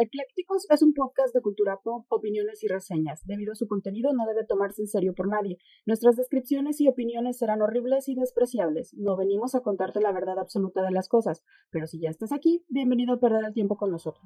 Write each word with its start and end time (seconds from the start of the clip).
Eclécticos 0.00 0.64
es 0.70 0.80
un 0.82 0.94
podcast 0.94 1.34
de 1.34 1.40
cultura 1.40 1.80
pop, 1.82 2.06
opiniones 2.10 2.62
y 2.62 2.68
reseñas. 2.68 3.26
Debido 3.26 3.50
a 3.50 3.56
su 3.56 3.66
contenido 3.66 4.12
no 4.12 4.26
debe 4.26 4.46
tomarse 4.46 4.80
en 4.80 4.86
serio 4.86 5.12
por 5.12 5.26
nadie. 5.26 5.58
Nuestras 5.86 6.14
descripciones 6.14 6.80
y 6.80 6.86
opiniones 6.86 7.38
serán 7.38 7.62
horribles 7.62 8.08
y 8.08 8.14
despreciables. 8.14 8.94
No 8.94 9.16
venimos 9.16 9.56
a 9.56 9.60
contarte 9.60 10.00
la 10.00 10.12
verdad 10.12 10.38
absoluta 10.38 10.82
de 10.82 10.92
las 10.92 11.08
cosas, 11.08 11.42
pero 11.72 11.88
si 11.88 11.98
ya 11.98 12.10
estás 12.10 12.30
aquí, 12.30 12.64
bienvenido 12.68 13.14
a 13.14 13.18
perder 13.18 13.44
el 13.44 13.54
tiempo 13.54 13.76
con 13.76 13.90
nosotros. 13.90 14.24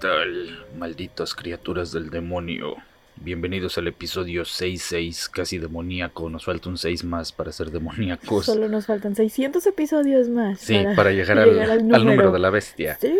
Tal, 0.00 0.64
malditas 0.78 1.34
criaturas 1.34 1.92
del 1.92 2.10
demonio? 2.10 2.76
Bienvenidos 3.16 3.78
al 3.78 3.88
episodio 3.88 4.44
66, 4.44 5.30
casi 5.30 5.58
demoníaco. 5.58 6.28
Nos 6.28 6.44
falta 6.44 6.68
un 6.68 6.76
6 6.76 7.04
más 7.04 7.32
para 7.32 7.50
ser 7.50 7.70
demoníacos. 7.70 8.44
Solo 8.44 8.68
nos 8.68 8.86
faltan 8.86 9.16
600 9.16 9.66
episodios 9.66 10.28
más. 10.28 10.60
Sí, 10.60 10.84
para, 10.94 11.12
llegar, 11.12 11.38
al, 11.38 11.88
número. 11.88 12.30
de 12.30 12.38
la 12.38 12.50
bestia. 12.50 12.98
Sí. 13.00 13.14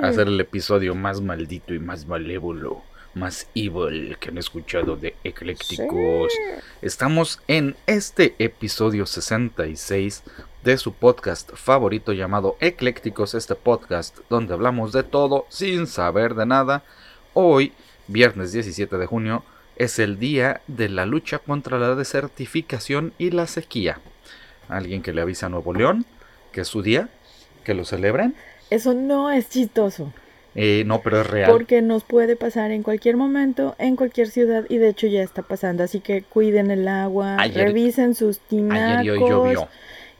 Hacer 0.00 0.28
el 0.28 0.38
episodio 0.38 0.94
más 0.94 1.20
maldito 1.20 1.74
y 1.74 1.80
más 1.80 2.06
malévolo, 2.06 2.82
más 3.14 3.48
evil 3.56 4.16
que 4.20 4.28
han 4.28 4.38
escuchado 4.38 4.96
de 4.96 5.16
Eclécticos. 5.24 6.32
Estamos 6.80 7.40
en 7.48 7.74
este 7.86 8.36
episodio 8.38 9.04
66 9.04 10.22
de 10.64 10.76
su 10.76 10.92
podcast 10.92 11.52
favorito 11.54 12.12
llamado 12.12 12.56
Eclécticos, 12.60 13.34
este 13.34 13.54
podcast 13.54 14.18
donde 14.28 14.52
hablamos 14.52 14.92
de 14.92 15.02
todo 15.02 15.46
sin 15.48 15.86
saber 15.86 16.34
de 16.34 16.44
nada. 16.44 16.82
Hoy, 17.32 17.72
viernes 18.08 18.52
17 18.52 18.98
de 18.98 19.06
junio, 19.06 19.42
es 19.76 19.98
el 19.98 20.18
día 20.18 20.60
de 20.66 20.90
la 20.90 21.06
lucha 21.06 21.38
contra 21.38 21.78
la 21.78 21.94
desertificación 21.94 23.14
y 23.16 23.30
la 23.30 23.46
sequía. 23.46 24.00
¿Alguien 24.68 25.00
que 25.02 25.14
le 25.14 25.22
avisa 25.22 25.46
a 25.46 25.48
Nuevo 25.48 25.72
León 25.72 26.04
que 26.52 26.60
es 26.60 26.68
su 26.68 26.82
día? 26.82 27.08
¿Que 27.64 27.72
lo 27.72 27.86
celebren? 27.86 28.34
Eso 28.68 28.92
no 28.92 29.30
es 29.30 29.48
chistoso. 29.48 30.12
Eh, 30.54 30.82
no, 30.84 31.00
pero 31.00 31.22
es 31.22 31.26
real. 31.26 31.50
Porque 31.50 31.80
nos 31.80 32.04
puede 32.04 32.36
pasar 32.36 32.70
en 32.70 32.82
cualquier 32.82 33.16
momento, 33.16 33.76
en 33.78 33.96
cualquier 33.96 34.28
ciudad, 34.28 34.66
y 34.68 34.78
de 34.78 34.88
hecho 34.88 35.06
ya 35.06 35.22
está 35.22 35.42
pasando. 35.42 35.84
Así 35.84 36.00
que 36.00 36.22
cuiden 36.22 36.70
el 36.70 36.86
agua, 36.88 37.36
revisen 37.46 38.14
sus 38.14 38.40
tinacos. 38.40 38.98
Ayer 38.98 39.04
y 39.06 39.10
hoy 39.10 39.20
llovió 39.20 39.68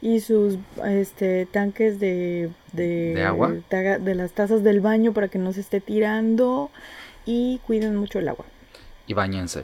y 0.01 0.19
sus 0.19 0.57
este 0.83 1.45
tanques 1.45 1.99
de, 1.99 2.49
de, 2.73 3.23
agua 3.23 3.53
de 3.69 4.15
las 4.15 4.31
tazas 4.31 4.63
del 4.63 4.81
baño 4.81 5.13
para 5.13 5.27
que 5.27 5.37
no 5.37 5.53
se 5.53 5.61
esté 5.61 5.79
tirando 5.79 6.71
y 7.25 7.59
cuiden 7.67 7.95
mucho 7.95 8.19
el 8.19 8.27
agua. 8.27 8.45
Y 9.05 9.13
bañense, 9.13 9.63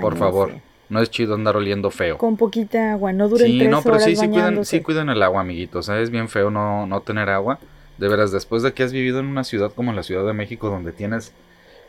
por 0.00 0.16
favor. 0.16 0.52
No 0.88 1.00
es 1.00 1.10
chido 1.10 1.34
andar 1.34 1.56
oliendo 1.56 1.90
feo. 1.90 2.18
Con 2.18 2.36
poquita 2.36 2.92
agua 2.92 3.14
no 3.14 3.28
duren 3.30 3.46
sí, 3.46 3.66
no 3.66 3.80
pero 3.82 3.98
sí 3.98 4.14
sí 4.14 4.28
cuiden, 4.28 4.62
sí 4.66 4.80
cuiden 4.82 5.08
el 5.08 5.22
agua 5.22 5.40
amiguitos 5.40 5.88
es 5.88 6.10
bien 6.10 6.28
feo 6.28 6.50
no 6.50 6.86
no 6.86 7.00
tener 7.00 7.30
agua. 7.30 7.58
De 7.96 8.08
veras 8.08 8.30
después 8.30 8.62
de 8.62 8.74
que 8.74 8.82
has 8.82 8.92
vivido 8.92 9.20
en 9.20 9.26
una 9.26 9.44
ciudad 9.44 9.72
como 9.72 9.92
la 9.92 10.02
Ciudad 10.02 10.26
de 10.26 10.32
México 10.34 10.68
donde 10.68 10.92
tienes 10.92 11.32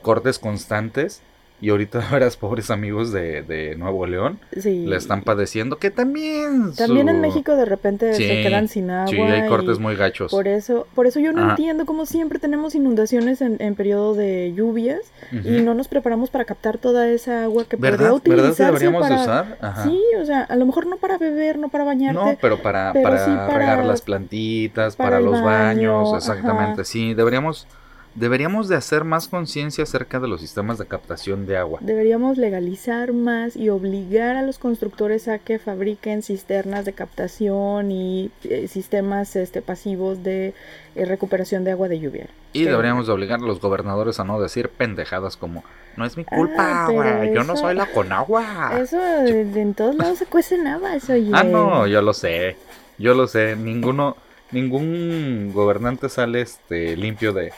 cortes 0.01 0.39
constantes 0.39 1.21
y 1.63 1.69
ahorita 1.69 1.99
verás 2.11 2.35
pobres 2.35 2.69
amigos 2.69 3.13
de, 3.13 3.41
de 3.41 3.75
Nuevo 3.77 4.05
León 4.05 4.39
sí. 4.59 4.85
le 4.85 4.97
están 4.97 5.21
padeciendo 5.21 5.77
que 5.77 5.91
también 5.91 6.73
también 6.75 7.07
en 7.07 7.21
México 7.21 7.55
de 7.55 7.63
repente 7.63 8.13
se 8.13 8.43
quedan 8.43 8.67
sin 8.67 8.91
agua 8.91 9.07
sí 9.07 9.21
hay 9.21 9.47
cortes 9.47 9.79
muy 9.79 9.95
gachos. 9.95 10.29
por 10.29 10.49
eso 10.49 10.87
por 10.93 11.07
eso 11.07 11.21
yo 11.21 11.31
no 11.31 11.51
entiendo 11.51 11.85
cómo 11.85 12.05
siempre 12.05 12.37
tenemos 12.39 12.75
inundaciones 12.75 13.41
en, 13.41 13.61
en 13.61 13.75
periodo 13.75 14.13
de 14.13 14.53
lluvias 14.53 14.99
y 15.31 15.61
no 15.61 15.73
nos 15.73 15.87
preparamos 15.87 16.29
para 16.29 16.43
captar 16.43 16.77
toda 16.77 17.07
esa 17.07 17.45
agua 17.45 17.63
que 17.63 17.77
podría 17.77 18.11
utilizarse 18.11 18.63
¿verdad 18.63 18.79
deberíamos 18.79 19.07
de 19.07 19.15
usar 19.15 19.57
sí 19.83 20.01
o 20.19 20.25
sea 20.25 20.41
a 20.41 20.55
lo 20.57 20.65
mejor 20.65 20.85
no 20.85 20.97
para 20.97 21.17
beber 21.17 21.57
no 21.57 21.69
para 21.69 21.85
bañarte 21.85 22.19
no 22.19 22.37
pero 22.41 22.61
para 22.61 22.91
para, 22.91 23.25
regar 23.57 23.85
las 23.85 24.01
plantitas 24.01 24.97
para, 24.97 25.21
los 25.21 25.41
baños 25.41 26.13
exactamente 26.13 26.83
sí 26.83 27.13
deberíamos 27.13 27.67
Deberíamos 28.15 28.67
de 28.67 28.75
hacer 28.75 29.03
más 29.03 29.27
conciencia 29.27 29.83
acerca 29.83 30.19
de 30.19 30.27
los 30.27 30.41
sistemas 30.41 30.77
de 30.77 30.85
captación 30.85 31.47
de 31.47 31.57
agua. 31.57 31.79
Deberíamos 31.81 32.37
legalizar 32.37 33.11
más 33.11 33.55
y 33.55 33.69
obligar 33.69 34.35
a 34.35 34.43
los 34.43 34.59
constructores 34.59 35.27
a 35.27 35.39
que 35.39 35.57
fabriquen 35.57 36.21
cisternas 36.21 36.85
de 36.85 36.93
captación 36.93 37.91
y 37.91 38.29
eh, 38.43 38.67
sistemas 38.67 39.35
este, 39.35 39.63
pasivos 39.63 40.23
de 40.23 40.53
eh, 40.95 41.05
recuperación 41.05 41.63
de 41.63 41.71
agua 41.71 41.87
de 41.87 41.99
lluvia. 41.99 42.27
Y 42.53 42.65
deberíamos 42.65 43.07
de 43.07 43.13
obligar 43.13 43.39
a 43.39 43.43
los 43.43 43.59
gobernadores 43.59 44.19
a 44.19 44.23
no 44.23 44.39
decir 44.39 44.69
pendejadas 44.69 45.35
como 45.35 45.63
no 45.97 46.05
es 46.05 46.15
mi 46.15 46.23
culpa, 46.23 46.87
ah, 46.87 47.25
yo 47.25 47.43
no 47.43 47.57
soy 47.57 47.73
la 47.73 47.87
con 47.87 48.11
agua. 48.11 48.77
Eso 48.79 48.99
en 49.01 49.73
todos 49.73 49.95
lados 49.95 50.19
se 50.19 50.27
cuece 50.27 50.57
nada, 50.59 50.95
eso 50.95 51.13
Ah, 51.31 51.43
no, 51.43 51.87
yo 51.87 52.01
lo 52.01 52.13
sé. 52.13 52.57
Yo 52.99 53.15
lo 53.15 53.25
sé, 53.25 53.55
ninguno 53.55 54.15
ningún 54.51 55.51
gobernante 55.51 56.09
sale 56.09 56.41
este 56.41 56.95
limpio 56.95 57.33
de 57.33 57.51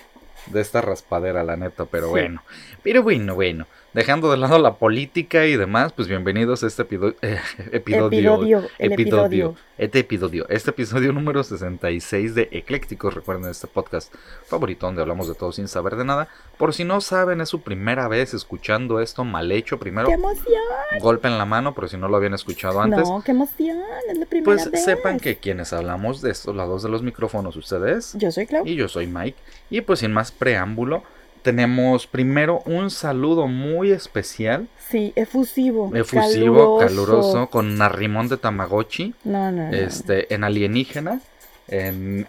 de 0.47 0.61
esta 0.61 0.81
raspadera, 0.81 1.43
la 1.43 1.55
neta, 1.55 1.85
pero 1.85 2.09
bueno. 2.09 2.43
Pero 2.83 3.03
bueno, 3.03 3.35
bueno. 3.35 3.67
Dejando 3.95 4.29
de 4.29 4.35
lado 4.35 4.59
la 4.59 4.73
política 4.73 5.45
y 5.45 5.55
demás, 5.55 5.93
pues 5.93 6.09
bienvenidos 6.09 6.61
a 6.63 6.67
este 6.67 6.81
episodio. 6.83 7.15
Eh, 7.21 7.39
episodio. 7.71 8.67
Episodio. 8.77 9.55
Este 9.77 9.99
episodio. 9.99 10.45
Este 10.49 10.71
episodio 10.71 11.13
número 11.13 11.41
66 11.41 12.35
de 12.35 12.49
Eclécticos. 12.51 13.13
Recuerden 13.13 13.49
este 13.49 13.67
podcast 13.67 14.13
favorito 14.47 14.85
donde 14.85 15.01
hablamos 15.01 15.29
de 15.29 15.33
todo 15.33 15.53
sin 15.53 15.69
saber 15.69 15.95
de 15.95 16.03
nada. 16.03 16.27
Por 16.57 16.73
si 16.73 16.83
no 16.83 16.99
saben, 16.99 17.39
es 17.39 17.47
su 17.47 17.61
primera 17.61 18.09
vez 18.09 18.33
escuchando 18.33 18.99
esto 18.99 19.23
mal 19.23 19.49
hecho. 19.53 19.79
Primero, 19.79 20.09
¡Qué 20.09 20.15
emoción! 20.15 20.61
Golpe 20.99 21.29
en 21.29 21.37
la 21.37 21.45
mano, 21.45 21.73
pero 21.73 21.87
si 21.87 21.95
no 21.95 22.09
lo 22.09 22.17
habían 22.17 22.33
escuchado 22.33 22.81
antes. 22.81 23.07
No, 23.07 23.23
qué 23.23 23.31
emoción. 23.31 23.79
Es 24.09 24.17
la 24.17 24.25
primera 24.25 24.43
pues 24.43 24.69
sepan 24.83 25.21
que 25.21 25.37
quienes 25.37 25.71
hablamos 25.71 26.21
de 26.21 26.31
estos 26.31 26.53
lados 26.53 26.83
de 26.83 26.89
los 26.89 27.01
micrófonos, 27.01 27.55
ustedes. 27.55 28.11
Yo 28.17 28.29
soy 28.29 28.45
Clau. 28.45 28.67
Y 28.67 28.75
yo 28.75 28.89
soy 28.89 29.07
Mike. 29.07 29.37
Y 29.69 29.79
pues 29.79 29.99
sin 29.99 30.11
más 30.11 30.33
preámbulo 30.33 31.03
tenemos 31.45 32.07
primero 32.07 32.63
un 32.65 32.89
saludo 32.89 33.47
muy 33.47 33.91
especial. 33.91 34.67
Sí, 34.89 35.13
efusivo. 35.15 35.95
Efusivo, 35.95 36.79
caluroso, 36.79 37.51
con 37.51 37.77
narrimón 37.77 38.29
de 38.29 38.37
Tamagotchi. 38.37 39.13
No, 39.25 39.51
no, 39.51 39.71
Este, 39.71 40.33
en 40.33 40.43
alienígena. 40.43 41.21
En, 41.67 42.25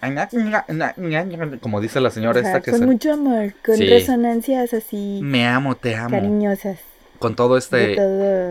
como 1.60 1.80
dice 1.80 2.00
la 2.02 2.10
señora 2.10 2.40
esta 2.40 2.60
que 2.60 2.72
con 2.72 2.84
mucho 2.84 3.14
amor, 3.14 3.54
con 3.64 3.78
resonancias 3.78 4.74
así. 4.74 5.20
Me 5.22 5.46
amo, 5.46 5.76
te 5.76 5.96
amo. 5.96 6.10
Cariñosas. 6.10 6.78
Con 7.18 7.36
todo 7.36 7.56
este 7.56 7.96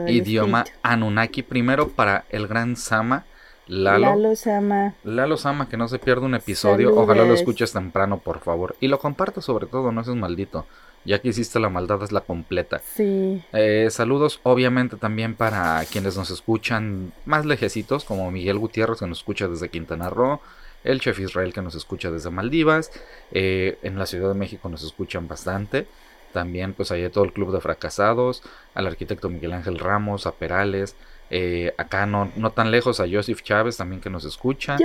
idioma 0.07 0.65
Anunnaki 0.81 1.43
primero 1.43 1.89
para 1.89 2.25
el 2.31 2.47
gran 2.47 2.75
Sama 2.75 3.23
Lalo, 3.67 4.35
Sama. 4.35 4.93
Lalo 5.03 5.37
Sama, 5.37 5.67
que 5.67 5.77
no 5.77 5.87
se 5.87 5.99
pierda 5.99 6.25
un 6.25 6.35
episodio. 6.35 6.95
Ojalá 6.95 7.25
lo 7.25 7.33
escuches 7.33 7.73
temprano, 7.73 8.19
por 8.19 8.39
favor. 8.39 8.75
Y 8.79 8.87
lo 8.87 8.99
compartas 8.99 9.45
sobre 9.45 9.65
todo, 9.65 9.91
no 9.91 10.03
seas 10.03 10.15
maldito. 10.15 10.65
Ya 11.03 11.19
que 11.19 11.29
hiciste 11.29 11.59
la 11.59 11.69
maldad, 11.69 12.01
es 12.03 12.11
la 12.11 12.21
completa. 12.21 12.81
Sí. 12.95 13.43
Eh, 13.53 13.87
saludos, 13.91 14.39
obviamente, 14.43 14.97
también 14.97 15.35
para 15.35 15.83
quienes 15.91 16.17
nos 16.17 16.31
escuchan 16.31 17.13
más 17.25 17.45
lejecitos, 17.45 18.05
como 18.05 18.31
Miguel 18.31 18.57
Gutiérrez, 18.57 18.99
que 18.99 19.07
nos 19.07 19.19
escucha 19.19 19.47
desde 19.47 19.69
Quintana 19.69 20.09
Roo. 20.09 20.41
El 20.83 20.99
chef 20.99 21.19
Israel, 21.19 21.53
que 21.53 21.61
nos 21.61 21.75
escucha 21.75 22.11
desde 22.11 22.29
Maldivas. 22.29 22.91
Eh, 23.31 23.79
en 23.81 23.97
la 23.97 24.05
Ciudad 24.05 24.29
de 24.29 24.35
México 24.35 24.69
nos 24.69 24.83
escuchan 24.83 25.27
bastante. 25.27 25.87
También, 26.33 26.73
pues, 26.73 26.91
hay 26.91 27.07
todo 27.09 27.23
el 27.23 27.33
Club 27.33 27.51
de 27.51 27.61
Fracasados. 27.61 28.43
Al 28.73 28.87
arquitecto 28.87 29.29
Miguel 29.29 29.53
Ángel 29.53 29.79
Ramos, 29.79 30.27
a 30.27 30.33
Perales 30.33 30.95
eh, 31.31 31.73
acá 31.77 32.05
no, 32.05 32.31
no 32.35 32.51
tan 32.51 32.69
lejos 32.71 32.99
a 32.99 33.05
Joseph 33.09 33.41
Chávez 33.41 33.77
también 33.77 34.01
que 34.01 34.09
nos 34.09 34.25
escucha. 34.25 34.77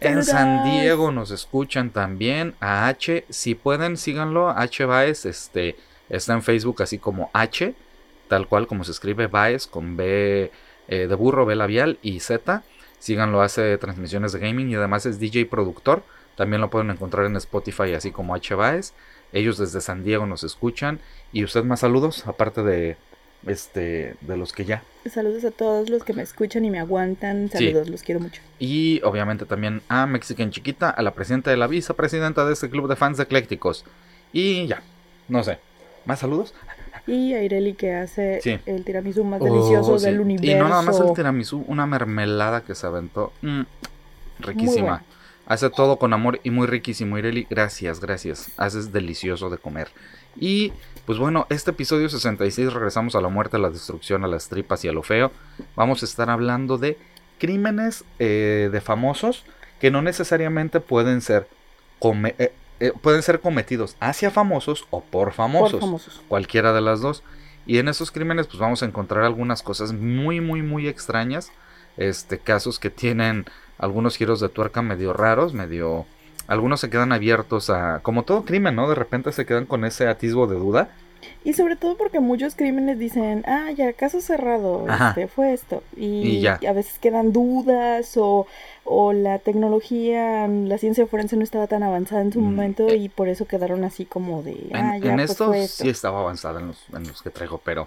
en 0.00 0.24
San 0.24 0.64
Diego 0.64 1.10
nos 1.10 1.30
escuchan 1.30 1.90
también. 1.90 2.54
A 2.60 2.88
H, 2.88 3.24
si 3.28 3.54
pueden, 3.54 3.96
síganlo. 3.96 4.48
H 4.50 4.84
Baez, 4.86 5.26
este, 5.26 5.76
está 6.08 6.32
en 6.32 6.42
Facebook 6.42 6.82
así 6.82 6.98
como 6.98 7.30
H, 7.34 7.74
tal 8.28 8.46
cual 8.48 8.66
como 8.66 8.84
se 8.84 8.92
escribe 8.92 9.26
Baez 9.26 9.66
con 9.66 9.96
B 9.96 10.50
eh, 10.88 11.06
de 11.06 11.14
burro, 11.14 11.44
B 11.44 11.54
labial 11.54 11.98
y 12.02 12.20
Z. 12.20 12.62
Síganlo, 12.98 13.42
hace 13.42 13.76
transmisiones 13.76 14.32
de 14.32 14.38
gaming 14.38 14.70
y 14.70 14.76
además 14.76 15.04
es 15.04 15.20
DJ 15.20 15.46
productor. 15.46 16.02
También 16.36 16.60
lo 16.60 16.70
pueden 16.70 16.90
encontrar 16.90 17.26
en 17.26 17.36
Spotify 17.36 17.92
así 17.94 18.12
como 18.12 18.34
H 18.34 18.54
Baez. 18.54 18.94
Ellos 19.32 19.58
desde 19.58 19.82
San 19.82 20.04
Diego 20.04 20.24
nos 20.24 20.42
escuchan. 20.42 21.00
Y 21.32 21.44
usted 21.44 21.64
más 21.64 21.80
saludos, 21.80 22.26
aparte 22.26 22.62
de, 22.62 22.96
este, 23.46 24.16
de 24.20 24.36
los 24.36 24.52
que 24.52 24.64
ya. 24.64 24.82
Saludos 25.10 25.44
a 25.44 25.50
todos 25.50 25.88
los 25.88 26.04
que 26.04 26.12
me 26.12 26.22
escuchan 26.22 26.64
y 26.64 26.70
me 26.70 26.78
aguantan. 26.78 27.48
Saludos, 27.48 27.88
los 27.88 28.02
quiero 28.02 28.20
mucho. 28.20 28.42
Y 28.58 29.00
obviamente 29.04 29.46
también 29.46 29.82
a 29.88 30.06
Mexican 30.06 30.50
Chiquita, 30.50 30.90
a 30.90 31.02
la 31.02 31.12
presidenta 31.12 31.50
de 31.50 31.56
la 31.56 31.66
vicepresidenta 31.66 32.44
de 32.44 32.52
este 32.52 32.68
club 32.68 32.88
de 32.88 32.96
fans 32.96 33.18
eclécticos. 33.20 33.84
Y 34.32 34.66
ya, 34.66 34.82
no 35.28 35.44
sé. 35.44 35.58
¿Más 36.04 36.18
saludos? 36.20 36.54
Y 37.06 37.34
a 37.34 37.42
Ireli 37.42 37.74
que 37.74 37.94
hace 37.94 38.40
el 38.66 38.84
tiramisú 38.84 39.22
más 39.22 39.40
delicioso 39.40 39.92
oh, 39.92 39.98
del 39.98 40.20
universo. 40.20 40.50
Y 40.50 40.54
no 40.54 40.68
nada 40.68 40.82
más 40.82 40.98
el 40.98 41.12
tiramisú, 41.14 41.64
una 41.68 41.86
mermelada 41.86 42.62
que 42.62 42.74
se 42.74 42.86
aventó. 42.86 43.32
Mm, 43.42 43.62
riquísima. 44.40 45.04
Hace 45.46 45.70
todo 45.70 45.96
con 45.98 46.12
amor 46.12 46.40
y 46.42 46.50
muy 46.50 46.66
riquísimo. 46.66 47.16
Ireli, 47.16 47.46
gracias, 47.48 48.00
gracias. 48.00 48.50
Haces 48.56 48.92
delicioso 48.92 49.50
de 49.50 49.58
comer. 49.58 49.88
Y 50.38 50.72
pues 51.06 51.18
bueno, 51.20 51.46
este 51.50 51.70
episodio 51.70 52.08
66 52.08 52.72
regresamos 52.72 53.14
a 53.14 53.20
la 53.20 53.28
muerte, 53.28 53.56
a 53.56 53.60
la 53.60 53.70
destrucción, 53.70 54.24
a 54.24 54.26
las 54.26 54.48
tripas 54.48 54.84
y 54.84 54.88
a 54.88 54.92
lo 54.92 55.04
feo. 55.04 55.30
Vamos 55.76 56.02
a 56.02 56.04
estar 56.04 56.28
hablando 56.30 56.78
de 56.78 56.98
crímenes 57.38 58.04
eh, 58.18 58.68
de 58.72 58.80
famosos 58.80 59.44
que 59.80 59.92
no 59.92 60.02
necesariamente 60.02 60.80
pueden 60.80 61.20
ser, 61.20 61.48
eh, 62.02 62.52
eh, 62.80 62.92
pueden 63.00 63.22
ser 63.22 63.40
cometidos 63.40 63.96
hacia 64.00 64.32
famosos 64.32 64.86
o 64.90 65.00
por 65.00 65.32
famosos, 65.32 65.72
por 65.72 65.80
famosos. 65.80 66.22
Cualquiera 66.26 66.72
de 66.72 66.80
las 66.80 67.00
dos. 67.00 67.22
Y 67.66 67.78
en 67.78 67.86
esos 67.88 68.10
crímenes 68.10 68.48
pues 68.48 68.58
vamos 68.58 68.82
a 68.82 68.86
encontrar 68.86 69.22
algunas 69.22 69.62
cosas 69.62 69.92
muy, 69.92 70.40
muy, 70.40 70.62
muy 70.62 70.88
extrañas. 70.88 71.52
Este, 71.96 72.38
casos 72.38 72.80
que 72.80 72.90
tienen 72.90 73.46
algunos 73.78 74.16
giros 74.16 74.40
de 74.40 74.48
tuerca 74.48 74.82
medio 74.82 75.12
raros, 75.12 75.54
medio... 75.54 76.04
Algunos 76.46 76.80
se 76.80 76.90
quedan 76.90 77.12
abiertos 77.12 77.70
a... 77.70 78.00
Como 78.00 78.22
todo 78.22 78.44
crimen, 78.44 78.76
¿no? 78.76 78.88
De 78.88 78.94
repente 78.94 79.32
se 79.32 79.46
quedan 79.46 79.66
con 79.66 79.84
ese 79.84 80.06
atisbo 80.08 80.46
de 80.46 80.56
duda. 80.56 80.88
Y 81.44 81.52
sobre 81.52 81.76
todo 81.76 81.96
porque 81.96 82.20
muchos 82.20 82.56
crímenes 82.56 82.98
dicen, 82.98 83.44
ah, 83.46 83.70
ya, 83.70 83.92
caso 83.92 84.20
cerrado, 84.20 84.86
este, 84.88 85.28
fue 85.28 85.52
esto. 85.52 85.82
Y, 85.96 86.40
ya. 86.40 86.58
a 86.68 86.72
veces 86.72 86.98
quedan 86.98 87.32
dudas 87.32 88.16
o, 88.16 88.46
o, 88.84 89.12
la 89.12 89.38
tecnología, 89.38 90.48
la 90.48 90.78
ciencia 90.78 91.06
forense 91.06 91.36
no 91.36 91.44
estaba 91.44 91.68
tan 91.68 91.82
avanzada 91.82 92.22
en 92.22 92.32
su 92.32 92.40
mm, 92.40 92.44
momento 92.44 92.88
eh. 92.88 92.96
y 92.96 93.08
por 93.08 93.28
eso 93.28 93.46
quedaron 93.46 93.84
así 93.84 94.04
como 94.04 94.42
de, 94.42 94.70
ah, 94.74 94.98
ya, 94.98 95.10
en 95.10 95.16
pues 95.16 95.30
estos 95.30 95.70
sí 95.70 95.88
estaba 95.88 96.20
avanzada 96.20 96.60
en 96.60 96.68
los, 96.68 96.84
en 96.92 97.06
los 97.06 97.22
que 97.22 97.30
traigo, 97.30 97.60
pero 97.64 97.86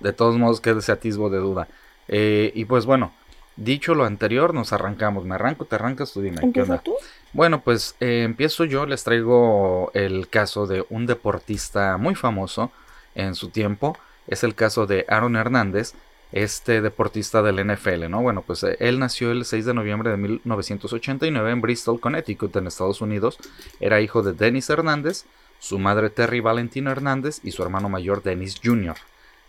de 0.00 0.12
todos 0.12 0.38
modos 0.38 0.60
queda 0.60 0.78
ese 0.78 0.92
atisbo 0.92 1.28
de 1.28 1.38
duda. 1.38 1.68
Eh, 2.08 2.52
y 2.54 2.64
pues 2.64 2.86
bueno, 2.86 3.12
Dicho 3.56 3.94
lo 3.94 4.04
anterior, 4.04 4.52
nos 4.52 4.72
arrancamos. 4.72 5.24
Me 5.24 5.36
arranco, 5.36 5.64
te 5.64 5.76
arrancas, 5.76 6.12
tú 6.12 6.20
dime. 6.20 6.40
¿Qué 6.52 6.62
onda? 6.62 6.78
Tú? 6.78 6.94
Bueno, 7.32 7.62
pues 7.62 7.94
eh, 8.00 8.22
empiezo 8.24 8.64
yo. 8.64 8.86
Les 8.86 9.04
traigo 9.04 9.90
el 9.94 10.28
caso 10.28 10.66
de 10.66 10.84
un 10.90 11.06
deportista 11.06 11.96
muy 11.96 12.14
famoso 12.14 12.72
en 13.14 13.34
su 13.34 13.50
tiempo. 13.50 13.96
Es 14.26 14.42
el 14.42 14.54
caso 14.54 14.86
de 14.86 15.04
Aaron 15.08 15.36
Hernández, 15.36 15.94
este 16.32 16.80
deportista 16.80 17.42
del 17.42 17.64
NFL, 17.64 18.08
¿no? 18.08 18.22
Bueno, 18.22 18.42
pues 18.42 18.64
eh, 18.64 18.76
él 18.80 18.98
nació 18.98 19.30
el 19.30 19.44
6 19.44 19.66
de 19.66 19.74
noviembre 19.74 20.10
de 20.10 20.16
1989 20.16 21.50
en 21.50 21.60
Bristol, 21.60 22.00
Connecticut, 22.00 22.56
en 22.56 22.66
Estados 22.66 23.00
Unidos. 23.00 23.38
Era 23.78 24.00
hijo 24.00 24.22
de 24.22 24.32
Dennis 24.32 24.68
Hernández, 24.68 25.26
su 25.60 25.78
madre 25.78 26.10
Terry 26.10 26.40
Valentina 26.40 26.90
Hernández 26.90 27.40
y 27.44 27.52
su 27.52 27.62
hermano 27.62 27.88
mayor 27.88 28.22
Dennis 28.22 28.60
Jr. 28.62 28.96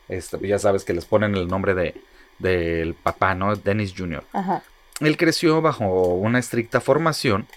Este, 0.10 0.38
ya 0.48 0.60
sabes 0.60 0.84
que 0.84 0.94
les 0.94 1.06
ponen 1.06 1.36
el 1.36 1.48
nombre 1.48 1.74
de, 1.74 2.00
del 2.40 2.94
papá, 2.94 3.36
¿no? 3.36 3.56
Dennis 3.56 3.94
Jr. 3.96 4.24
Ajá. 4.34 4.64
Él 5.02 5.18
creció 5.18 5.62
bajo 5.62 6.14
una 6.16 6.40
estricta 6.40 6.80
formación, 6.80 7.48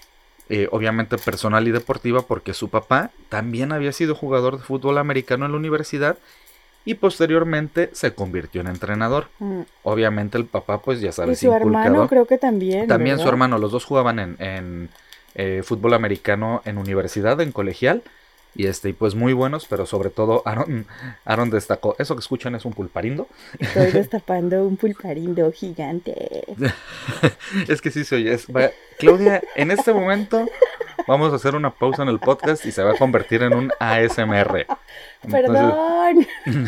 eh, 0.49 0.67
obviamente 0.71 1.17
personal 1.17 1.67
y 1.67 1.71
deportiva, 1.71 2.23
porque 2.23 2.53
su 2.53 2.69
papá 2.69 3.11
también 3.29 3.71
había 3.71 3.93
sido 3.93 4.15
jugador 4.15 4.57
de 4.57 4.63
fútbol 4.63 4.97
americano 4.97 5.45
en 5.45 5.51
la 5.51 5.57
universidad 5.57 6.17
y 6.85 6.95
posteriormente 6.95 7.89
se 7.93 8.13
convirtió 8.13 8.61
en 8.61 8.67
entrenador. 8.67 9.27
Mm. 9.39 9.61
Obviamente 9.83 10.37
el 10.37 10.45
papá, 10.45 10.81
pues 10.81 11.01
ya 11.01 11.11
sabes, 11.11 11.41
y 11.41 11.45
su 11.45 11.53
hermano 11.53 12.07
creo 12.07 12.25
que 12.25 12.37
también. 12.37 12.87
También 12.87 13.19
su 13.19 13.27
hermano, 13.27 13.57
los 13.57 13.71
dos 13.71 13.85
jugaban 13.85 14.37
en, 14.39 14.89
eh, 15.35 15.61
fútbol 15.63 15.93
americano 15.93 16.61
en 16.65 16.77
universidad, 16.77 17.39
en 17.41 17.51
colegial. 17.51 18.03
Y 18.55 18.65
este, 18.65 18.89
y 18.89 18.93
pues 18.93 19.15
muy 19.15 19.33
buenos, 19.33 19.67
pero 19.67 19.85
sobre 19.85 20.09
todo 20.09 20.41
Aaron, 20.45 20.85
Aaron 21.23 21.49
destacó. 21.49 21.95
Eso 21.99 22.15
que 22.15 22.21
escuchan 22.21 22.55
es 22.55 22.65
un 22.65 22.73
pulparindo. 22.73 23.27
Estoy 23.59 23.91
destapando 23.91 24.65
un 24.65 24.75
pulparindo 24.75 25.51
gigante. 25.51 26.45
es 27.67 27.81
que 27.81 27.91
sí 27.91 28.03
se 28.03 28.15
oye. 28.15 28.37
Claudia, 28.97 29.41
en 29.55 29.71
este 29.71 29.93
momento 29.93 30.45
vamos 31.09 31.33
a 31.33 31.37
hacer 31.37 31.55
una 31.55 31.71
pausa 31.71 32.03
en 32.03 32.09
el 32.09 32.19
podcast 32.19 32.63
y 32.67 32.71
se 32.71 32.83
va 32.83 32.91
a 32.91 32.95
convertir 32.95 33.41
en 33.41 33.53
un 33.53 33.71
ASMR. 33.79 34.67
Perdón. 35.29 36.27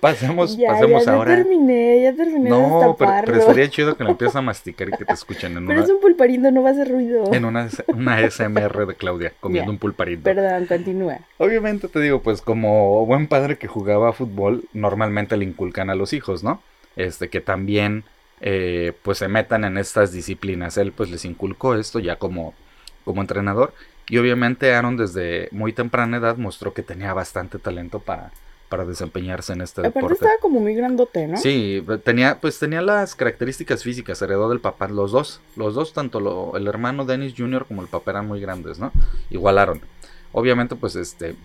Pasemos, 0.00 0.56
pasemos 0.56 1.04
ya, 1.04 1.12
ahora. 1.12 1.30
Ya 1.30 1.36
terminé, 1.44 2.02
ya 2.02 2.12
terminé 2.12 2.50
no, 2.50 2.96
pero, 2.98 3.12
pero, 3.24 3.40
sería 3.46 3.70
chido 3.70 3.96
que 3.96 4.02
lo 4.02 4.10
empieces 4.10 4.34
a 4.34 4.42
masticar 4.42 4.88
y 4.88 4.90
que 4.90 5.04
te 5.04 5.12
escuchen. 5.12 5.56
En 5.56 5.64
pero 5.64 5.80
es 5.80 5.88
un 5.90 6.00
pulparindo, 6.00 6.50
no 6.50 6.60
va 6.60 6.70
a 6.70 6.72
hacer 6.72 6.90
ruido. 6.90 7.32
En 7.32 7.44
una, 7.44 7.68
una 7.86 8.28
SMR 8.28 8.86
de 8.86 8.94
Claudia, 8.96 9.32
comiendo 9.38 9.70
un 9.70 9.78
pulparindo. 9.78 10.24
Perdón, 10.24 10.66
continúa. 10.66 11.18
Obviamente 11.38 11.86
te 11.86 12.00
digo, 12.00 12.20
pues 12.20 12.42
como 12.42 13.06
buen 13.06 13.28
padre 13.28 13.58
que 13.58 13.68
jugaba 13.68 14.12
fútbol, 14.12 14.64
normalmente 14.72 15.36
le 15.36 15.44
inculcan 15.44 15.88
a 15.88 15.94
los 15.94 16.12
hijos, 16.12 16.42
¿no? 16.42 16.60
Este, 16.96 17.28
que 17.28 17.40
también 17.40 18.02
eh, 18.40 18.94
pues 19.02 19.18
se 19.18 19.28
metan 19.28 19.62
en 19.64 19.78
estas 19.78 20.10
disciplinas. 20.10 20.78
Él 20.78 20.90
pues 20.90 21.12
les 21.12 21.24
inculcó 21.24 21.76
esto 21.76 22.00
ya 22.00 22.16
como, 22.16 22.54
como 23.04 23.20
entrenador. 23.20 23.72
Y 24.08 24.18
obviamente 24.18 24.74
Aaron 24.74 24.96
desde 24.96 25.48
muy 25.52 25.72
temprana 25.72 26.16
edad 26.16 26.36
mostró 26.36 26.74
que 26.74 26.82
tenía 26.82 27.14
bastante 27.14 27.58
talento 27.58 28.00
para 28.00 28.32
para 28.72 28.86
desempeñarse 28.86 29.52
en 29.52 29.60
este 29.60 29.82
Aparte 29.82 29.98
deporte. 29.98 30.14
estaba 30.14 30.32
como 30.40 30.58
muy 30.58 30.74
grandote, 30.74 31.28
¿no? 31.28 31.36
Sí, 31.36 31.84
tenía, 32.04 32.40
pues 32.40 32.58
tenía 32.58 32.80
las 32.80 33.14
características 33.14 33.82
físicas, 33.82 34.22
heredó 34.22 34.48
del 34.48 34.60
papá, 34.60 34.88
los 34.88 35.12
dos, 35.12 35.42
los 35.56 35.74
dos, 35.74 35.92
tanto 35.92 36.56
el 36.56 36.66
hermano 36.66 37.04
Dennis 37.04 37.34
Jr. 37.36 37.66
como 37.66 37.82
el 37.82 37.88
papá 37.88 38.12
eran 38.12 38.28
muy 38.28 38.40
grandes, 38.40 38.78
¿no? 38.78 38.90
Igualaron. 39.28 39.82
Obviamente, 40.32 40.74
pues 40.74 40.96
este, 40.96 41.36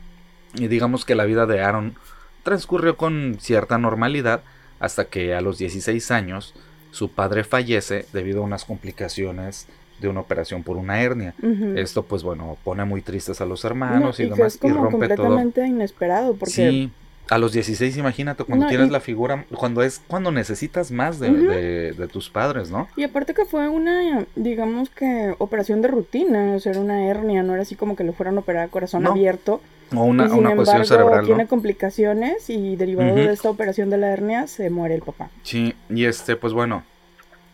y 0.54 0.70
digamos 0.70 1.04
que 1.04 1.16
la 1.16 1.26
vida 1.26 1.46
de 1.46 1.60
Aaron 1.60 1.96
transcurrió 2.44 2.96
con 2.96 3.36
cierta 3.42 3.78
normalidad 3.78 4.42
hasta 4.80 5.04
que 5.10 5.36
a 5.36 5.42
los 5.42 5.58
16 5.58 6.12
años 6.12 6.54
su 6.92 7.12
padre 7.12 7.44
fallece 7.44 8.06
debido 8.14 8.40
a 8.40 8.46
unas 8.46 8.64
complicaciones 8.64 9.68
de 10.00 10.08
una 10.08 10.22
operación 10.22 10.64
por 10.64 10.78
una 10.78 11.02
hernia. 11.02 11.34
Esto 11.76 12.04
pues 12.04 12.24
bueno, 12.24 12.58
pone 12.64 12.86
muy 12.86 13.02
tristes 13.02 13.42
a 13.42 13.46
los 13.46 13.64
hermanos 13.66 14.20
y, 14.20 14.24
demás 14.24 14.60
y 14.62 14.70
rompe 14.70 14.92
completamente 14.92 15.66
inesperado 15.66 16.36
porque 16.36 16.54
sí, 16.54 16.92
a 17.30 17.38
los 17.38 17.52
16, 17.52 17.98
imagínate, 17.98 18.44
cuando 18.44 18.68
tienes 18.68 18.90
la 18.90 19.00
figura, 19.00 19.46
cuando 19.56 19.84
es 19.84 20.02
cuando 20.08 20.32
necesitas 20.32 20.92
más 20.92 21.20
de, 21.20 21.94
de, 21.94 22.08
tus 22.08 22.30
padres, 22.30 22.72
¿no? 22.72 22.88
Y 22.96 23.04
aparte 23.04 23.34
que 23.34 23.46
fue 23.46 23.68
una, 23.68 24.26
digamos 24.36 24.90
que, 24.90 25.36
operación 25.38 25.82
de 25.82 25.90
rutina, 25.90 26.56
o 26.56 26.60
sea, 26.60 26.72
era 26.72 26.82
una 26.82 27.08
hernia, 27.08 27.44
no 27.44 27.54
era 27.54 27.64
así 27.64 27.76
como 27.76 27.96
que 27.96 28.04
le 28.04 28.14
fueran 28.14 28.38
a 28.38 28.40
operar 28.40 28.66
a 28.66 28.68
corazón 28.70 29.06
abierto. 29.06 29.62
O 29.96 30.04
una, 30.04 30.26
una 30.34 30.56
cuestión 30.56 30.86
cerebral. 30.86 31.26
Tiene 31.26 31.48
complicaciones 31.48 32.50
y 32.50 32.76
derivado 32.76 33.16
de 33.16 33.32
esta 33.32 33.50
operación 33.50 33.90
de 33.90 33.98
la 33.98 34.12
hernia 34.12 34.48
se 34.48 34.70
muere 34.70 34.96
el 34.96 35.02
papá. 35.02 35.30
Sí, 35.44 35.74
y 35.90 36.06
este, 36.06 36.36
pues 36.36 36.54
bueno, 36.54 36.84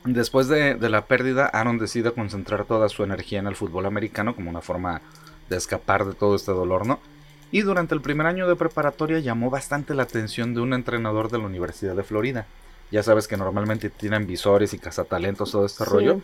después 0.05 0.47
de, 0.47 0.75
de 0.75 0.89
la 0.89 1.05
pérdida, 1.05 1.45
Aaron 1.47 1.77
decide 1.77 2.11
concentrar 2.11 2.65
toda 2.65 2.89
su 2.89 3.03
energía 3.03 3.39
en 3.39 3.47
el 3.47 3.55
fútbol 3.55 3.85
americano 3.85 4.35
como 4.35 4.49
una 4.49 4.61
forma 4.61 5.01
de 5.49 5.57
escapar 5.57 6.05
de 6.05 6.13
todo 6.13 6.35
este 6.35 6.51
dolor, 6.51 6.85
¿no? 6.85 6.99
y 7.53 7.61
durante 7.61 7.93
el 7.93 8.01
primer 8.01 8.25
año 8.25 8.47
de 8.47 8.55
preparatoria 8.55 9.19
llamó 9.19 9.51
bastante 9.51 9.93
la 9.93 10.03
atención 10.03 10.55
de 10.55 10.61
un 10.61 10.73
entrenador 10.73 11.29
de 11.29 11.37
la 11.37 11.45
Universidad 11.45 11.95
de 11.95 12.01
Florida. 12.01 12.47
Ya 12.89 13.03
sabes 13.03 13.27
que 13.27 13.37
normalmente 13.37 13.91
tienen 13.91 14.25
visores 14.25 14.73
y 14.73 14.79
cazatalentos, 14.79 15.51
todo 15.51 15.63
este 15.63 15.85
rollo. 15.85 16.19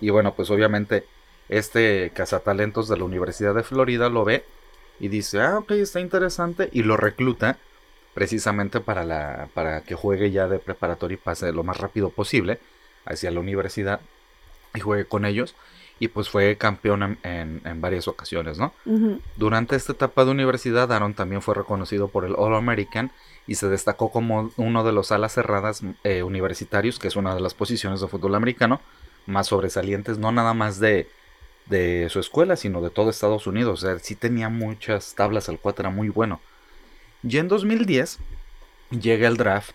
Y 0.00 0.08
bueno, 0.08 0.32
pues 0.34 0.48
obviamente 0.50 1.04
este 1.50 2.12
cazatalentos 2.14 2.88
de 2.88 2.96
la 2.96 3.04
Universidad 3.04 3.54
de 3.54 3.62
Florida 3.62 4.08
lo 4.08 4.24
ve 4.24 4.46
y 4.98 5.08
dice, 5.08 5.42
ah, 5.42 5.58
ok, 5.58 5.72
está 5.72 6.00
interesante, 6.00 6.70
y 6.72 6.82
lo 6.82 6.96
recluta 6.96 7.58
precisamente 8.14 8.80
para, 8.80 9.04
la, 9.04 9.48
para 9.52 9.82
que 9.82 9.94
juegue 9.94 10.30
ya 10.30 10.48
de 10.48 10.60
preparatoria 10.60 11.16
y 11.16 11.18
pase 11.18 11.52
lo 11.52 11.62
más 11.62 11.76
rápido 11.76 12.08
posible 12.08 12.58
hacia 13.04 13.30
la 13.30 13.40
universidad 13.40 14.00
y 14.74 14.80
juegue 14.80 15.04
con 15.04 15.24
ellos 15.24 15.54
y 16.00 16.08
pues 16.08 16.30
fue 16.30 16.56
campeón 16.56 17.18
en, 17.22 17.80
varias 17.80 18.08
ocasiones, 18.08 18.58
¿no? 18.58 18.72
Durante 19.36 19.76
esta 19.76 19.92
etapa 19.92 20.24
de 20.24 20.30
universidad, 20.30 20.90
Aaron 20.90 21.12
también 21.12 21.42
fue 21.42 21.54
reconocido 21.54 22.08
por 22.08 22.24
el 22.24 22.34
All 22.36 22.54
American 22.54 23.12
y 23.46 23.56
se 23.56 23.68
destacó 23.68 24.10
como 24.10 24.50
uno 24.56 24.82
de 24.82 24.92
los 24.92 25.12
alas 25.12 25.34
cerradas 25.34 25.82
eh, 26.02 26.22
universitarios, 26.22 26.98
que 26.98 27.08
es 27.08 27.16
una 27.16 27.34
de 27.34 27.42
las 27.42 27.52
posiciones 27.52 28.00
de 28.00 28.08
fútbol 28.08 28.34
americano 28.34 28.80
más 29.26 29.48
sobresalientes, 29.48 30.16
no 30.16 30.32
nada 30.32 30.54
más 30.54 30.80
de, 30.80 31.06
de 31.66 32.08
su 32.08 32.18
escuela, 32.18 32.56
sino 32.56 32.80
de 32.80 32.88
todo 32.88 33.10
Estados 33.10 33.46
Unidos. 33.46 33.82
O 33.82 33.86
sea, 33.86 33.98
sí 33.98 34.14
tenía 34.14 34.48
muchas 34.48 35.14
tablas, 35.14 35.50
el 35.50 35.58
cuatro 35.58 35.82
era 35.82 35.94
muy 35.94 36.08
bueno. 36.08 36.40
Y 37.22 37.36
en 37.36 37.48
2010 37.48 38.18
llega 38.90 39.28
el 39.28 39.36
draft, 39.36 39.72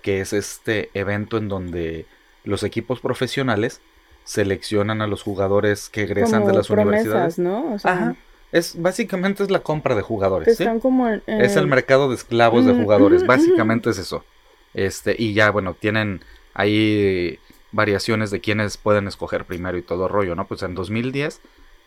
que 0.00 0.20
es 0.20 0.32
este 0.32 0.90
evento 0.94 1.36
en 1.36 1.48
donde 1.48 2.06
los 2.48 2.62
equipos 2.62 3.00
profesionales 3.00 3.80
seleccionan 4.24 5.02
a 5.02 5.06
los 5.06 5.22
jugadores 5.22 5.88
que 5.90 6.02
egresan 6.02 6.46
de 6.46 6.54
las 6.54 6.70
universidades. 6.70 7.38
¿no? 7.38 7.76
Ajá. 7.82 8.16
Es, 8.52 8.80
básicamente 8.80 9.42
es 9.42 9.50
la 9.50 9.60
compra 9.60 9.94
de 9.94 10.00
jugadores. 10.00 10.58
Como, 10.80 11.08
Es 11.26 11.56
el 11.56 11.66
mercado 11.66 12.08
de 12.08 12.14
esclavos 12.14 12.64
de 12.64 12.72
jugadores. 12.72 13.26
básicamente 13.26 13.90
es 13.90 13.98
eso. 13.98 14.24
Este, 14.72 15.14
y 15.18 15.34
ya, 15.34 15.50
bueno, 15.50 15.74
tienen 15.74 16.22
ahí 16.54 17.38
variaciones 17.72 18.30
de 18.30 18.40
quienes 18.40 18.78
pueden 18.78 19.06
escoger 19.08 19.44
primero 19.44 19.76
y 19.76 19.82
todo 19.82 20.08
rollo, 20.08 20.34
¿no? 20.34 20.46
Pues 20.46 20.62
en 20.62 20.74
2010 20.74 21.40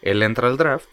él 0.04 0.22
entra 0.22 0.48
al 0.48 0.58
draft 0.58 0.88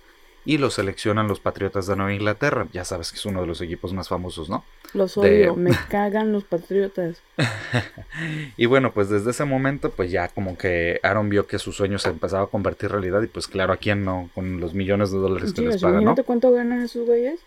y 0.47 0.57
lo 0.57 0.71
seleccionan 0.71 1.29
los 1.29 1.41
Patriotas 1.41 1.87
de 1.87 1.97
Nueva 1.97 2.15
Inglaterra. 2.15 2.69
Ya 2.73 2.87
sabes 2.87 3.11
que 3.11 3.17
es 3.17 3.27
uno 3.27 3.43
de 3.43 3.47
los 3.47 3.61
equipos 3.61 3.93
más 3.93 4.09
famosos, 4.09 4.49
¿no? 4.49 4.65
Los 4.95 5.19
odio, 5.19 5.55
me 5.55 5.71
cagan 5.91 6.33
los 6.33 6.45
Patriotas. 6.45 7.21
y 8.57 8.67
bueno, 8.67 8.93
pues 8.93 9.09
desde 9.09 9.31
ese 9.31 9.45
momento, 9.45 9.91
pues 9.91 10.11
ya 10.11 10.29
como 10.29 10.57
que 10.57 10.99
Aaron 11.03 11.29
vio 11.29 11.47
que 11.47 11.59
su 11.59 11.73
sueño 11.73 11.99
se 11.99 12.09
empezaba 12.09 12.45
a 12.45 12.47
convertir 12.47 12.87
en 12.87 12.93
realidad 12.93 13.23
y 13.23 13.27
pues 13.27 13.49
claro, 13.49 13.73
¿a 13.73 13.77
quién 13.77 14.05
no? 14.05 14.31
Con 14.35 14.61
los 14.61 14.75
millones 14.75 15.11
de 15.13 15.19
dólares 15.19 15.53
que 15.53 15.63
les 15.63 15.83
pagan, 15.83 16.05
¿no? 16.05 16.15
cuánto 16.25 16.51
ganan 16.53 16.83
esos 16.83 17.07
güeyes? 17.07 17.41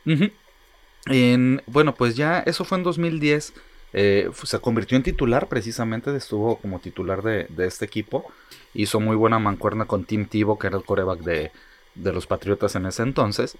en, 1.07 1.61
bueno, 1.65 1.95
pues 1.95 2.15
ya 2.15 2.39
eso 2.39 2.63
fue 2.63 2.77
en 2.77 2.83
2010. 2.83 3.53
Eh, 3.93 4.29
se 4.43 4.59
convirtió 4.59 4.95
en 4.95 5.03
titular 5.03 5.49
precisamente, 5.49 6.15
estuvo 6.15 6.55
como 6.57 6.79
titular 6.79 7.23
de, 7.23 7.47
de, 7.49 7.67
este 7.67 7.85
equipo. 7.85 8.31
Hizo 8.73 8.99
muy 8.99 9.15
buena 9.15 9.39
mancuerna 9.39 9.85
con 9.85 10.05
Tim 10.05 10.27
Tebow, 10.27 10.57
que 10.57 10.67
era 10.67 10.77
el 10.77 10.85
coreback 10.85 11.19
de, 11.21 11.51
de 11.95 12.13
los 12.13 12.27
Patriotas 12.27 12.75
en 12.75 12.85
ese 12.85 13.03
entonces. 13.03 13.57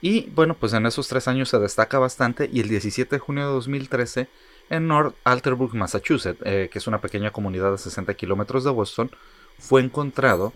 Y 0.00 0.30
bueno, 0.30 0.54
pues 0.54 0.72
en 0.72 0.86
esos 0.86 1.08
tres 1.08 1.28
años 1.28 1.48
se 1.48 1.58
destaca 1.58 1.98
bastante 1.98 2.48
y 2.52 2.60
el 2.60 2.68
17 2.68 3.16
de 3.16 3.20
junio 3.20 3.46
de 3.46 3.52
2013 3.52 4.28
en 4.70 4.88
North 4.88 5.14
Alterbrook, 5.24 5.74
Massachusetts, 5.74 6.40
eh, 6.44 6.70
que 6.72 6.78
es 6.78 6.86
una 6.86 7.00
pequeña 7.00 7.32
comunidad 7.32 7.72
de 7.72 7.78
60 7.78 8.14
kilómetros 8.14 8.64
de 8.64 8.70
Boston, 8.70 9.10
fue 9.58 9.82
encontrado 9.82 10.52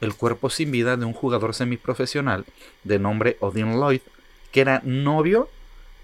el 0.00 0.14
cuerpo 0.14 0.50
sin 0.50 0.70
vida 0.70 0.96
de 0.96 1.06
un 1.06 1.14
jugador 1.14 1.54
semiprofesional 1.54 2.44
de 2.84 2.98
nombre 2.98 3.38
Odin 3.40 3.80
Lloyd, 3.80 4.02
que 4.52 4.60
era 4.60 4.82
novio 4.84 5.48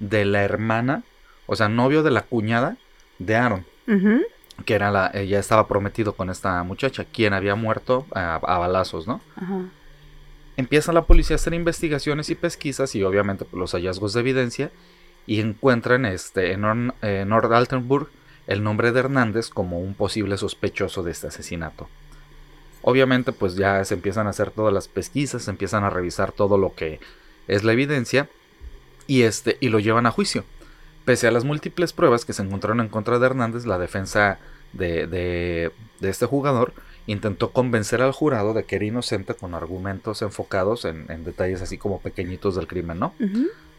de 0.00 0.24
la 0.24 0.42
hermana, 0.42 1.04
o 1.46 1.54
sea, 1.54 1.68
novio 1.68 2.02
de 2.02 2.10
la 2.10 2.22
cuñada 2.22 2.78
de 3.18 3.36
Aaron, 3.36 3.66
que 4.64 4.74
era 4.74 4.90
la, 4.90 5.12
ya 5.22 5.38
estaba 5.38 5.68
prometido 5.68 6.14
con 6.14 6.30
esta 6.30 6.62
muchacha, 6.62 7.04
quien 7.04 7.34
había 7.34 7.54
muerto 7.54 8.06
a, 8.12 8.38
balazos, 8.38 9.06
¿no? 9.06 9.20
Ajá. 9.36 9.60
Empieza 10.56 10.92
la 10.92 11.02
policía 11.02 11.34
a 11.34 11.38
hacer 11.38 11.54
investigaciones 11.54 12.28
y 12.30 12.34
pesquisas 12.34 12.94
y 12.94 13.02
obviamente 13.02 13.44
pues, 13.44 13.58
los 13.58 13.72
hallazgos 13.72 14.12
de 14.12 14.20
evidencia 14.20 14.70
y 15.26 15.40
encuentran 15.40 16.04
este, 16.04 16.52
en, 16.52 16.60
North 16.60 17.52
Altenburg 17.52 18.08
el 18.46 18.62
nombre 18.62 18.92
de 18.92 19.00
Hernández 19.00 19.48
como 19.48 19.80
un 19.80 19.94
posible 19.94 20.36
sospechoso 20.36 21.02
de 21.02 21.12
este 21.12 21.28
asesinato. 21.28 21.88
Obviamente 22.82 23.32
pues 23.32 23.54
ya 23.54 23.84
se 23.84 23.94
empiezan 23.94 24.26
a 24.26 24.30
hacer 24.30 24.50
todas 24.50 24.74
las 24.74 24.88
pesquisas, 24.88 25.42
se 25.42 25.50
empiezan 25.50 25.84
a 25.84 25.90
revisar 25.90 26.32
todo 26.32 26.58
lo 26.58 26.74
que 26.74 27.00
es 27.48 27.64
la 27.64 27.72
evidencia 27.72 28.28
y, 29.06 29.22
este, 29.22 29.56
y 29.60 29.68
lo 29.68 29.78
llevan 29.78 30.06
a 30.06 30.10
juicio. 30.10 30.44
Pese 31.04 31.28
a 31.28 31.32
las 31.32 31.44
múltiples 31.44 31.92
pruebas 31.92 32.24
que 32.24 32.32
se 32.32 32.42
encontraron 32.42 32.80
en 32.80 32.88
contra 32.88 33.18
de 33.18 33.26
Hernández, 33.26 33.64
la 33.64 33.78
defensa 33.78 34.38
de, 34.72 35.06
de, 35.06 35.72
de 36.00 36.08
este 36.10 36.26
jugador 36.26 36.74
intentó 37.06 37.50
convencer 37.50 38.00
al 38.02 38.12
jurado 38.12 38.54
de 38.54 38.64
que 38.64 38.76
era 38.76 38.84
inocente 38.84 39.34
con 39.34 39.54
argumentos 39.54 40.22
enfocados 40.22 40.84
en, 40.84 41.06
detalles 41.24 41.62
así 41.62 41.78
como 41.78 42.00
pequeñitos 42.00 42.54
del 42.54 42.66
crimen, 42.66 42.98
¿no? 42.98 43.14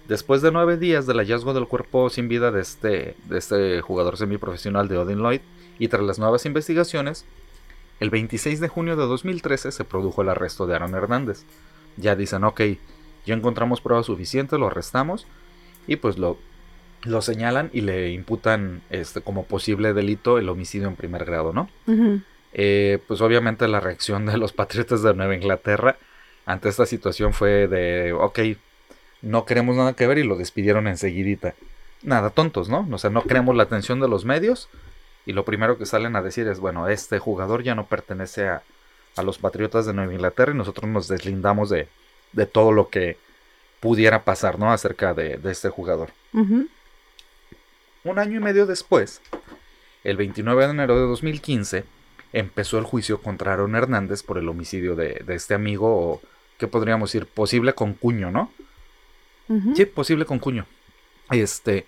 Después 0.07 0.41
de 0.41 0.51
nueve 0.51 0.77
días 0.77 1.07
del 1.07 1.17
hallazgo 1.17 1.53
del 1.53 1.67
cuerpo 1.67 2.09
sin 2.09 2.27
vida 2.27 2.51
de 2.51 2.61
este, 2.61 3.15
de 3.29 3.37
este 3.37 3.81
jugador 3.81 4.17
semiprofesional 4.17 4.89
de 4.89 4.97
Odin 4.97 5.19
Lloyd 5.19 5.39
y 5.79 5.87
tras 5.87 6.03
las 6.03 6.19
nuevas 6.19 6.45
investigaciones, 6.45 7.25
el 8.01 8.09
26 8.09 8.59
de 8.59 8.67
junio 8.67 8.97
de 8.97 9.05
2013 9.05 9.71
se 9.71 9.83
produjo 9.85 10.21
el 10.21 10.29
arresto 10.29 10.67
de 10.67 10.75
Aaron 10.75 10.93
Hernández. 10.93 11.45
Ya 11.95 12.17
dicen, 12.17 12.43
ok, 12.43 12.61
ya 13.25 13.33
encontramos 13.33 13.79
pruebas 13.79 14.07
suficientes, 14.07 14.59
lo 14.59 14.67
arrestamos 14.67 15.25
y 15.87 15.95
pues 15.95 16.17
lo, 16.17 16.37
lo 17.03 17.21
señalan 17.21 17.69
y 17.71 17.81
le 17.81 18.11
imputan 18.11 18.81
este, 18.89 19.21
como 19.21 19.45
posible 19.45 19.93
delito 19.93 20.37
el 20.37 20.49
homicidio 20.49 20.89
en 20.89 20.97
primer 20.97 21.23
grado, 21.23 21.53
¿no? 21.53 21.69
Eh, 22.53 22.99
pues 23.07 23.21
obviamente 23.21 23.67
la 23.67 23.79
reacción 23.79 24.25
de 24.25 24.37
los 24.37 24.53
patriotas 24.53 25.01
de 25.01 25.13
Nueva 25.13 25.35
Inglaterra 25.35 25.97
ante 26.45 26.69
esta 26.69 26.85
situación 26.85 27.33
fue 27.33 27.67
de, 27.67 28.13
ok, 28.13 28.39
no 29.21 29.45
queremos 29.45 29.75
nada 29.75 29.93
que 29.93 30.07
ver 30.07 30.17
y 30.17 30.23
lo 30.23 30.35
despidieron 30.35 30.87
enseguidita. 30.87 31.55
Nada, 32.03 32.29
tontos, 32.29 32.69
¿no? 32.69 32.87
O 32.91 32.97
sea, 32.97 33.09
no 33.09 33.23
queremos 33.23 33.55
la 33.55 33.63
atención 33.63 33.99
de 33.99 34.09
los 34.09 34.25
medios 34.25 34.69
y 35.25 35.31
lo 35.31 35.45
primero 35.45 35.77
que 35.77 35.85
salen 35.85 36.15
a 36.15 36.21
decir 36.21 36.47
es, 36.47 36.59
bueno, 36.59 36.89
este 36.89 37.17
jugador 37.17 37.63
ya 37.63 37.75
no 37.75 37.85
pertenece 37.85 38.47
a, 38.47 38.61
a 39.15 39.23
los 39.23 39.37
patriotas 39.37 39.85
de 39.85 39.93
Nueva 39.93 40.13
Inglaterra 40.13 40.51
y 40.51 40.57
nosotros 40.57 40.89
nos 40.89 41.07
deslindamos 41.07 41.69
de, 41.69 41.87
de 42.33 42.45
todo 42.45 42.71
lo 42.71 42.89
que 42.89 43.17
pudiera 43.79 44.23
pasar, 44.23 44.59
¿no? 44.59 44.71
Acerca 44.71 45.13
de, 45.13 45.37
de 45.37 45.51
este 45.51 45.69
jugador. 45.69 46.09
Un 48.03 48.19
año 48.19 48.37
y 48.37 48.43
medio 48.43 48.65
después, 48.65 49.21
el 50.03 50.17
29 50.17 50.65
de 50.65 50.71
enero 50.71 50.99
de 50.99 51.05
2015, 51.07 51.85
empezó 52.33 52.79
el 52.79 52.83
juicio 52.83 53.21
contra 53.21 53.53
Aaron 53.53 53.75
Hernández 53.75 54.23
por 54.23 54.37
el 54.37 54.49
homicidio 54.49 54.95
de, 54.95 55.23
este 55.29 55.53
amigo, 55.53 55.87
o 55.87 56.21
¿qué 56.57 56.67
podríamos 56.67 57.11
decir? 57.11 57.27
Posible 57.27 57.73
con 57.73 57.93
cuño, 57.93 58.31
¿no? 58.31 58.51
Sí, 59.75 59.85
posible 59.85 60.25
con 60.25 60.39
cuño. 60.39 60.65
Este, 61.29 61.85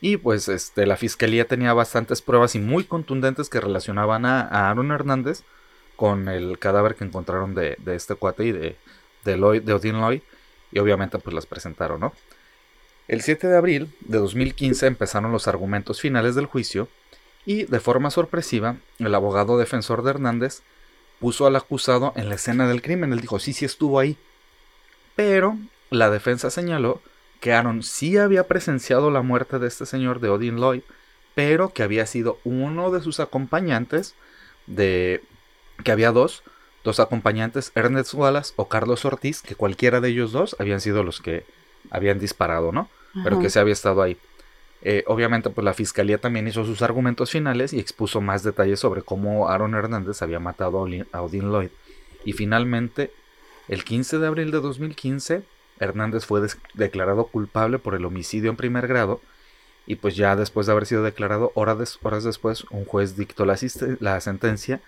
y 0.00 0.16
pues 0.16 0.48
este, 0.48 0.86
la 0.86 0.96
fiscalía 0.96 1.46
tenía 1.46 1.72
bastantes 1.72 2.22
pruebas 2.22 2.54
y 2.54 2.60
muy 2.60 2.84
contundentes 2.84 3.48
que 3.48 3.60
relacionaban 3.60 4.24
a, 4.24 4.70
Aaron 4.70 4.92
Hernández 4.92 5.42
con 5.96 6.28
el 6.28 6.58
cadáver 6.58 6.94
que 6.94 7.04
encontraron 7.04 7.54
de, 7.54 7.76
este 7.86 8.14
cuate 8.14 8.44
y 8.44 8.52
de, 8.52 8.76
de, 9.24 9.36
Lloyd, 9.36 9.62
de 9.62 9.72
Odin 9.72 10.00
Lloyd. 10.00 10.20
Y 10.72 10.78
obviamente 10.78 11.18
pues 11.18 11.34
las 11.34 11.46
presentaron, 11.46 12.00
¿no? 12.00 12.12
El 13.08 13.22
7 13.22 13.48
de 13.48 13.56
abril 13.56 13.92
de 14.02 14.18
2015 14.18 14.86
empezaron 14.86 15.32
los 15.32 15.48
argumentos 15.48 16.00
finales 16.00 16.36
del 16.36 16.46
juicio 16.46 16.86
y 17.46 17.64
de 17.64 17.80
forma 17.80 18.10
sorpresiva, 18.10 18.76
el 18.98 19.14
abogado 19.14 19.58
defensor 19.58 20.02
de 20.02 20.10
Hernández 20.10 20.62
puso 21.18 21.46
al 21.46 21.56
acusado 21.56 22.12
en 22.16 22.28
la 22.28 22.34
escena 22.34 22.68
del 22.68 22.82
crimen. 22.82 23.12
Él 23.12 23.20
dijo, 23.20 23.38
sí, 23.38 23.52
sí 23.52 23.64
estuvo 23.64 23.98
ahí. 23.98 24.16
Pero 25.16 25.56
la 25.90 26.10
defensa 26.10 26.50
señaló 26.50 27.00
que 27.40 27.52
Aaron 27.52 27.82
sí 27.82 28.16
había 28.16 28.46
presenciado 28.46 29.10
la 29.10 29.22
muerte 29.22 29.58
de 29.58 29.68
este 29.68 29.86
señor 29.86 30.20
de 30.20 30.28
Odin 30.28 30.56
Lloyd, 30.56 30.82
pero 31.34 31.72
que 31.72 31.82
había 31.82 32.06
sido 32.06 32.38
uno 32.44 32.90
de 32.90 33.00
sus 33.00 33.20
acompañantes 33.20 34.14
de... 34.66 35.22
que 35.84 35.92
había 35.92 36.12
dos, 36.12 36.42
dos 36.84 37.00
acompañantes, 37.00 37.72
Ernest 37.74 38.14
Wallace 38.14 38.52
o 38.56 38.68
Carlos 38.68 39.04
Ortiz, 39.04 39.42
que 39.42 39.54
cualquiera 39.54 40.00
de 40.00 40.10
ellos 40.10 40.32
dos 40.32 40.56
habían 40.58 40.80
sido 40.80 41.02
los 41.02 41.20
que 41.20 41.44
habían 41.90 42.18
disparado, 42.18 42.72
¿no? 42.72 42.88
Pero 43.24 43.40
que 43.40 43.50
se 43.50 43.58
había 43.58 43.72
estado 43.72 44.02
ahí. 44.02 44.16
Eh, 44.82 45.04
obviamente, 45.06 45.50
pues 45.50 45.64
la 45.64 45.74
fiscalía 45.74 46.18
también 46.18 46.48
hizo 46.48 46.64
sus 46.64 46.82
argumentos 46.82 47.30
finales 47.30 47.72
y 47.72 47.80
expuso 47.80 48.20
más 48.20 48.42
detalles 48.42 48.80
sobre 48.80 49.02
cómo 49.02 49.48
Aaron 49.48 49.74
Hernández 49.74 50.22
había 50.22 50.40
matado 50.40 50.86
a 51.12 51.22
Odin 51.22 51.52
Lloyd. 51.52 51.70
Y 52.24 52.32
finalmente, 52.32 53.12
el 53.68 53.84
15 53.84 54.18
de 54.18 54.26
abril 54.26 54.50
de 54.50 54.60
2015, 54.60 55.42
Hernández 55.78 56.24
fue 56.26 56.42
declarado 56.74 57.26
culpable 57.26 57.78
por 57.78 57.94
el 57.94 58.04
homicidio 58.04 58.50
en 58.50 58.56
primer 58.56 58.86
grado. 58.86 59.20
Y 59.86 59.96
pues 59.96 60.14
ya 60.14 60.36
después 60.36 60.66
de 60.66 60.72
haber 60.72 60.86
sido 60.86 61.02
declarado, 61.02 61.52
horas, 61.54 61.98
horas 62.02 62.24
después, 62.24 62.64
un 62.70 62.84
juez 62.84 63.16
dictó 63.16 63.44
la, 63.44 63.58
la 63.98 64.20
sentencia 64.20 64.80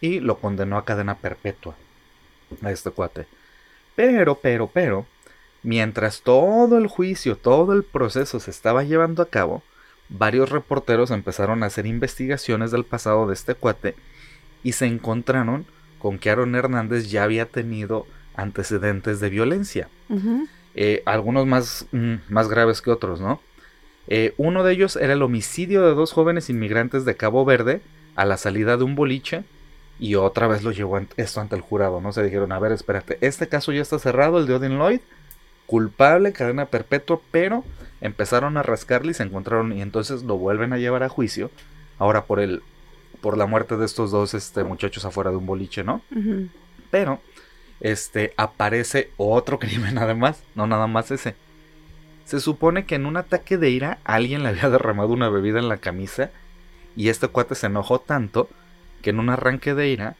y 0.00 0.20
lo 0.20 0.38
condenó 0.38 0.78
a 0.78 0.84
cadena 0.84 1.16
perpetua 1.16 1.74
a 2.62 2.70
este 2.70 2.90
cuate. 2.90 3.26
Pero, 3.96 4.36
pero, 4.36 4.68
pero, 4.68 5.06
Mientras 5.66 6.22
todo 6.22 6.78
el 6.78 6.86
juicio, 6.86 7.34
todo 7.34 7.72
el 7.72 7.82
proceso 7.82 8.38
se 8.38 8.52
estaba 8.52 8.84
llevando 8.84 9.20
a 9.20 9.28
cabo, 9.28 9.64
varios 10.08 10.50
reporteros 10.50 11.10
empezaron 11.10 11.64
a 11.64 11.66
hacer 11.66 11.86
investigaciones 11.86 12.70
del 12.70 12.84
pasado 12.84 13.26
de 13.26 13.34
este 13.34 13.56
cuate 13.56 13.96
y 14.62 14.74
se 14.74 14.86
encontraron 14.86 15.66
con 15.98 16.20
que 16.20 16.30
Aaron 16.30 16.54
Hernández 16.54 17.10
ya 17.10 17.24
había 17.24 17.46
tenido 17.46 18.06
antecedentes 18.36 19.18
de 19.18 19.28
violencia. 19.28 19.88
Eh, 20.76 21.02
algunos 21.04 21.46
más, 21.48 21.88
mm, 21.90 22.14
más, 22.28 22.48
graves 22.48 22.80
que 22.80 22.92
otros, 22.92 23.20
¿no? 23.20 23.40
Eh, 24.06 24.34
uno 24.36 24.62
de 24.62 24.72
ellos 24.72 24.94
era 24.94 25.14
el 25.14 25.22
homicidio 25.22 25.82
de 25.82 25.96
dos 25.96 26.12
jóvenes 26.12 26.48
inmigrantes 26.48 27.04
de 27.04 27.16
Cabo 27.16 27.44
Verde 27.44 27.80
a 28.14 28.24
la 28.24 28.36
salida 28.36 28.76
de 28.76 28.84
un 28.84 28.94
boliche 28.94 29.42
y 29.98 30.14
otra 30.14 30.46
vez 30.46 30.62
lo 30.62 30.70
llevó 30.70 31.00
esto 31.16 31.40
ante 31.40 31.56
el 31.56 31.62
jurado, 31.62 32.00
¿no? 32.00 32.12
Se 32.12 32.22
dijeron, 32.22 32.52
a 32.52 32.60
ver, 32.60 32.70
espérate, 32.70 33.18
este 33.20 33.48
caso 33.48 33.72
ya 33.72 33.82
está 33.82 33.98
cerrado, 33.98 34.38
el 34.38 34.46
de 34.46 34.54
Odin 34.54 34.78
Lloyd, 34.78 35.00
culpable, 35.66 36.32
cadena 36.32 36.66
perpetua, 36.66 37.20
pero 37.30 37.64
empezaron 38.00 38.56
a 38.56 38.62
rascarle 38.62 39.10
y 39.10 39.14
se 39.14 39.22
encontraron 39.22 39.72
y 39.72 39.82
entonces 39.82 40.22
lo 40.22 40.38
vuelven 40.38 40.72
a 40.72 40.78
llevar 40.78 41.02
a 41.02 41.08
juicio. 41.08 41.50
Ahora 41.98 42.24
por 42.24 42.40
el 42.40 42.62
por 43.20 43.36
la 43.36 43.46
muerte 43.46 43.76
de 43.76 43.86
estos 43.86 44.10
dos 44.10 44.34
este, 44.34 44.62
muchachos 44.62 45.04
afuera 45.04 45.30
de 45.30 45.36
un 45.36 45.46
boliche, 45.46 45.82
¿no? 45.82 46.02
Pero 46.90 47.20
este 47.80 48.34
aparece 48.36 49.10
otro 49.16 49.58
crimen 49.60 49.98
además, 49.98 50.42
no 50.54 50.66
nada 50.66 50.86
más 50.86 51.10
ese. 51.10 51.34
Se 52.24 52.40
supone 52.40 52.86
que 52.86 52.96
en 52.96 53.06
un 53.06 53.16
ataque 53.16 53.56
de 53.56 53.70
ira 53.70 53.98
alguien 54.04 54.42
le 54.42 54.50
había 54.50 54.68
derramado 54.70 55.12
una 55.12 55.28
bebida 55.28 55.58
en 55.58 55.68
la 55.68 55.78
camisa 55.78 56.30
y 56.94 57.08
este 57.08 57.28
cuate 57.28 57.54
se 57.54 57.66
enojó 57.66 58.00
tanto 58.00 58.48
que 59.02 59.10
en 59.10 59.20
un 59.20 59.30
arranque 59.30 59.74
de 59.74 59.88
ira 59.88 60.16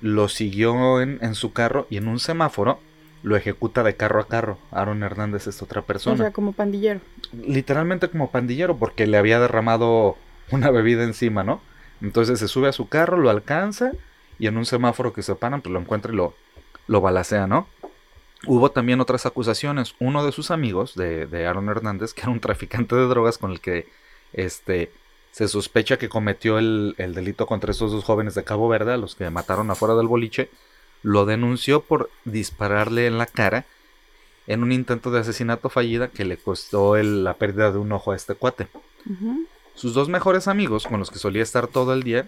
lo 0.00 0.28
siguió 0.28 1.00
en, 1.00 1.18
en 1.20 1.34
su 1.34 1.52
carro 1.52 1.86
y 1.90 1.98
en 1.98 2.08
un 2.08 2.18
semáforo 2.18 2.80
lo 3.22 3.36
ejecuta 3.36 3.82
de 3.82 3.96
carro 3.96 4.20
a 4.20 4.28
carro. 4.28 4.58
Aaron 4.70 5.02
Hernández 5.02 5.46
es 5.46 5.62
otra 5.62 5.82
persona. 5.82 6.14
O 6.14 6.18
sea, 6.18 6.32
como 6.32 6.52
pandillero. 6.52 7.00
Literalmente 7.32 8.08
como 8.08 8.30
pandillero, 8.30 8.76
porque 8.76 9.06
le 9.06 9.18
había 9.18 9.40
derramado 9.40 10.16
una 10.50 10.70
bebida 10.70 11.04
encima, 11.04 11.44
¿no? 11.44 11.60
Entonces 12.00 12.38
se 12.38 12.48
sube 12.48 12.68
a 12.68 12.72
su 12.72 12.88
carro, 12.88 13.18
lo 13.18 13.30
alcanza 13.30 13.92
y 14.38 14.46
en 14.46 14.56
un 14.56 14.64
semáforo 14.64 15.12
que 15.12 15.22
se 15.22 15.34
paran, 15.34 15.60
pues 15.60 15.72
lo 15.72 15.80
encuentra 15.80 16.12
y 16.12 16.16
lo, 16.16 16.34
lo 16.86 17.00
balacea, 17.00 17.46
¿no? 17.46 17.66
Hubo 18.46 18.70
también 18.70 19.00
otras 19.00 19.26
acusaciones. 19.26 19.94
Uno 20.00 20.24
de 20.24 20.32
sus 20.32 20.50
amigos, 20.50 20.94
de, 20.94 21.26
de 21.26 21.46
Aaron 21.46 21.68
Hernández, 21.68 22.14
que 22.14 22.22
era 22.22 22.30
un 22.30 22.40
traficante 22.40 22.96
de 22.96 23.06
drogas 23.06 23.36
con 23.36 23.50
el 23.50 23.60
que 23.60 23.86
este, 24.32 24.90
se 25.30 25.46
sospecha 25.46 25.98
que 25.98 26.08
cometió 26.08 26.58
el, 26.58 26.94
el, 26.96 27.14
delito 27.14 27.46
contra 27.46 27.70
estos 27.70 27.92
dos 27.92 28.04
jóvenes 28.04 28.34
de 28.34 28.44
Cabo 28.44 28.68
Verde, 28.68 28.94
a 28.94 28.96
los 28.96 29.14
que 29.14 29.28
mataron 29.28 29.70
afuera 29.70 29.94
del 29.94 30.06
boliche, 30.06 30.50
lo 31.02 31.26
denunció 31.26 31.80
por 31.80 32.10
dispararle 32.24 33.06
en 33.06 33.18
la 33.18 33.26
cara 33.26 33.64
en 34.46 34.62
un 34.62 34.72
intento 34.72 35.10
de 35.10 35.20
asesinato 35.20 35.68
fallida 35.68 36.08
que 36.08 36.24
le 36.24 36.36
costó 36.36 36.96
el, 36.96 37.24
la 37.24 37.34
pérdida 37.34 37.70
de 37.70 37.78
un 37.78 37.92
ojo 37.92 38.12
a 38.12 38.16
este 38.16 38.34
cuate. 38.34 38.68
Sus 39.74 39.94
dos 39.94 40.08
mejores 40.08 40.48
amigos, 40.48 40.86
con 40.86 40.98
los 40.98 41.10
que 41.10 41.18
solía 41.18 41.42
estar 41.42 41.68
todo 41.68 41.94
el 41.94 42.02
día, 42.02 42.26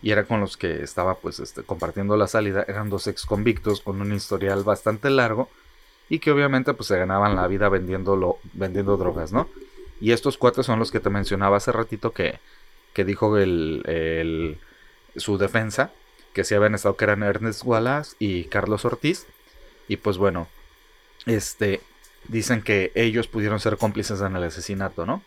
y 0.00 0.10
era 0.10 0.24
con 0.24 0.40
los 0.40 0.56
que 0.56 0.82
estaba 0.82 1.16
pues 1.16 1.40
este, 1.40 1.62
compartiendo 1.62 2.16
la 2.16 2.28
salida, 2.28 2.64
eran 2.68 2.90
dos 2.90 3.06
ex 3.06 3.26
convictos 3.26 3.80
con 3.80 4.00
un 4.00 4.12
historial 4.12 4.62
bastante 4.62 5.10
largo 5.10 5.48
y 6.08 6.18
que 6.18 6.30
obviamente 6.30 6.74
pues 6.74 6.88
se 6.88 6.98
ganaban 6.98 7.34
la 7.34 7.46
vida 7.48 7.68
vendiendo, 7.68 8.38
vendiendo 8.52 8.96
drogas, 8.96 9.32
¿no? 9.32 9.48
Y 10.00 10.12
estos 10.12 10.36
cuatro 10.36 10.62
son 10.62 10.78
los 10.78 10.90
que 10.90 11.00
te 11.00 11.08
mencionaba 11.08 11.56
hace 11.56 11.72
ratito 11.72 12.12
que, 12.12 12.38
que 12.92 13.04
dijo 13.04 13.38
el, 13.38 13.82
el, 13.86 14.58
su 15.16 15.38
defensa, 15.38 15.90
que 16.34 16.44
se 16.44 16.56
habían 16.56 16.74
estado 16.74 16.96
que 16.96 17.04
eran 17.04 17.22
Ernest 17.22 17.62
Wallace 17.64 18.16
y 18.18 18.44
Carlos 18.44 18.84
Ortiz. 18.84 19.26
Y 19.88 19.96
pues 19.96 20.18
bueno, 20.18 20.48
este, 21.26 21.80
dicen 22.28 22.60
que 22.60 22.92
ellos 22.94 23.28
pudieron 23.28 23.60
ser 23.60 23.78
cómplices 23.78 24.20
en 24.20 24.36
el 24.36 24.42
asesinato, 24.42 25.06
¿no? 25.06 25.22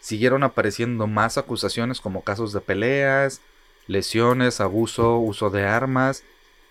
Siguieron 0.00 0.44
apareciendo 0.44 1.06
más 1.06 1.38
acusaciones 1.38 2.00
como 2.00 2.22
casos 2.22 2.52
de 2.52 2.60
peleas, 2.60 3.40
lesiones, 3.86 4.60
abuso, 4.60 5.18
uso 5.18 5.50
de 5.50 5.64
armas, 5.64 6.22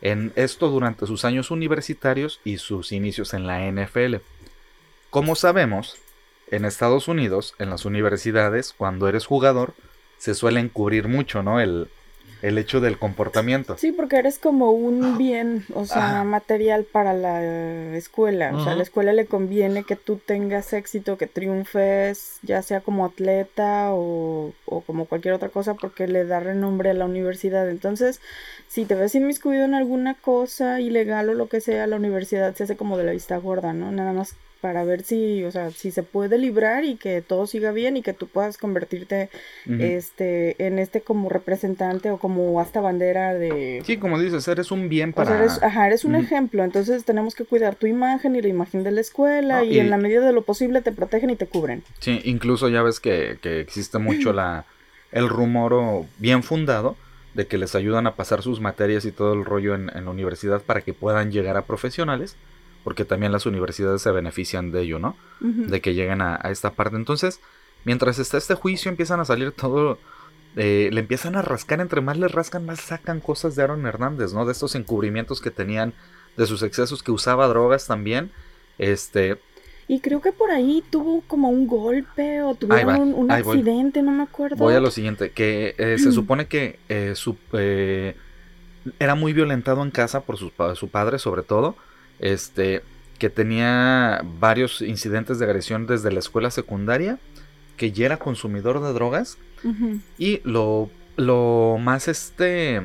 en 0.02 0.32
esto 0.36 0.70
durante 0.70 1.06
sus 1.06 1.26
años 1.26 1.52
universitarios 1.52 2.40
y 2.44 2.58
sus 2.58 2.92
inicios 2.92 3.34
en 3.34 3.48
la 3.48 3.60
NFL. 3.70 4.18
Como 5.10 5.36
sabemos, 5.36 5.98
en 6.52 6.66
Estados 6.66 7.08
Unidos, 7.08 7.56
en 7.58 7.70
las 7.70 7.86
universidades, 7.86 8.74
cuando 8.78 9.08
eres 9.08 9.26
jugador, 9.26 9.74
se 10.18 10.36
suelen 10.36 10.70
cubrir 10.70 11.08
mucho, 11.08 11.42
¿no? 11.42 11.60
El, 11.60 11.90
el 12.44 12.58
hecho 12.58 12.82
del 12.82 13.00
comportamiento. 13.00 13.78
Sí, 13.78 13.94
porque 13.94 14.18
eres 14.18 14.38
como 14.38 14.72
un 14.72 15.18
bien, 15.18 15.66
o 15.74 15.86
sea, 15.86 16.26
material 16.26 16.84
para 16.84 17.14
la 17.14 17.96
escuela. 17.96 18.52
O 18.54 18.62
sea, 18.62 18.74
a 18.74 18.76
la 18.76 18.84
escuela 18.84 19.14
le 19.14 19.28
conviene 19.28 19.86
que 19.86 19.96
tú 19.96 20.18
tengas 20.18 20.74
éxito, 20.74 21.18
que 21.18 21.28
triunfes, 21.28 22.40
ya 22.42 22.62
sea 22.62 22.82
como 22.82 23.06
atleta 23.06 23.94
o, 23.94 24.52
o 24.66 24.82
como 24.82 25.06
cualquier 25.06 25.34
otra 25.34 25.48
cosa, 25.48 25.76
porque 25.76 26.06
le 26.06 26.26
da 26.26 26.42
renombre 26.42 26.90
a 26.90 26.94
la 26.94 27.06
universidad. 27.06 27.70
Entonces, 27.70 28.20
si 28.68 28.84
te 28.84 28.96
ves 28.96 29.16
inmiscuido 29.16 29.64
en 29.64 29.74
alguna 29.74 30.14
cosa 30.14 30.82
ilegal 30.82 31.30
o 31.30 31.34
lo 31.36 31.48
que 31.48 31.62
sea, 31.62 31.88
la 31.88 31.96
universidad 31.96 32.54
se 32.56 32.66
hace 32.66 32.76
como 32.76 32.98
de 32.98 33.06
la 33.06 33.14
vista 33.14 33.38
gorda, 33.38 33.72
¿no? 33.72 33.90
Nada 33.94 34.12
más 34.12 34.36
para 34.64 34.86
ver 34.86 35.04
si, 35.04 35.44
o 35.44 35.52
sea, 35.52 35.72
si 35.72 35.92
se 35.92 36.04
puede 36.04 36.38
librar 36.38 36.86
y 36.86 36.96
que 36.96 37.22
todo 37.22 37.48
siga 37.48 37.74
bien 37.74 37.98
y 37.98 38.02
que 38.02 38.14
tú 38.14 38.28
puedas 38.28 38.58
convertirte 38.58 39.30
este 39.68 40.56
en 40.66 40.80
este 40.80 41.02
como 41.02 41.28
representante 41.28 42.10
o 42.12 42.18
como 42.18 42.62
hasta 42.62 42.80
bandera 42.80 43.34
de 43.34 43.84
Sí, 43.86 43.98
como 43.98 44.18
dices, 44.18 44.48
eres 44.48 44.72
un 44.72 44.88
bien 44.88 45.12
para 45.12 45.38
eres, 45.38 45.62
ajá, 45.62 45.88
eres 45.88 46.06
un 46.06 46.16
ejemplo, 46.16 46.64
entonces 46.64 47.04
tenemos 47.04 47.36
que 47.36 47.44
cuidar 47.44 47.76
tu 47.76 47.88
imagen 47.88 48.38
y 48.38 48.42
la 48.42 48.48
imagen 48.48 48.86
de 48.86 48.92
la 48.92 49.02
escuela 49.02 49.66
y, 49.66 49.80
en 49.80 49.90
la 49.90 49.98
medida 49.98 50.26
de 50.26 50.32
lo 50.32 50.44
posible 50.44 50.80
te 50.82 50.94
protegen 50.94 51.30
y 51.30 51.36
te 51.36 51.46
cubren. 51.46 51.84
Sí, 52.00 52.22
incluso 52.24 52.70
ya 52.70 52.84
ves 52.84 53.02
que, 53.02 53.40
que 53.42 53.60
existe 53.60 53.98
mucho 53.98 54.32
la 54.34 54.64
el 55.12 55.28
rumor 55.28 56.06
bien 56.20 56.42
fundado 56.42 56.96
de 57.34 57.48
que 57.48 57.58
les 57.58 57.76
ayudan 57.76 58.08
a 58.08 58.16
pasar 58.16 58.42
sus 58.42 58.62
materias 58.62 59.04
y 59.04 59.12
todo 59.12 59.34
el 59.34 59.44
rollo 59.44 59.76
en, 59.76 59.92
en 59.94 60.06
la 60.06 60.12
universidad 60.12 60.62
para 60.62 60.80
que 60.80 60.94
puedan 60.94 61.34
llegar 61.34 61.58
a 61.58 61.64
profesionales 61.64 62.38
porque 62.84 63.06
también 63.06 63.32
las 63.32 63.46
universidades 63.46 64.02
se 64.02 64.12
benefician 64.12 64.72
de 64.72 64.82
ello, 64.82 65.00
¿no? 65.00 65.16
De 65.40 65.82
que 65.82 65.94
lleguen 65.94 66.22
a, 66.22 66.36
esta 66.50 66.72
parte. 66.72 66.98
Entonces, 66.98 67.40
mientras 67.86 68.20
está 68.20 68.38
este 68.38 68.56
juicio, 68.56 68.90
empiezan 68.90 69.20
a 69.20 69.26
salir 69.26 69.52
todo, 69.52 69.98
eh, 70.56 70.90
le 70.92 71.00
empiezan 71.00 71.36
a 71.36 71.42
rascar, 71.42 71.80
entre 71.80 72.02
más 72.02 72.18
le 72.18 72.28
rascan, 72.28 72.66
más 72.66 72.82
sacan 72.82 73.20
cosas 73.20 73.56
de 73.56 73.64
Aaron 73.64 73.86
Hernández, 73.86 74.34
¿no? 74.34 74.46
De 74.46 74.52
estos 74.52 74.76
encubrimientos 74.76 75.42
que 75.42 75.52
tenían, 75.52 75.94
de 76.38 76.46
sus 76.46 76.62
excesos, 76.64 77.04
que 77.04 77.12
usaba 77.12 77.48
drogas 77.48 77.88
también, 77.88 78.32
este... 78.78 79.38
Y 79.86 80.00
creo 80.00 80.22
que 80.22 80.32
por 80.32 80.50
ahí 80.50 80.82
tuvo 80.90 81.22
como 81.28 81.50
un 81.50 81.68
golpe 81.68 82.42
o 82.42 82.56
tuvieron 82.56 83.14
un, 83.14 83.30
accidente, 83.30 84.02
no 84.02 84.12
me 84.12 84.24
acuerdo. 84.24 84.56
Voy 84.56 84.74
a 84.76 84.80
lo 84.80 84.90
siguiente, 84.92 85.32
que 85.32 85.76
eh, 85.78 85.98
se 86.00 86.14
supone 86.14 86.48
que 86.48 86.80
eh, 86.88 87.14
su, 87.16 87.36
era 88.98 89.16
muy 89.16 89.34
violentado 89.34 89.84
en 89.84 89.92
casa 89.92 90.22
por 90.22 90.38
su, 90.38 90.54
su 90.76 90.88
padre 90.88 91.20
sobre 91.20 91.44
todo 91.44 91.76
este, 92.24 92.82
que 93.20 93.30
tenía 93.30 94.22
varios 94.40 94.82
incidentes 94.82 95.40
de 95.40 95.46
agresión 95.46 95.86
desde 95.88 96.12
la 96.12 96.20
escuela 96.20 96.50
secundaria, 96.52 97.20
que 97.76 97.92
ya 97.92 98.06
era 98.06 98.18
consumidor 98.18 98.82
de 98.82 98.94
drogas 98.94 99.38
y 100.18 100.42
lo, 100.44 100.90
lo 101.18 101.78
más 101.80 102.08
este, 102.08 102.82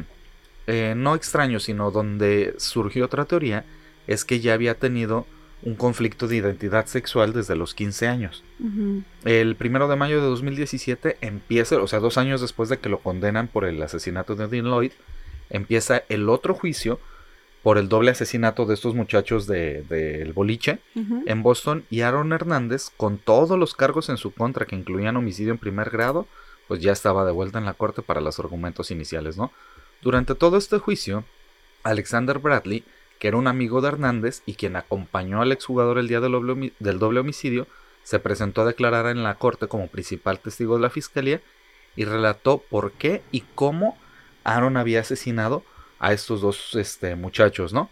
eh, 0.67 0.95
no 0.97 1.15
extraño, 1.15 1.61
sino 1.61 1.91
donde 1.91 2.55
surgió 2.59 3.05
otra 3.05 3.27
teoría, 3.27 3.65
es 4.07 4.25
que 4.25 4.41
ya 4.41 4.55
había 4.55 4.75
tenido 4.75 5.27
un 5.63 5.75
conflicto 5.75 6.27
de 6.27 6.37
identidad 6.37 6.87
sexual 6.87 7.33
desde 7.33 7.57
los 7.57 7.75
15 7.75 8.09
años. 8.09 8.45
El 9.25 9.55
primero 9.57 9.89
de 9.89 9.97
mayo 9.97 10.21
de 10.21 10.29
2017 10.29 11.19
empieza, 11.21 11.77
o 11.77 11.87
sea, 11.87 12.01
dos 12.01 12.19
años 12.19 12.41
después 12.41 12.69
de 12.69 12.79
que 12.79 12.89
lo 12.89 12.99
condenan 12.99 13.49
por 13.49 13.65
el 13.65 13.81
asesinato 13.83 14.35
de 14.35 14.49
Dean 14.49 14.67
Lloyd, 14.67 14.93
empieza 15.51 16.03
el 16.09 16.29
otro 16.29 16.55
juicio 16.55 17.01
por 17.63 17.79
el 17.79 17.89
doble 17.89 18.11
asesinato 18.11 18.67
de 18.67 18.75
estos 18.75 18.95
muchachos 18.95 19.47
del 19.47 19.87
de, 19.89 20.33
boliche 20.35 20.79
en 20.95 21.43
Boston 21.43 21.85
y 21.91 22.03
Aaron 22.03 22.33
Hernández, 22.33 22.91
con 22.97 23.19
todos 23.19 23.59
los 23.59 23.75
cargos 23.75 24.09
en 24.09 24.17
su 24.17 24.33
contra 24.33 24.67
que 24.67 24.77
incluían 24.77 25.17
homicidio 25.17 25.53
en 25.53 25.59
primer 25.59 25.91
grado, 25.91 26.27
pues 26.69 26.81
ya 26.81 26.93
estaba 26.93 27.25
de 27.25 27.33
vuelta 27.33 27.59
en 27.59 27.65
la 27.65 27.75
corte 27.75 28.03
para 28.03 28.21
los 28.21 28.39
argumentos 28.39 28.91
iniciales, 28.91 29.37
¿no? 29.37 29.53
Durante 30.03 30.35
todo 30.35 30.57
este 30.57 30.79
juicio, 30.79 31.25
Alexander 31.83 32.39
Bradley, 32.39 32.85
que 33.19 33.29
era 33.29 33.37
un 33.37 33.49
amigo 33.49 33.81
de 33.81 33.89
Hernández 33.89 34.43
y 34.47 34.55
quien 34.55 34.77
acompañó 34.77 35.43
al 35.43 35.51
exjugador 35.51 35.99
el 35.99 36.07
día 36.07 36.21
del 36.21 36.33
doble, 36.33 36.73
del 36.79 36.99
doble 36.99 37.21
homicidio, 37.21 37.67
se 38.05 38.21
presentó 38.21 38.63
a 38.63 38.67
declarar 38.67 39.07
en 39.07 39.25
la 39.25 39.35
corte 39.35 39.67
como 39.67 39.89
principal 39.89 40.39
testigo 40.39 40.77
de 40.77 40.83
la 40.83 40.91
fiscalía 40.91 41.43
y 41.97 42.05
relató 42.05 42.63
por 42.71 42.93
qué 42.93 43.23
y 43.33 43.43
cómo 43.55 43.99
Aaron 44.45 44.77
había 44.77 45.01
asesinado 45.01 45.65
a 45.99 46.13
estos 46.13 46.41
dos 46.41 46.75
este, 46.75 47.17
muchachos, 47.17 47.73
¿no? 47.73 47.91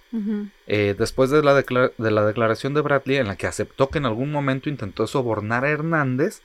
Eh, 0.66 0.94
después 0.96 1.30
de 1.30 1.42
la, 1.42 1.54
de 1.54 2.10
la 2.10 2.24
declaración 2.24 2.74
de 2.74 2.80
Bradley, 2.80 3.16
en 3.16 3.26
la 3.26 3.36
que 3.36 3.46
aceptó 3.46 3.88
que 3.88 3.98
en 3.98 4.06
algún 4.06 4.30
momento 4.30 4.68
intentó 4.68 5.06
sobornar 5.06 5.64
a 5.64 5.70
Hernández, 5.70 6.42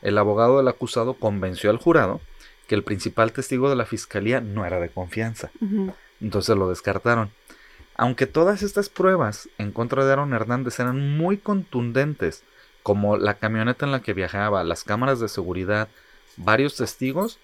el 0.00 0.18
abogado 0.18 0.58
del 0.58 0.68
acusado 0.68 1.14
convenció 1.14 1.70
al 1.70 1.76
jurado 1.76 2.20
que 2.66 2.74
el 2.74 2.82
principal 2.82 3.32
testigo 3.32 3.68
de 3.68 3.76
la 3.76 3.84
fiscalía 3.84 4.40
no 4.40 4.64
era 4.64 4.80
de 4.80 4.88
confianza. 4.88 5.50
Entonces 6.20 6.56
lo 6.56 6.68
descartaron. 6.68 7.30
Aunque 7.96 8.26
todas 8.26 8.62
estas 8.62 8.88
pruebas 8.88 9.48
en 9.58 9.72
contra 9.72 10.04
de 10.04 10.12
Aaron 10.12 10.32
Hernández 10.32 10.80
eran 10.80 11.16
muy 11.18 11.36
contundentes, 11.36 12.42
como 12.82 13.16
la 13.16 13.34
camioneta 13.34 13.84
en 13.84 13.92
la 13.92 14.00
que 14.00 14.14
viajaba, 14.14 14.64
las 14.64 14.84
cámaras 14.84 15.20
de 15.20 15.28
seguridad, 15.28 15.88
varios 16.36 16.76
testigos, 16.76 17.38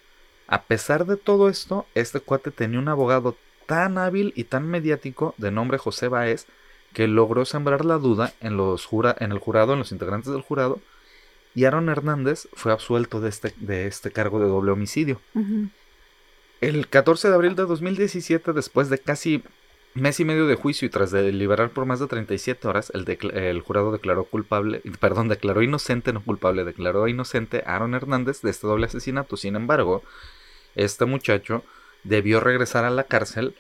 a 0.47 0.63
pesar 0.63 1.05
de 1.05 1.17
todo 1.17 1.49
esto, 1.49 1.87
este 1.95 2.21
cuate 2.21 2.51
tenía 2.51 2.79
un 2.79 2.89
abogado 2.89 3.37
tan 3.69 3.99
hábil 3.99 4.33
y 4.35 4.45
tan 4.45 4.67
mediático 4.67 5.35
de 5.37 5.51
nombre 5.51 5.77
José 5.77 6.09
Baez 6.09 6.47
que 6.95 7.07
logró 7.07 7.45
sembrar 7.45 7.85
la 7.85 7.99
duda 7.99 8.33
en, 8.41 8.57
los 8.57 8.89
en 9.21 9.31
el 9.31 9.39
jurado, 9.39 9.75
en 9.75 9.79
los 9.79 9.93
integrantes 9.93 10.33
del 10.33 10.41
jurado, 10.41 10.81
y 11.55 11.67
Aaron 11.67 11.91
Hernández 11.91 12.49
fue 12.55 12.73
absuelto 12.73 13.21
de 13.21 13.29
este, 13.29 13.53
de 13.59 13.87
este 13.87 14.11
cargo 14.11 14.41
de 14.41 14.49
doble 14.49 14.73
homicidio. 14.73 15.21
El 16.63 16.89
14 16.89 17.29
de 17.29 17.35
abril 17.35 17.57
de 17.57 17.67
2017, 17.67 18.55
después 18.55 18.89
de 18.89 18.99
casi 18.99 19.43
mes 19.93 20.19
y 20.19 20.25
medio 20.25 20.47
de 20.47 20.55
juicio 20.55 20.87
y 20.87 20.91
tras 20.91 21.11
deliberar 21.11 21.69
por 21.69 21.85
más 21.85 22.01
de 22.01 22.07
37 22.07 22.67
horas, 22.69 22.91
el, 22.95 23.07
el, 23.35 23.61
jurado 23.61 23.93
declaró 23.93 24.25
culpable, 24.25 24.81
perdón, 24.99 25.29
declaró 25.29 25.63
inocente, 25.63 26.15
no 26.15 26.25
culpable, 26.25 26.65
declaró 26.65 27.07
inocente 27.07 27.63
a 27.67 27.77
Aaron 27.77 27.95
Hernández 27.95 28.41
de 28.41 28.51
este 28.51 28.67
doble 28.67 28.87
asesinato. 28.87 29.37
Sin 29.37 29.57
embargo, 29.57 30.03
este 30.75 31.05
muchacho 31.05 31.65
debió 32.05 32.41
regresar 32.41 32.85
a 32.85 32.91
la 32.91 33.05
cárcel 33.05 33.55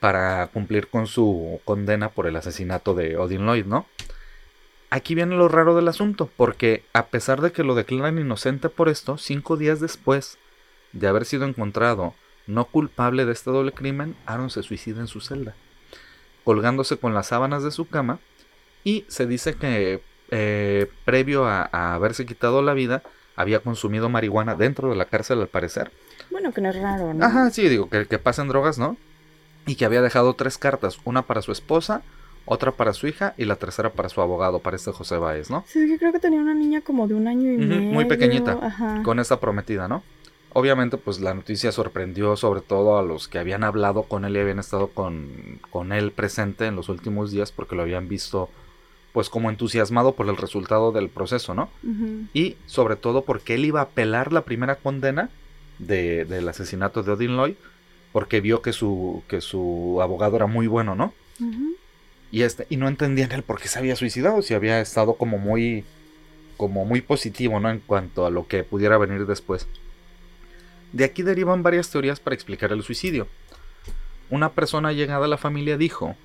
para 0.00 0.46
cumplir 0.48 0.88
con 0.88 1.06
su 1.06 1.60
condena 1.64 2.08
por 2.10 2.26
el 2.26 2.36
asesinato 2.36 2.94
de 2.94 3.16
Odin 3.16 3.44
Lloyd, 3.44 3.66
¿no? 3.66 3.86
Aquí 4.88 5.14
viene 5.14 5.36
lo 5.36 5.46
raro 5.46 5.76
del 5.76 5.86
asunto, 5.86 6.28
porque 6.36 6.82
a 6.92 7.06
pesar 7.06 7.40
de 7.40 7.52
que 7.52 7.62
lo 7.62 7.74
declaran 7.74 8.18
inocente 8.18 8.68
por 8.68 8.88
esto, 8.88 9.18
cinco 9.18 9.56
días 9.56 9.78
después 9.78 10.38
de 10.92 11.06
haber 11.06 11.24
sido 11.24 11.44
encontrado 11.44 12.14
no 12.46 12.64
culpable 12.64 13.24
de 13.24 13.32
este 13.32 13.50
doble 13.50 13.72
crimen, 13.72 14.16
Aaron 14.26 14.50
se 14.50 14.64
suicida 14.64 15.00
en 15.00 15.06
su 15.06 15.20
celda, 15.20 15.54
colgándose 16.42 16.96
con 16.96 17.14
las 17.14 17.28
sábanas 17.28 17.62
de 17.62 17.70
su 17.70 17.88
cama, 17.88 18.18
y 18.82 19.04
se 19.06 19.26
dice 19.26 19.54
que 19.54 20.02
eh, 20.30 20.90
previo 21.04 21.46
a, 21.46 21.94
haberse 21.94 22.26
quitado 22.26 22.62
la 22.62 22.74
vida, 22.74 23.02
había 23.36 23.60
consumido 23.60 24.08
marihuana 24.08 24.56
dentro 24.56 24.90
de 24.90 24.96
la 24.96 25.04
cárcel 25.04 25.40
al 25.40 25.48
parecer. 25.48 25.92
Bueno, 26.30 26.52
que 26.52 26.60
no 26.60 26.70
es 26.70 26.76
raro, 26.76 27.14
¿no? 27.14 27.24
Ajá, 27.24 27.50
sí, 27.50 27.68
digo, 27.68 27.88
que, 27.88 28.06
que 28.06 28.18
pasen 28.18 28.48
drogas, 28.48 28.78
¿no? 28.78 28.96
Y 29.66 29.76
que 29.76 29.84
había 29.84 30.02
dejado 30.02 30.34
tres 30.34 30.58
cartas, 30.58 30.98
una 31.04 31.22
para 31.22 31.42
su 31.42 31.52
esposa, 31.52 32.02
otra 32.44 32.72
para 32.72 32.92
su 32.92 33.06
hija 33.06 33.34
y 33.36 33.44
la 33.44 33.56
tercera 33.56 33.90
para 33.92 34.08
su 34.08 34.20
abogado, 34.20 34.58
para 34.58 34.76
este 34.76 34.92
José 34.92 35.16
Báez, 35.16 35.50
¿no? 35.50 35.64
Sí, 35.68 35.88
yo 35.88 35.98
creo 35.98 36.12
que 36.12 36.18
tenía 36.18 36.40
una 36.40 36.54
niña 36.54 36.80
como 36.80 37.06
de 37.06 37.14
un 37.14 37.28
año 37.28 37.52
y 37.52 37.58
medio. 37.58 37.92
Muy 37.92 38.06
pequeñita, 38.06 39.02
con 39.04 39.20
esta 39.20 39.38
prometida, 39.38 39.88
¿no? 39.88 40.02
Obviamente, 40.52 40.96
pues 40.96 41.20
la 41.20 41.32
noticia 41.32 41.70
sorprendió 41.70 42.36
sobre 42.36 42.60
todo 42.60 42.98
a 42.98 43.02
los 43.02 43.28
que 43.28 43.38
habían 43.38 43.62
hablado 43.62 44.02
con 44.02 44.24
él 44.24 44.36
y 44.36 44.40
habían 44.40 44.58
estado 44.58 44.88
con, 44.88 45.60
con 45.70 45.92
él 45.92 46.10
presente 46.10 46.66
en 46.66 46.74
los 46.74 46.88
últimos 46.88 47.30
días 47.30 47.52
porque 47.52 47.76
lo 47.76 47.82
habían 47.82 48.08
visto 48.08 48.48
pues 49.12 49.28
como 49.28 49.50
entusiasmado 49.50 50.14
por 50.14 50.28
el 50.28 50.36
resultado 50.36 50.92
del 50.92 51.08
proceso, 51.08 51.54
¿no? 51.54 51.68
Y 52.32 52.56
sobre 52.66 52.96
todo 52.96 53.22
porque 53.22 53.54
él 53.54 53.64
iba 53.64 53.80
a 53.80 53.84
apelar 53.84 54.32
la 54.32 54.42
primera 54.42 54.76
condena 54.76 55.30
de, 55.80 56.24
del 56.24 56.48
asesinato 56.48 57.02
de 57.02 57.12
Odin 57.12 57.36
Lloyd 57.36 57.54
porque 58.12 58.40
vio 58.40 58.62
que 58.62 58.72
su, 58.72 59.22
que 59.28 59.40
su 59.40 59.98
abogado 60.02 60.36
era 60.36 60.46
muy 60.46 60.66
bueno, 60.66 60.94
¿no? 60.94 61.14
Y, 62.32 62.42
este, 62.42 62.66
y 62.68 62.76
no 62.76 62.88
entendían 62.88 63.32
él 63.32 63.42
por 63.42 63.60
qué 63.60 63.68
se 63.68 63.78
había 63.78 63.96
suicidado, 63.96 64.42
si 64.42 64.54
había 64.54 64.80
estado 64.80 65.14
como 65.14 65.38
muy, 65.38 65.84
como 66.56 66.84
muy 66.84 67.00
positivo, 67.00 67.60
¿no? 67.60 67.70
En 67.70 67.80
cuanto 67.80 68.26
a 68.26 68.30
lo 68.30 68.46
que 68.46 68.62
pudiera 68.64 68.98
venir 68.98 69.26
después. 69.26 69.66
De 70.92 71.04
aquí 71.04 71.22
derivan 71.22 71.62
varias 71.62 71.90
teorías 71.90 72.20
para 72.20 72.34
explicar 72.34 72.72
el 72.72 72.82
suicidio. 72.82 73.28
Una 74.28 74.52
persona 74.52 74.92
llegada 74.92 75.24
a 75.24 75.28
la 75.28 75.38
familia 75.38 75.76
dijo 75.76 76.16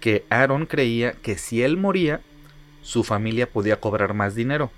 que 0.00 0.24
Aaron 0.30 0.66
creía 0.66 1.12
que 1.12 1.36
si 1.38 1.62
él 1.62 1.76
moría, 1.76 2.20
su 2.82 3.04
familia 3.04 3.48
podía 3.48 3.80
cobrar 3.80 4.14
más 4.14 4.34
dinero, 4.34 4.70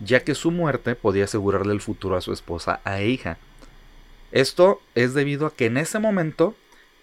ya 0.00 0.20
que 0.20 0.34
su 0.34 0.50
muerte 0.50 0.94
podía 0.94 1.24
asegurarle 1.24 1.72
el 1.72 1.80
futuro 1.80 2.16
a 2.16 2.20
su 2.20 2.32
esposa 2.32 2.80
e 2.84 3.08
hija. 3.08 3.38
Esto 4.32 4.80
es 4.94 5.14
debido 5.14 5.46
a 5.46 5.54
que 5.54 5.66
en 5.66 5.76
ese 5.76 5.98
momento, 5.98 6.54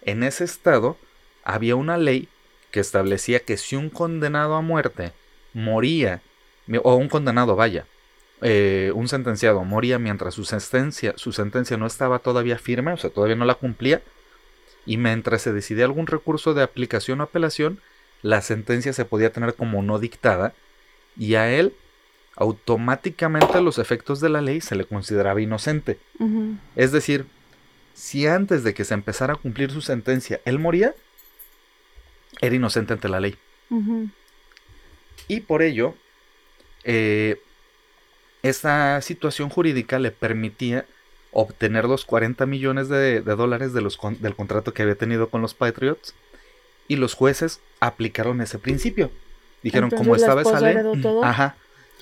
en 0.04 0.24
ese 0.24 0.44
estado, 0.44 0.98
había 1.44 1.76
una 1.76 1.98
ley 1.98 2.30
que 2.72 2.80
establecía 2.80 3.40
que 3.40 3.58
si 3.58 3.76
un 3.76 3.90
condenado 3.90 4.56
a 4.56 4.62
muerte 4.62 5.14
moría, 5.54 6.22
o 6.84 6.96
un 6.96 7.10
condenado 7.10 7.56
vaya, 7.56 7.86
eh, 8.42 8.92
un 8.94 9.08
sentenciado 9.08 9.64
moría 9.64 9.98
mientras 9.98 10.34
su 10.34 10.44
sentencia, 10.44 11.14
su 11.16 11.32
sentencia 11.32 11.78
no 11.78 11.86
estaba 11.86 12.20
todavía 12.20 12.58
firme, 12.58 12.92
o 12.92 12.98
sea, 12.98 13.10
todavía 13.10 13.36
no 13.36 13.46
la 13.46 13.56
cumplía, 13.56 14.02
y 14.86 14.98
mientras 14.98 15.42
se 15.42 15.54
decidía 15.54 15.86
algún 15.86 16.06
recurso 16.06 16.54
de 16.54 16.62
aplicación 16.62 17.22
o 17.22 17.24
apelación, 17.24 17.80
la 18.22 18.42
sentencia 18.42 18.94
se 18.94 19.06
podía 19.06 19.32
tener 19.32 19.56
como 19.56 19.82
no 19.82 19.98
dictada, 19.98 20.54
y 21.18 21.36
a 21.36 21.52
él 21.52 21.74
automáticamente 22.36 23.58
a 23.58 23.62
los 23.62 23.80
efectos 23.80 24.20
de 24.20 24.30
la 24.30 24.42
ley 24.42 24.62
se 24.62 24.76
le 24.76 24.86
consideraba 24.86 25.42
inocente. 25.42 26.00
Es 26.76 26.92
decir, 26.92 27.26
si 27.94 28.28
antes 28.28 28.64
de 28.64 28.74
que 28.74 28.84
se 28.84 28.94
empezara 28.94 29.34
a 29.34 29.38
cumplir 29.38 29.72
su 29.72 29.82
sentencia 29.82 30.42
él 30.46 30.60
moría, 30.60 30.94
era 32.42 32.56
inocente 32.56 32.94
ante 32.94 33.10
la 33.10 33.20
ley. 33.20 33.36
Y 35.28 35.40
por 35.42 35.62
ello, 35.62 35.96
eh, 36.84 37.42
esta 38.44 39.02
situación 39.02 39.50
jurídica 39.50 39.98
le 39.98 40.12
permitía 40.12 40.86
obtener 41.32 41.86
los 41.86 42.06
40 42.06 42.46
millones 42.46 42.90
de, 42.90 43.22
dólares 43.22 43.74
de 43.74 43.82
los, 43.82 44.00
del 44.20 44.36
contrato 44.36 44.74
que 44.74 44.84
había 44.84 44.96
tenido 44.96 45.30
con 45.30 45.42
los 45.42 45.54
Patriots 45.54 46.14
y 46.88 46.98
los 46.98 47.14
jueces 47.14 47.60
aplicaron 47.80 48.42
ese 48.42 48.60
principio. 48.60 49.10
Dijeron, 49.64 49.90
como 49.90 50.16
estaba 50.16 50.42
esa 50.44 50.60
ley, 50.62 50.78
ajá. 51.24 51.56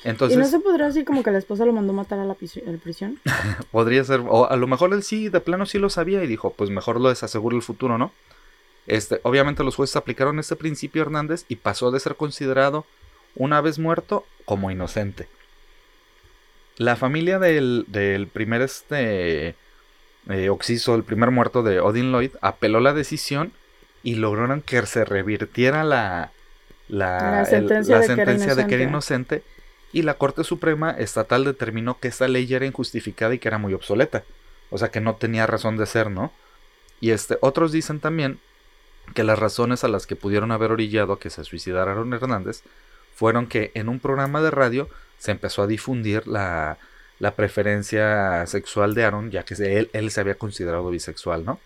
Entonces, 0.04 0.38
¿Y 0.38 0.42
no 0.42 0.48
se 0.48 0.60
podría 0.60 0.88
decir 0.88 1.06
como 1.06 1.24
que 1.24 1.32
la 1.32 1.38
esposa 1.38 1.66
lo 1.66 1.72
mandó 1.72 1.94
matar 1.94 2.20
a 2.20 2.26
la, 2.26 2.34
prisión? 2.34 3.20
podría 3.72 4.04
ser, 4.04 4.22
o 4.28 4.50
a 4.50 4.56
lo 4.58 4.68
mejor 4.68 4.94
él 4.94 5.04
sí, 5.04 5.30
de 5.30 5.40
plano 5.40 5.66
sí 5.66 5.80
lo 5.80 5.90
sabía 5.90 6.24
y 6.24 6.28
dijo, 6.28 6.54
pues 6.54 6.70
mejor 6.70 7.00
lo 7.00 7.10
desasegura 7.10 7.56
el 7.56 7.62
futuro, 7.62 7.98
¿no? 7.98 8.12
Este, 8.86 9.22
obviamente 9.24 9.64
los 9.64 9.76
jueces 9.76 9.96
aplicaron 9.96 10.40
este 10.40 10.58
principio 10.58 11.04
Hernández 11.04 11.46
y 11.48 11.56
pasó 11.56 11.90
de 11.90 12.02
ser 12.02 12.16
considerado 12.16 12.86
una 13.36 13.62
vez 13.62 13.80
muerto 13.80 14.26
como 14.46 14.72
inocente. 14.72 15.28
La 16.78 16.96
familia 16.96 17.40
del, 17.40 17.86
primer 18.34 18.62
este, 18.62 19.56
eh, 20.30 20.50
Oxiso, 20.50 20.96
el 20.96 21.04
primer 21.04 21.32
muerto 21.32 21.64
de 21.64 21.80
Odin 21.80 22.12
Lloyd, 22.12 22.32
apeló 22.42 22.80
la 22.80 22.94
decisión 22.94 23.54
y 24.02 24.16
lograron 24.16 24.62
que 24.62 24.86
se 24.86 25.06
revirtiera 25.06 25.84
la, 25.84 26.32
la, 26.90 27.46
sentencia, 27.46 28.00
de, 28.56 28.68
que 28.68 28.76
era 28.76 28.84
inocente. 28.84 29.44
Y 29.94 30.02
la 30.02 30.16
Corte 30.16 30.44
Suprema 30.44 30.92
Estatal 30.92 31.46
determinó 31.46 32.00
que 32.00 32.10
esta 32.10 32.28
ley 32.28 32.52
era 32.52 32.66
injustificada 32.66 33.34
y 33.34 33.40
que 33.40 33.48
era 33.48 33.60
muy 33.60 33.74
obsoleta. 33.74 34.24
O 34.72 34.78
sea 34.78 34.90
que 34.90 35.00
no 35.00 35.16
tenía 35.16 35.46
razón 35.46 35.78
de 35.78 35.86
ser, 35.86 36.10
¿no? 36.10 36.34
Y 37.00 37.12
este, 37.12 37.38
otros 37.42 37.72
dicen 37.72 38.00
también 38.00 38.40
que 39.14 39.24
las 39.24 39.38
razones 39.38 39.84
a 39.84 39.88
las 39.88 40.08
que 40.08 40.16
pudieron 40.16 40.52
haber 40.52 40.72
orillado 40.72 41.20
que 41.20 41.30
se 41.30 41.44
suicidara 41.44 41.92
Aaron 41.92 42.14
Hernández 42.14 42.64
fueron 43.16 43.48
que 43.48 43.72
en 43.76 43.90
un 43.90 44.00
programa 44.00 44.42
de 44.42 44.50
radio 44.50 44.90
se 45.20 45.32
empezó 45.32 45.62
a 45.62 45.68
difundir 45.68 46.28
la, 46.28 46.78
preferencia 47.36 48.46
sexual 48.48 48.96
de 48.96 49.06
Aaron, 49.06 49.32
ya 49.32 49.44
que 49.44 49.54
él, 49.54 49.90
él 49.94 50.12
se 50.12 50.20
había 50.20 50.36
considerado 50.36 50.90
bisexual, 50.90 51.46
¿no? 51.46 51.60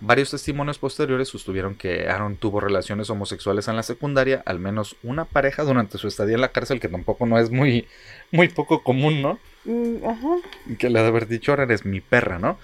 Varios 0.00 0.30
testimonios 0.30 0.78
posteriores 0.78 1.28
sostuvieron 1.28 1.74
que 1.74 2.08
Aaron 2.08 2.36
tuvo 2.36 2.60
relaciones 2.60 3.10
homosexuales 3.10 3.68
en 3.68 3.76
la 3.76 3.82
secundaria, 3.82 4.42
al 4.46 4.58
menos 4.58 4.96
una 5.02 5.26
pareja 5.26 5.62
durante 5.62 5.98
su 5.98 6.08
estadía 6.08 6.36
en 6.36 6.40
la 6.40 6.52
cárcel, 6.52 6.80
que 6.80 6.88
tampoco 6.88 7.26
no 7.26 7.38
es 7.38 7.50
muy, 7.50 7.86
muy 8.30 8.48
poco 8.48 8.82
común, 8.82 9.20
¿no? 9.20 9.38
Mm, 9.64 10.04
ajá. 10.06 10.76
Que 10.78 10.88
le 10.88 11.02
de 11.02 11.06
haber 11.06 11.28
dicho, 11.28 11.52
Aaron 11.52 11.70
es 11.70 11.84
mi 11.84 12.00
perra, 12.00 12.38
¿no? 12.38 12.58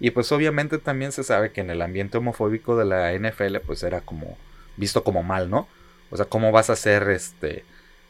Y 0.00 0.10
pues 0.10 0.32
obviamente 0.32 0.78
también 0.78 1.12
se 1.12 1.22
sabe 1.22 1.52
que 1.52 1.60
en 1.60 1.70
el 1.70 1.80
ambiente 1.80 2.18
homofóbico 2.18 2.76
de 2.76 2.84
la 2.84 3.12
NFL, 3.12 3.58
pues 3.64 3.84
era 3.84 4.00
como 4.00 4.36
visto 4.76 5.04
como 5.04 5.22
mal, 5.22 5.48
¿no? 5.48 5.68
O 6.10 6.16
sea, 6.16 6.26
¿cómo 6.26 6.50
vas 6.50 6.70
a 6.70 6.76
ser 6.76 7.08
este 7.10 7.64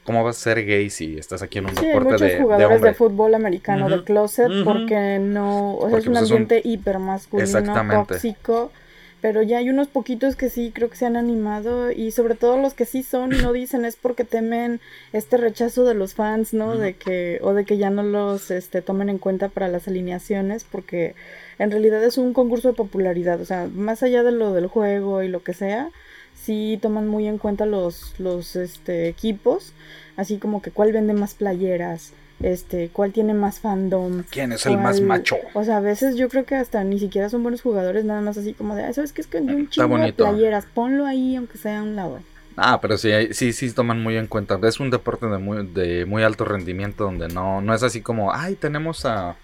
¿Cómo 0.04 0.24
vas 0.24 0.36
a 0.36 0.40
ser 0.40 0.66
gay 0.66 0.90
si 0.90 1.16
estás 1.16 1.42
aquí 1.42 1.58
en 1.58 1.66
un 1.66 1.74
deporte 1.74 2.24
de, 2.24 2.40
jugadores 2.40 2.82
de, 2.82 2.94
fútbol 2.94 3.34
americano 3.34 3.88
de 3.88 4.02
closet 4.02 4.50
porque 4.64 5.18
no, 5.20 5.76
o 5.76 5.88
sea, 5.88 5.98
es 5.98 6.06
un 6.06 6.14
pues, 6.14 6.24
ambiente 6.24 6.60
hiper 6.64 6.98
masculino, 6.98 8.04
tóxico, 8.06 8.72
pero 9.20 9.42
ya 9.42 9.58
hay 9.58 9.70
unos 9.70 9.86
poquitos 9.86 10.34
que 10.34 10.50
sí 10.50 10.72
creo 10.74 10.90
que 10.90 10.96
se 10.96 11.06
han 11.06 11.16
animado 11.16 11.92
y 11.92 12.10
sobre 12.10 12.34
todo 12.34 12.56
los 12.56 12.74
que 12.74 12.84
sí 12.84 13.04
son 13.04 13.32
y 13.32 13.38
no 13.38 13.52
dicen 13.52 13.84
es 13.84 13.94
porque 13.94 14.24
temen 14.24 14.80
este 15.12 15.36
rechazo 15.36 15.84
de 15.84 15.94
los 15.94 16.14
fans, 16.14 16.52
¿no? 16.52 16.76
De 16.76 16.94
que 16.94 17.38
o 17.40 17.54
de 17.54 17.64
que 17.64 17.78
ya 17.78 17.90
no 17.90 18.02
los 18.02 18.50
este 18.50 18.82
tomen 18.82 19.08
en 19.08 19.18
cuenta 19.18 19.50
para 19.50 19.68
las 19.68 19.86
alineaciones 19.86 20.64
porque 20.64 21.14
en 21.60 21.70
realidad 21.70 22.02
es 22.02 22.18
un 22.18 22.32
concurso 22.32 22.66
de 22.66 22.74
popularidad, 22.74 23.40
o 23.40 23.44
sea, 23.44 23.68
más 23.72 24.02
allá 24.02 24.24
de 24.24 24.32
lo 24.32 24.52
del 24.52 24.66
juego 24.66 25.22
y 25.22 25.28
lo 25.28 25.44
que 25.44 25.54
sea, 25.54 25.90
sí 26.34 26.78
toman 26.80 27.08
muy 27.08 27.26
en 27.26 27.38
cuenta 27.38 27.66
los, 27.66 28.18
los 28.18 28.56
este, 28.56 29.08
equipos, 29.08 29.72
así 30.16 30.38
como 30.38 30.62
que 30.62 30.70
cuál 30.70 30.92
vende 30.92 31.12
más 31.12 31.34
playeras, 31.34 32.12
este, 32.40 32.88
cuál 32.88 33.12
tiene 33.12 33.34
más 33.34 33.60
fandom. 33.60 34.24
¿Quién 34.30 34.52
es 34.52 34.66
el 34.66 34.78
más 34.78 35.00
macho? 35.00 35.36
O 35.54 35.64
sea, 35.64 35.78
a 35.78 35.80
veces 35.80 36.16
yo 36.16 36.28
creo 36.28 36.44
que 36.44 36.56
hasta 36.56 36.82
ni 36.84 36.98
siquiera 36.98 37.28
son 37.28 37.42
buenos 37.42 37.62
jugadores, 37.62 38.04
nada 38.04 38.20
más 38.20 38.36
así 38.36 38.54
como 38.54 38.74
de, 38.74 38.92
¿sabes 38.92 39.12
qué? 39.12 39.20
Es 39.20 39.26
que 39.26 39.38
un 39.38 39.68
chingo 39.68 39.98
de 39.98 40.12
playeras, 40.12 40.66
ponlo 40.66 41.06
ahí 41.06 41.36
aunque 41.36 41.58
sea 41.58 41.80
a 41.80 41.82
un 41.82 41.96
lado. 41.96 42.20
Ah, 42.56 42.80
pero 42.82 42.98
sí, 42.98 43.10
sí, 43.32 43.52
sí 43.54 43.72
toman 43.72 44.02
muy 44.02 44.16
en 44.18 44.26
cuenta. 44.26 44.58
Es 44.62 44.78
un 44.78 44.90
deporte 44.90 45.26
de 45.26 45.38
muy, 45.38 45.66
de 45.66 46.04
muy 46.04 46.22
alto 46.22 46.44
rendimiento 46.44 47.04
donde 47.04 47.28
no, 47.28 47.62
no 47.62 47.74
es 47.74 47.82
así 47.82 48.02
como, 48.02 48.32
ay, 48.34 48.56
tenemos 48.56 49.06
a... 49.06 49.36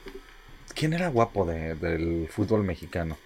¿Quién 0.75 0.93
era 0.93 1.09
guapo 1.09 1.47
de, 1.47 1.75
del 1.75 2.29
fútbol 2.29 2.65
mexicano? 2.65 3.17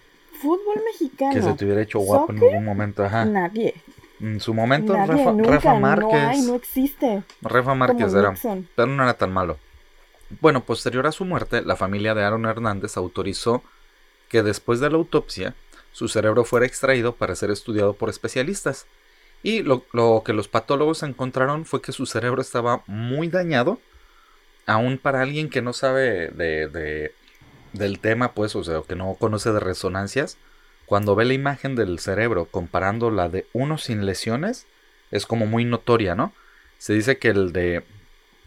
fútbol 0.43 0.83
mexicano. 0.85 1.02
Que 1.31 1.43
se 1.43 1.53
te 1.55 1.65
hubiera 1.65 1.83
hecho 1.83 1.99
guapo 2.01 2.33
en 2.33 2.39
algún 2.39 2.65
momento, 2.65 3.05
ajá. 3.05 3.25
Nadie. 3.25 3.75
En 4.21 4.41
su 4.41 4.55
momento, 4.55 4.95
Rafa, 4.95 5.75
Márquez. 5.75 6.13
No 6.13 6.29
hay, 6.29 6.43
no 6.43 6.55
existe. 6.55 7.23
Rafa 7.43 7.75
Márquez 7.75 8.15
era. 8.15 8.35
Pero 8.75 8.89
no 8.89 9.03
era 9.03 9.15
tan 9.15 9.33
malo. 9.33 9.59
Bueno, 10.41 10.65
posterior 10.65 11.07
a 11.07 11.13
su 11.13 11.25
muerte, 11.25 11.63
la 11.63 11.77
familia 11.77 12.15
de 12.15 12.25
Aaron 12.25 12.47
Hernández 12.47 12.97
autorizó 12.97 13.63
que 14.29 14.43
después 14.43 14.81
de 14.81 14.91
la 14.91 14.97
autopsia, 14.97 15.55
su 15.93 16.09
cerebro 16.09 16.45
fuera 16.45 16.67
extraído 16.67 17.15
para 17.15 17.35
ser 17.35 17.51
estudiado 17.51 17.95
por 17.95 18.09
especialistas. 18.09 18.87
Y 19.43 19.63
lo, 19.63 19.85
que 20.25 20.33
los 20.33 20.49
patólogos 20.49 21.03
encontraron 21.03 21.65
fue 21.65 21.83
que 21.83 21.93
su 21.93 22.07
cerebro 22.07 22.41
estaba 22.41 22.83
muy 22.87 23.29
dañado, 23.29 23.81
aún 24.67 24.99
para 24.99 25.21
alguien 25.21 25.51
que 25.51 25.63
no 25.63 25.73
sabe 25.73 26.29
de 26.29 27.13
del 27.73 27.99
tema, 27.99 28.33
pues, 28.33 28.55
o 28.55 28.65
sea, 28.65 28.83
que 28.87 28.97
no 28.97 29.17
conoce 29.19 29.53
de 29.53 29.61
resonancias, 29.61 30.37
cuando 30.93 31.15
ve 31.15 31.25
la 31.25 31.33
imagen 31.33 31.75
del 31.75 31.99
cerebro 32.01 32.45
comparando 32.51 33.11
la 33.11 33.31
de 33.31 33.47
uno 33.55 33.79
sin 33.79 34.05
lesiones, 34.05 34.67
es 35.11 35.25
como 35.25 35.47
muy 35.47 35.65
notoria, 35.65 36.15
¿no? 36.15 36.35
Se 36.77 36.93
dice 36.93 37.17
que 37.17 37.29
el 37.29 37.55
de 37.55 37.83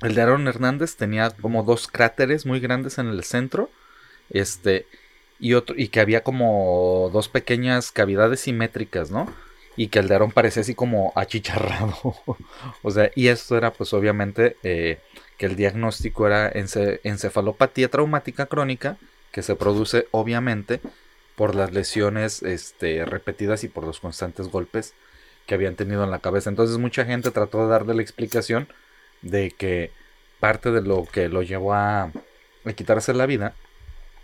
el 0.04 0.14
de 0.14 0.22
Aaron 0.22 0.48
Hernández 0.48 0.96
tenía 0.96 1.32
como 1.32 1.64
dos 1.64 1.88
cráteres 1.88 2.46
muy 2.46 2.60
grandes 2.60 3.00
en 3.00 3.08
el 3.08 3.24
centro, 3.24 3.72
este 4.30 4.86
y 5.40 5.56
otro 5.56 5.76
y 5.76 5.88
que 5.88 6.00
había 6.00 6.22
como 6.22 7.10
dos 7.12 7.30
pequeñas 7.30 7.92
cavidades 7.92 8.42
simétricas, 8.42 9.10
¿no? 9.10 9.26
Y 9.76 9.88
que 9.88 9.98
el 9.98 10.08
de 10.08 10.14
Aaron 10.14 10.32
parecía 10.32 10.62
así 10.62 10.76
como 10.76 11.14
achicharrado. 11.16 11.98
o 12.84 12.92
sea, 12.92 13.10
y 13.16 13.30
esto 13.30 13.58
era 13.58 13.74
pues 13.74 13.92
obviamente 13.92 14.56
eh, 14.62 15.00
que 15.40 15.48
el 15.48 15.56
diagnóstico 15.56 16.28
era 16.28 16.52
encefalopatía 16.54 17.90
traumática 17.90 18.46
crónica 18.46 18.98
que 19.32 19.42
se 19.42 19.56
produce 19.56 20.08
obviamente 20.12 20.80
por 21.36 21.56
las 21.56 21.72
lesiones 21.74 22.42
este, 22.44 23.06
repetidas 23.06 23.64
y 23.64 23.68
por 23.68 23.84
los 23.86 24.00
constantes 24.00 24.48
golpes 24.50 24.94
que 25.46 25.54
habían 25.56 25.76
tenido 25.76 26.04
en 26.04 26.12
la 26.12 26.20
cabeza. 26.20 26.50
Entonces 26.50 26.78
mucha 26.78 27.06
gente 27.06 27.32
trató 27.32 27.64
de 27.64 27.70
darle 27.70 27.94
la 27.94 28.02
explicación 28.02 28.68
de 29.22 29.52
que 29.52 29.92
parte 30.40 30.72
de 30.72 30.82
lo 30.82 31.06
que 31.06 31.30
lo 31.30 31.42
llevó 31.44 31.74
a, 31.74 32.04
a 32.66 32.74
quitarse 32.74 33.14
la 33.14 33.26
vida 33.26 33.54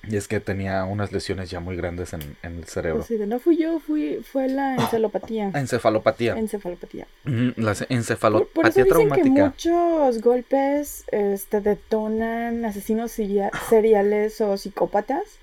y 0.10 0.15
es 0.15 0.28
que 0.28 0.39
tenía 0.39 0.84
unas 0.86 1.12
lesiones 1.12 1.52
ya 1.52 1.60
muy 1.60 1.76
grandes 1.76 2.13
en, 2.13 2.36
en 2.41 2.58
el 2.58 2.65
cerebro. 2.65 3.06
Pues 3.06 3.19
sí, 3.19 3.24
no 3.28 3.39
fui 3.39 3.56
yo, 3.58 3.80
fui, 3.80 4.15
fue 4.24 4.47
la 4.47 4.74
encefalopatía. 4.76 5.52
Encefalopatía. 5.56 6.34
Encefalopatía. 6.38 7.08
Ujú, 7.26 7.54
La 7.58 7.76
Por, 7.76 7.86
encefalopatía 7.89 8.54
por 8.54 8.65
eso 8.67 8.80
dicen 8.84 9.10
que 9.12 9.21
traumática. 9.21 9.45
muchos 9.45 10.21
golpes 10.21 11.04
este, 11.12 11.62
detonan 11.62 12.65
asesinos 12.65 13.12
seria- 13.12 13.52
seriales 13.69 14.41
o 14.41 14.58
psicópatas. 14.58 15.38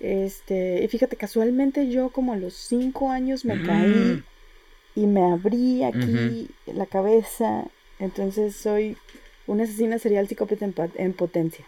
Este, 0.00 0.82
y 0.84 0.88
fíjate, 0.88 1.16
casualmente 1.16 1.88
yo 1.90 2.10
como 2.12 2.32
a 2.32 2.36
los 2.36 2.54
cinco 2.54 3.10
años 3.10 3.44
me 3.44 3.58
Mm. 3.58 3.60
caí 3.60 4.24
y 4.94 5.06
me 5.06 5.24
abrí 5.32 5.84
aquí 5.84 6.56
la 6.66 6.86
cabeza. 6.86 7.66
Entonces 7.98 8.56
soy 8.56 8.96
una 9.46 9.64
asesina 9.64 9.98
serial 9.98 10.28
psicópata 10.28 10.64
en, 10.66 10.74
en 10.96 11.14
potencia. 11.14 11.66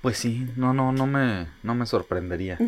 Pues 0.00 0.18
sí, 0.18 0.46
no, 0.56 0.72
no, 0.74 0.92
no 0.92 1.06
me, 1.06 1.48
no 1.62 1.74
me 1.74 1.86
sorprendería 1.86 2.64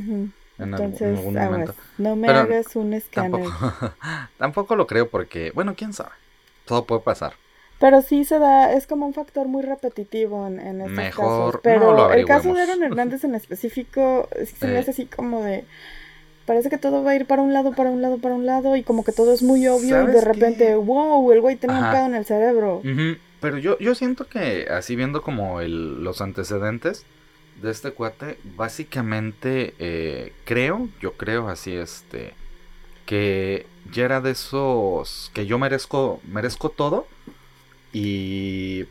en, 0.59 0.75
algún- 0.75 1.01
en 1.03 1.17
Entonces, 1.17 1.19
algún 1.19 1.37
aguas, 1.37 1.73
momento. 1.77 1.77
no 1.97 2.17
me 2.17 2.29
Pero 2.29 2.41
hagas 2.41 2.77
un 2.77 2.93
escáner. 2.93 3.53
Tampoco, 3.53 3.59
tampoco 4.38 4.77
lo 4.77 4.87
creo 4.87 5.11
porque, 5.11 5.53
bueno, 5.53 5.75
quién 5.77 5.93
sabe. 5.95 6.12
Todo 6.64 6.87
puede 6.87 7.03
pasar. 7.03 7.35
Pero 7.79 8.03
sí 8.03 8.25
se 8.25 8.38
da, 8.38 8.73
es 8.73 8.87
como 8.87 9.07
un 9.07 9.14
factor 9.14 9.47
muy 9.47 9.62
repetitivo 9.62 10.47
en, 10.47 10.59
en 10.59 10.81
estos 10.81 10.97
Mejor 10.97 11.53
casos. 11.53 11.61
Pero 11.62 11.95
no 11.97 12.12
el 12.12 12.27
caso 12.27 12.53
de. 12.53 12.62
Aaron 12.62 12.83
Hernández 12.83 13.23
en 13.25 13.35
específico 13.37 14.29
se 14.59 14.67
me 14.67 14.79
hace 14.79 14.91
así 14.91 15.07
como 15.07 15.43
de... 15.43 15.64
Parece 16.45 16.71
que 16.71 16.79
todo 16.79 17.05
va 17.05 17.11
a 17.11 17.14
ir 17.14 17.27
para 17.27 17.43
un 17.43 17.53
lado, 17.53 17.73
para 17.73 17.91
un 17.91 18.01
lado, 18.01 18.19
para 18.19 18.35
un 18.35 18.47
lado 18.47 18.75
y 18.75 18.83
como 18.83 19.05
que 19.05 19.12
todo 19.12 19.35
es 19.35 19.43
muy 19.43 19.69
obvio 19.69 19.87
y 19.87 19.91
¿Sabes 19.91 20.14
de 20.14 20.21
qué? 20.21 20.25
repente, 20.25 20.75
wow, 20.77 21.31
el 21.31 21.43
güey 21.43 21.57
tenía 21.57 21.79
un 21.79 21.91
pedo 21.91 22.07
en 22.07 22.14
el 22.14 22.25
cerebro. 22.25 22.83
Pero 23.41 23.59
yo, 23.59 23.79
yo 23.79 23.95
siento 23.95 24.27
que 24.27 24.67
así 24.71 24.97
viendo 24.97 25.23
como 25.23 25.61
el, 25.61 26.03
los 26.03 26.23
antecedentes 26.23 27.05
de 27.61 27.71
este 27.71 27.91
cuate, 27.91 28.38
básicamente 28.57 29.75
eh, 29.79 30.33
creo, 30.45 30.88
yo 31.01 31.12
creo 31.12 31.49
así, 31.49 31.75
este, 31.75 32.33
que 33.05 33.67
ya 33.93 34.07
era 34.07 34.21
de 34.21 34.31
esos 34.31 35.31
que 35.35 35.47
yo 35.47 35.59
merezco, 35.59 36.21
merezco 36.27 36.71
todo 36.71 37.07
y 37.92 38.85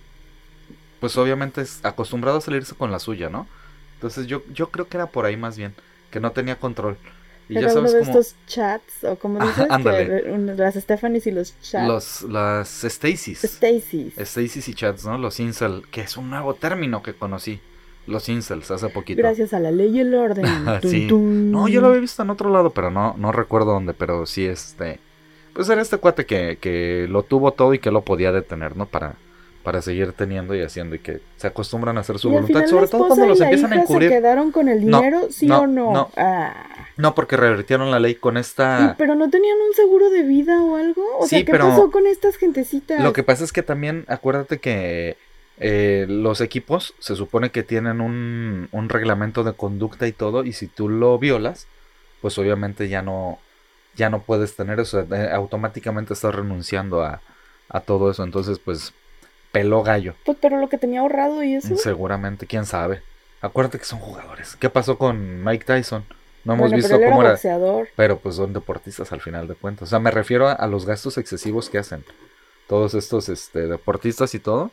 pues 1.00 1.18
obviamente 1.18 1.62
es 1.62 1.84
acostumbrado 1.84 2.38
a 2.40 2.42
salirse 2.42 2.76
con 2.76 2.92
la 2.92 3.00
suya, 3.00 3.30
¿no? 3.30 3.48
Entonces 3.96 4.28
yo, 4.28 4.44
yo 4.54 4.70
creo 4.70 4.88
que 4.88 4.98
era 4.98 5.08
por 5.08 5.26
ahí 5.26 5.38
más 5.38 5.58
bien, 5.58 5.74
que 6.12 6.20
no 6.20 6.32
tenía 6.32 6.58
control. 6.58 6.98
Y 7.50 7.54
ya 7.54 7.62
uno 7.62 7.70
sabes 7.70 7.94
de 7.94 8.00
cómo 8.00 8.12
estos 8.20 8.36
chats, 8.46 9.04
o 9.06 9.16
como 9.18 9.40
dices, 9.40 9.68
que 9.68 10.30
un- 10.32 10.58
las 10.58 10.76
Stephanies 10.76 11.28
y 11.28 11.32
los 11.32 11.54
chats. 11.62 11.88
los, 11.88 12.22
las 12.24 12.84
Stacy's. 12.84 13.44
Stacy's. 13.44 14.18
Stacy's 14.18 14.68
y 14.68 14.74
chats, 14.74 15.06
¿no? 15.06 15.18
Los 15.18 15.40
incel, 15.40 15.84
que 15.90 16.02
es 16.02 16.18
un 16.18 16.30
nuevo 16.30 16.56
término 16.56 17.02
que 17.02 17.14
conocí. 17.14 17.62
Los 18.06 18.28
incels, 18.30 18.70
hace 18.72 18.90
poquito. 18.90 19.22
Gracias 19.22 19.54
a 19.54 19.60
la 19.60 19.72
ley 19.72 19.96
y 19.96 20.00
el 20.02 20.14
orden. 20.16 20.46
Sí. 20.82 21.08
No, 21.12 21.68
yo 21.68 21.80
lo 21.82 21.88
había 21.88 22.00
visto 22.02 22.22
en 22.24 22.30
otro 22.32 22.50
lado, 22.50 22.72
pero 22.72 22.92
no, 22.92 23.16
no 23.18 23.32
recuerdo 23.32 23.72
dónde, 23.72 23.94
pero 23.94 24.26
sí, 24.26 24.46
este... 24.46 25.00
Pues 25.58 25.68
era 25.70 25.82
este 25.82 25.98
cuate 25.98 26.28
que, 26.28 26.60
que 26.62 27.08
lo 27.10 27.24
tuvo 27.24 27.52
todo 27.52 27.74
y 27.74 27.80
que 27.80 27.90
lo 27.90 28.02
podía 28.04 28.32
detener, 28.32 28.76
¿no? 28.78 28.86
Para, 28.86 29.16
para 29.64 29.82
seguir 29.82 30.14
teniendo 30.14 30.54
y 30.56 30.62
haciendo 30.62 30.94
y 30.96 31.00
que 31.00 31.20
se 31.38 31.48
acostumbran 31.48 31.98
a 31.98 32.02
hacer 32.02 32.20
su 32.20 32.28
Y 32.28 32.34
voluntad, 32.34 32.54
final 32.60 32.70
sobre 32.70 32.88
todo 32.88 33.08
cuando 33.08 33.26
los 33.26 33.42
empiezan 33.42 33.74
a 33.74 33.78
encubrir. 33.82 34.10
¿Se 34.10 34.16
quedaron 34.18 34.52
con 34.52 34.70
el 34.70 34.88
No, 34.88 35.00
dinero? 35.00 35.28
¿Sí 35.32 35.48
no, 35.48 35.62
o 35.62 35.68
no? 35.68 35.92
no. 35.94 36.12
Ah. 36.16 36.54
No, 36.98 37.16
porque 37.16 37.38
revertieron 37.38 37.90
la 37.90 38.00
ley 38.00 38.14
con 38.14 38.38
esta... 38.38 38.94
pero 39.00 39.16
no 39.16 39.32
tenían 39.32 39.58
un 39.68 39.74
seguro 39.74 40.12
de 40.12 40.22
vida 40.22 40.62
o 40.64 40.76
algo. 40.76 41.02
O 41.18 41.26
sea, 41.26 41.40
Sí, 41.40 41.46
¿qué 41.46 41.52
pero- 41.54 41.70
pasó 41.70 41.90
con 41.90 42.06
estas 42.06 42.36
gentecitas? 42.38 43.02
Lo 43.04 43.12
que 43.14 43.24
pasa 43.24 43.44
es 43.44 43.52
que 43.52 43.64
también, 43.64 44.06
acuérdate 44.10 44.60
que 44.60 45.18
eh, 45.60 46.06
los 46.08 46.40
equipos 46.40 46.94
se 47.00 47.16
supone 47.16 47.50
que 47.50 47.64
tienen 47.64 48.00
un, 48.00 48.70
un 48.72 48.90
reglamento 48.90 49.44
de 49.44 49.54
conducta 49.54 50.06
y 50.08 50.12
todo, 50.12 50.44
y 50.44 50.54
si 50.54 50.68
tú 50.68 50.88
lo 50.88 51.18
violas, 51.18 51.66
pues 52.22 52.38
obviamente 52.38 52.90
ya 52.90 53.02
no, 53.02 53.40
ya 53.98 54.10
no 54.10 54.22
puedes 54.24 54.56
tener 54.56 54.80
eso, 54.80 55.02
eh, 55.02 55.32
automáticamente 55.34 56.14
estás 56.14 56.34
renunciando 56.36 57.04
a, 57.04 57.22
a 57.70 57.82
todo 57.82 58.12
eso, 58.12 58.24
entonces 58.24 58.60
pues 58.60 58.94
peló 59.52 59.84
gallo, 59.84 60.16
Pues, 60.26 60.38
pero 60.42 60.60
lo 60.60 60.70
que 60.70 60.78
tenía 60.78 61.02
ahorrado 61.02 61.44
y 61.44 61.56
eso. 61.56 61.76
seguramente, 61.76 62.48
quién 62.48 62.66
sabe. 62.66 63.02
Acuérdate 63.42 63.80
que 63.80 63.86
son 63.86 64.00
jugadores. 64.00 64.56
¿Qué 64.58 64.70
pasó 64.70 64.98
con 64.98 65.44
Mike 65.44 65.66
Tyson? 65.66 66.06
No 66.44 66.54
hemos 66.54 66.72
bueno, 66.72 66.78
visto 66.78 66.96
pero 66.96 67.04
él 67.06 67.06
cómo 67.06 67.22
era 67.22 67.32
era, 67.32 67.32
boxeador. 67.32 67.90
pero 67.96 68.20
pues 68.20 68.36
son 68.36 68.54
deportistas 68.54 69.12
al 69.12 69.22
final 69.22 69.48
de 69.48 69.56
cuentas. 69.56 69.88
O 69.88 69.90
sea, 69.90 70.00
me 70.00 70.12
refiero 70.12 70.48
a, 70.48 70.54
a 70.54 70.68
los 70.68 70.86
gastos 70.86 71.18
excesivos 71.18 71.70
que 71.70 71.78
hacen. 71.80 72.06
Todos 72.68 72.94
estos 72.96 73.30
este, 73.30 73.68
deportistas 73.68 74.34
y 74.36 74.40
todo. 74.40 74.72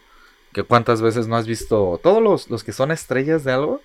Que 0.53 0.63
cuántas 0.65 1.03
veces 1.03 1.27
no 1.29 1.37
has 1.37 1.47
visto. 1.47 2.01
Todos 2.03 2.23
los, 2.23 2.51
los 2.51 2.65
que 2.65 2.73
son 2.73 2.91
estrellas 2.93 3.45
de 3.45 3.53
algo. 3.53 3.81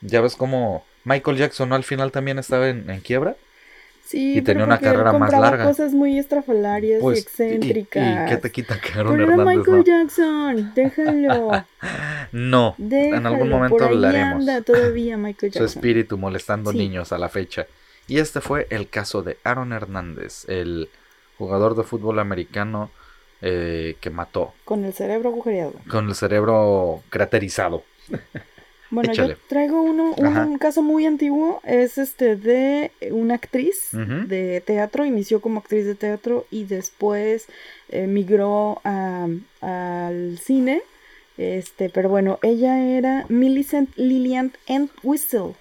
Ya 0.00 0.20
ves 0.20 0.36
como 0.36 0.84
Michael 1.04 1.36
Jackson 1.38 1.68
¿no? 1.68 1.74
al 1.76 1.84
final 1.84 2.12
también 2.12 2.38
estaba 2.38 2.68
en, 2.68 2.88
en 2.90 3.00
quiebra. 3.00 3.36
Sí, 4.12 4.36
y 4.38 4.42
tenía 4.42 4.64
una 4.64 4.78
carrera 4.78 5.12
más 5.14 5.32
larga. 5.32 5.64
cosas 5.64 5.92
muy 5.94 6.18
estrafalarias 6.18 7.00
Pues, 7.00 7.16
y 7.16 7.20
y- 7.20 7.22
excéntricas. 7.22 8.26
¿Y, 8.26 8.30
qué 8.30 8.36
te 8.36 8.50
quita 8.52 8.78
que 8.80 8.92
Aaron 8.92 9.12
Pero 9.12 9.24
era 9.24 9.32
Hernández 9.32 9.56
Michael 9.56 9.76
no? 9.78 9.84
Jackson, 9.84 10.72
déjalo. 10.74 11.64
No, 12.32 12.74
déjalo. 12.78 13.16
en 13.16 13.26
algún 13.26 13.48
momento 13.48 13.76
por 13.76 13.82
ahí 13.88 13.94
hablaremos. 13.94 14.40
anda 14.40 14.60
todavía 14.62 15.16
Michael 15.16 15.52
Su 15.52 15.58
Jackson. 15.60 15.78
espíritu 15.78 16.18
molestando 16.18 16.72
Sí. 16.72 16.78
niños 16.78 17.10
a 17.12 17.18
la 17.18 17.28
fecha. 17.28 17.66
Y 18.06 18.18
este 18.18 18.40
fue 18.40 18.66
el 18.70 18.88
caso 18.88 19.22
de 19.22 19.38
Aaron 19.44 19.72
Hernández, 19.72 20.44
el 20.48 20.88
jugador 21.38 21.74
de 21.76 21.82
fútbol 21.84 22.18
americano 22.18 22.90
eh, 23.40 23.96
que 24.00 24.10
mató 24.10 24.52
Con 24.64 24.84
el 24.84 24.92
cerebro 24.92 25.30
agujereado. 25.30 25.72
con 25.90 26.08
el 26.08 26.14
cerebro 26.14 27.02
craterizado. 27.10 27.82
Bueno, 28.92 29.10
Échale. 29.12 29.34
yo 29.34 29.38
traigo 29.48 29.80
uno, 29.80 30.14
un, 30.18 30.58
caso 30.58 30.82
muy 30.82 31.06
antiguo, 31.06 31.60
es 31.64 31.96
este 31.96 32.36
de 32.36 32.90
una 33.10 33.34
actriz 33.36 33.88
de 33.92 34.60
teatro, 34.60 35.06
inició 35.06 35.40
como 35.40 35.60
actriz 35.60 35.86
de 35.86 35.94
teatro 35.94 36.46
y 36.50 36.64
después 36.64 37.46
eh, 37.88 38.06
migró 38.06 38.80
a- 38.84 39.28
al 39.62 40.38
cine, 40.38 40.82
este, 41.38 41.88
pero 41.88 42.10
bueno, 42.10 42.38
ella 42.42 42.84
era 42.86 43.24
Millicent 43.30 43.88
Lillian 43.96 44.52
Entwistle, 44.66 45.54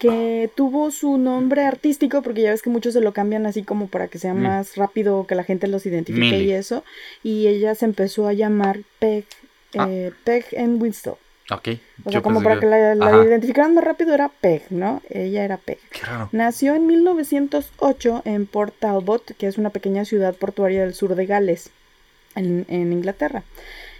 que 0.00 0.50
tuvo 0.56 0.90
su 0.90 1.16
nombre 1.16 1.62
artístico, 1.64 2.22
porque 2.22 2.42
ya 2.42 2.50
ves 2.50 2.60
que 2.62 2.70
muchos 2.70 2.92
se 2.94 3.00
lo 3.00 3.12
cambian 3.12 3.46
así 3.46 3.62
como 3.62 3.86
para 3.86 4.08
que 4.08 4.18
sea 4.18 4.34
Mm. 4.34 4.42
más 4.42 4.76
rápido, 4.76 5.26
que 5.28 5.36
la 5.36 5.44
gente 5.44 5.68
los 5.68 5.86
identifique 5.86 6.24
Millie. 6.26 6.46
y 6.48 6.52
eso, 6.52 6.82
y 7.22 7.46
ella 7.46 7.76
se 7.76 7.84
empezó 7.84 8.26
a 8.26 8.32
llamar 8.32 8.80
Peg, 8.98 9.24
Ah. 9.76 9.86
eh, 9.88 10.10
Peg 10.24 10.46
Entwistle. 10.52 11.14
Ok. 11.50 11.68
O 12.04 12.10
yo 12.10 12.12
sea, 12.12 12.22
como 12.22 12.42
para 12.42 12.58
que 12.58 12.66
la, 12.66 12.94
la 12.94 13.24
identificaran 13.24 13.74
más 13.74 13.84
rápido 13.84 14.14
era 14.14 14.28
Peg, 14.28 14.64
¿no? 14.70 15.02
Ella 15.10 15.44
era 15.44 15.58
Peg. 15.58 15.78
Qué 15.90 16.00
raro. 16.06 16.28
Nació 16.32 16.74
en 16.74 16.86
1908 16.86 18.22
en 18.24 18.46
Port 18.46 18.74
Talbot, 18.78 19.36
que 19.36 19.46
es 19.46 19.58
una 19.58 19.70
pequeña 19.70 20.04
ciudad 20.04 20.34
portuaria 20.34 20.82
del 20.82 20.94
sur 20.94 21.14
de 21.14 21.26
Gales, 21.26 21.70
en, 22.34 22.64
en 22.68 22.92
Inglaterra. 22.92 23.44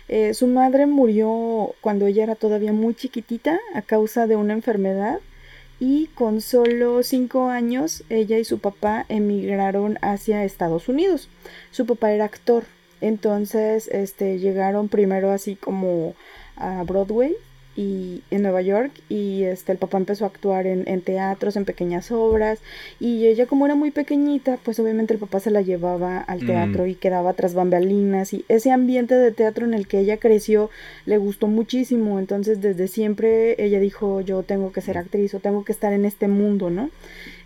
Eh, 0.09 0.35
su 0.35 0.47
madre 0.47 0.87
murió 0.87 1.75
cuando 1.81 2.07
ella 2.07 2.25
era 2.25 2.35
todavía 2.35 2.73
muy 2.73 2.95
chiquitita 2.95 3.59
a 3.75 3.83
causa 3.83 4.27
de 4.27 4.37
una 4.37 4.53
enfermedad 4.53 5.21
y 5.81 6.07
con 6.09 6.41
solo 6.41 7.03
cinco 7.03 7.49
años 7.49 8.05
ella 8.11 8.39
y 8.39 8.45
su 8.45 8.59
papá 8.59 9.07
emigraron 9.09 9.99
hacia 10.03 10.45
Estados 10.45 10.89
Unidos. 10.89 11.29
Su 11.71 11.87
papá 11.87 12.13
era 12.13 12.27
actor, 12.27 12.65
entonces 13.01 13.89
este, 13.89 14.39
llegaron 14.39 14.89
primero 14.89 15.31
así 15.31 15.57
como 15.57 16.15
a 16.57 16.83
Broadway 16.85 17.35
y 17.77 18.23
en 18.31 18.43
Nueva 18.43 18.63
York 18.63 18.93
y 19.09 19.43
este 19.43 19.73
el 19.73 19.79
papá 19.79 19.99
empezó 19.99 20.25
a 20.25 20.29
actuar 20.29 20.65
en, 20.69 20.85
en 20.87 21.01
teatros, 21.01 21.57
en 21.57 21.65
pequeñas 21.65 22.13
obras 22.13 22.61
y 23.01 23.27
ella 23.27 23.47
como 23.47 23.67
era 23.67 23.75
muy 23.75 23.91
pequeñita 23.91 24.59
pues 24.63 24.79
obviamente 24.79 25.13
el 25.13 25.19
papá 25.19 25.41
se 25.41 25.51
la 25.51 25.61
llevaba 25.61 26.21
al 26.21 26.45
Mm. 26.45 26.47
teatro 26.47 26.87
y 26.87 26.95
quedaba 26.95 27.33
tras 27.33 27.53
bambalinas 27.55 28.33
y 28.33 28.45
ese 28.49 28.71
ambiente 28.71 29.17
de 29.17 29.33
teatro 29.33 29.65
en 29.67 29.75
el 29.75 29.89
que 29.89 29.99
ella 29.99 30.19
creció 30.19 30.71
le 31.05 31.19
gustó 31.19 31.49
muchísimo 31.49 32.21
entonces 32.21 32.61
desde 32.61 32.87
siempre 32.87 33.57
ella 33.59 33.81
dijo 33.81 34.21
yo 34.21 34.45
tengo 34.45 34.71
que 34.71 34.81
ser 34.81 34.97
actriz 34.97 35.35
o 35.35 35.41
tengo 35.41 35.65
que 35.65 35.73
estar 35.73 35.93
en 35.93 36.05
este 36.05 36.29
mundo 36.29 36.71
no 36.71 36.91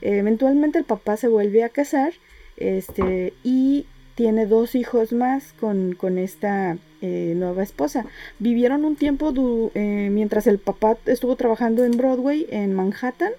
Eh, 0.03 0.19
eventualmente 0.19 0.79
el 0.79 0.85
papá 0.85 1.17
se 1.17 1.29
vuelve 1.29 1.65
a 1.65 1.71
casar 1.71 2.13
este 2.59 3.33
y 3.43 3.87
tiene 4.19 4.47
dos 4.47 4.75
hijos 4.75 5.13
más 5.13 5.55
con, 5.61 5.95
con 5.95 6.19
esta 6.19 6.77
eh, 7.03 7.35
nueva 7.37 7.63
esposa. 7.63 8.05
Vivieron 8.41 8.85
un 8.85 8.97
tiempo 8.97 9.33
eh, 9.77 10.09
mientras 10.11 10.49
el 10.49 10.59
papá 10.59 10.99
estuvo 11.07 11.37
trabajando 11.37 11.85
en 11.85 11.93
Broadway, 11.93 12.45
en 12.51 12.75
Manhattan, 12.75 13.31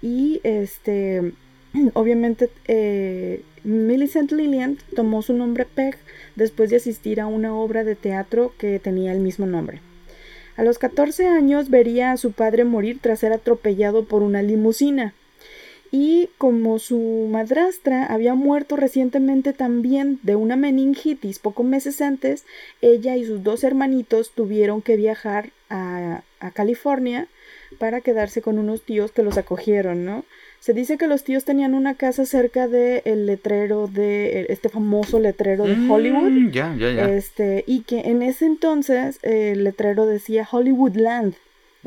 y 0.00 0.40
este, 0.44 1.32
obviamente 1.94 2.50
eh, 2.68 3.42
Millicent 3.64 4.30
Lillian 4.30 4.78
tomó 4.94 5.22
su 5.22 5.32
nombre 5.32 5.64
Peg 5.64 5.96
después 6.36 6.70
de 6.70 6.76
asistir 6.76 7.20
a 7.20 7.26
una 7.26 7.56
obra 7.56 7.82
de 7.82 7.96
teatro 7.96 8.52
que 8.58 8.78
tenía 8.78 9.10
el 9.10 9.18
mismo 9.18 9.46
nombre. 9.46 9.80
A 10.56 10.62
los 10.62 10.78
14 10.78 11.26
años 11.26 11.68
vería 11.68 12.12
a 12.12 12.16
su 12.16 12.30
padre 12.30 12.62
morir 12.62 13.00
tras 13.00 13.18
ser 13.18 13.32
atropellado 13.32 14.04
por 14.04 14.22
una 14.22 14.40
limusina. 14.40 15.14
Y 15.94 16.30
como 16.38 16.78
su 16.78 17.28
madrastra 17.30 18.06
había 18.06 18.34
muerto 18.34 18.76
recientemente 18.76 19.52
también 19.52 20.18
de 20.22 20.36
una 20.36 20.56
meningitis 20.56 21.38
pocos 21.38 21.66
meses 21.66 22.00
antes, 22.00 22.46
ella 22.80 23.16
y 23.16 23.26
sus 23.26 23.42
dos 23.42 23.62
hermanitos 23.62 24.32
tuvieron 24.34 24.80
que 24.80 24.96
viajar 24.96 25.50
a, 25.68 26.22
a 26.40 26.50
California 26.50 27.28
para 27.78 28.00
quedarse 28.00 28.40
con 28.40 28.58
unos 28.58 28.82
tíos 28.82 29.12
que 29.12 29.22
los 29.22 29.36
acogieron, 29.36 30.06
¿no? 30.06 30.24
Se 30.60 30.72
dice 30.72 30.96
que 30.96 31.08
los 31.08 31.24
tíos 31.24 31.44
tenían 31.44 31.74
una 31.74 31.94
casa 31.94 32.24
cerca 32.24 32.68
del 32.68 33.02
el 33.04 33.26
letrero 33.26 33.88
de 33.88 34.46
este 34.48 34.68
famoso 34.68 35.18
letrero 35.18 35.64
de 35.64 35.74
Hollywood. 35.90 36.30
Mm, 36.30 36.50
ya, 36.52 36.74
ya, 36.78 36.90
ya. 36.92 37.08
Este, 37.10 37.64
y 37.66 37.80
que 37.80 38.00
en 38.00 38.22
ese 38.22 38.46
entonces 38.46 39.18
el 39.22 39.64
letrero 39.64 40.06
decía 40.06 40.48
Hollywoodland. 40.50 41.34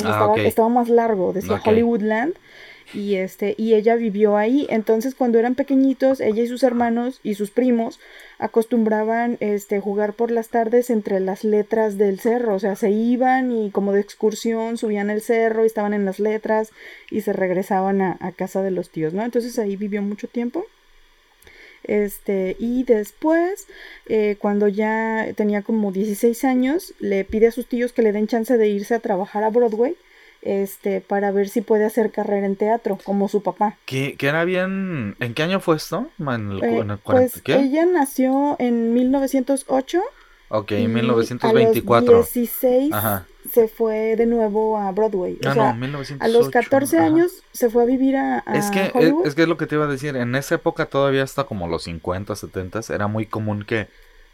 Ah, 0.04 0.12
estaba, 0.12 0.36
estaba 0.36 0.70
más 0.70 0.90
largo, 0.90 1.32
decía 1.32 1.56
Ok. 1.56 1.68
Hollywoodland. 1.68 2.36
Y 2.94 3.16
este, 3.16 3.56
y 3.58 3.74
ella 3.74 3.96
vivió 3.96 4.38
ahí. 4.38 4.68
Entonces, 4.70 5.16
cuando 5.16 5.40
eran 5.40 5.56
pequeñitos, 5.56 6.22
ella 6.22 6.44
y 6.44 6.48
sus 6.48 6.64
hermanos 6.64 7.20
y 7.24 7.36
sus 7.36 7.52
primos 7.52 8.00
acostumbraban 8.38 9.38
este 9.40 9.80
jugar 9.80 10.14
por 10.14 10.32
las 10.32 10.50
tardes 10.50 10.90
entre 10.90 11.20
las 11.20 11.44
letras 11.44 11.98
del 11.98 12.20
cerro. 12.20 12.56
O 12.56 12.60
sea, 12.60 12.76
se 12.76 12.92
iban 12.92 13.52
y 13.52 13.72
como 13.72 13.94
de 13.94 14.02
excursión 14.02 14.78
subían 14.78 15.10
el 15.10 15.22
cerro 15.22 15.64
y 15.64 15.68
estaban 15.68 15.94
en 15.94 16.06
las 16.06 16.20
letras 16.20 16.72
y 17.10 17.22
se 17.22 17.34
regresaban 17.34 18.02
a, 18.02 18.18
casa 18.36 18.62
de 18.62 18.72
los 18.72 18.90
tíos, 18.90 19.14
¿no? 19.14 19.24
Entonces 19.24 19.58
ahí 19.60 19.76
vivió 19.76 20.02
mucho 20.02 20.28
tiempo. 20.28 20.66
Este, 21.84 22.56
y 22.60 22.84
después, 22.84 23.68
eh, 24.08 24.38
cuando 24.40 24.68
ya 24.68 25.28
tenía 25.36 25.62
como 25.62 25.92
16 25.92 26.44
años, 26.44 26.94
le 27.00 27.24
pide 27.26 27.48
a 27.48 27.52
sus 27.52 27.68
tíos 27.68 27.94
que 27.94 28.02
le 28.02 28.12
den 28.12 28.28
chance 28.28 28.58
de 28.58 28.68
irse 28.68 28.96
a 28.96 29.00
trabajar 29.00 29.44
a 29.44 29.50
Broadway, 29.50 29.96
este, 30.46 31.02
para 31.02 31.32
ver 31.32 31.50
si 31.50 31.62
puede 31.62 31.86
hacer 31.86 32.12
carrera 32.12 32.46
en 32.46 32.56
teatro, 32.56 32.98
como 33.04 33.28
su 33.28 33.44
papá. 33.44 33.78
Que, 33.86 34.16
que 34.16 34.28
era 34.28 34.46
bien. 34.46 35.16
¿En 35.20 35.34
qué 35.34 35.44
año 35.44 35.60
fue 35.60 35.76
esto? 35.76 36.08
¿En 36.20 36.52
el, 36.52 36.64
Eh, 36.64 36.78
en 36.80 36.92
el 36.92 37.00
40? 37.00 37.04
pues 37.34 37.42
¿Qué? 37.42 37.56
ella 37.56 37.86
nació 37.86 38.56
en 38.60 38.94
1908 38.94 40.02
Ok, 40.50 40.72
y 40.74 40.88
1924. 40.88 42.10
a 42.16 42.18
los 42.20 42.32
16 42.34 42.94
Ajá. 42.94 43.26
se 43.52 43.68
fue 43.68 44.16
de 44.16 44.26
nuevo 44.28 44.78
a 44.78 44.92
Broadway. 44.92 45.40
O 45.44 45.50
Ah, 45.50 45.54
sea, 45.54 45.74
no, 45.74 45.80
1908. 45.80 46.24
a 46.24 46.28
los 46.28 46.50
14 46.50 46.98
ajá. 46.98 47.06
años 47.08 47.44
se 47.52 47.70
fue 47.70 47.84
a 47.84 47.86
vivir 47.88 48.16
a, 48.16 48.44
a 48.46 48.56
Es 48.56 48.70
que, 48.70 48.86
es, 48.86 48.92
Hollywood. 48.96 49.26
es 49.28 49.34
que 49.36 49.42
es 49.42 49.48
lo 49.48 49.58
que 49.58 49.66
te 49.66 49.76
iba 49.76 49.86
a 49.86 49.88
decir. 49.88 50.16
En 50.16 50.36
esa 50.36 50.56
época, 50.56 50.86
todavía 50.86 51.24
hasta 51.24 51.46
como 51.46 51.68
los 51.68 51.84
50, 51.84 52.36
70, 52.36 52.82
era 52.94 53.08
muy 53.08 53.26
común 53.26 53.64
que 53.68 53.88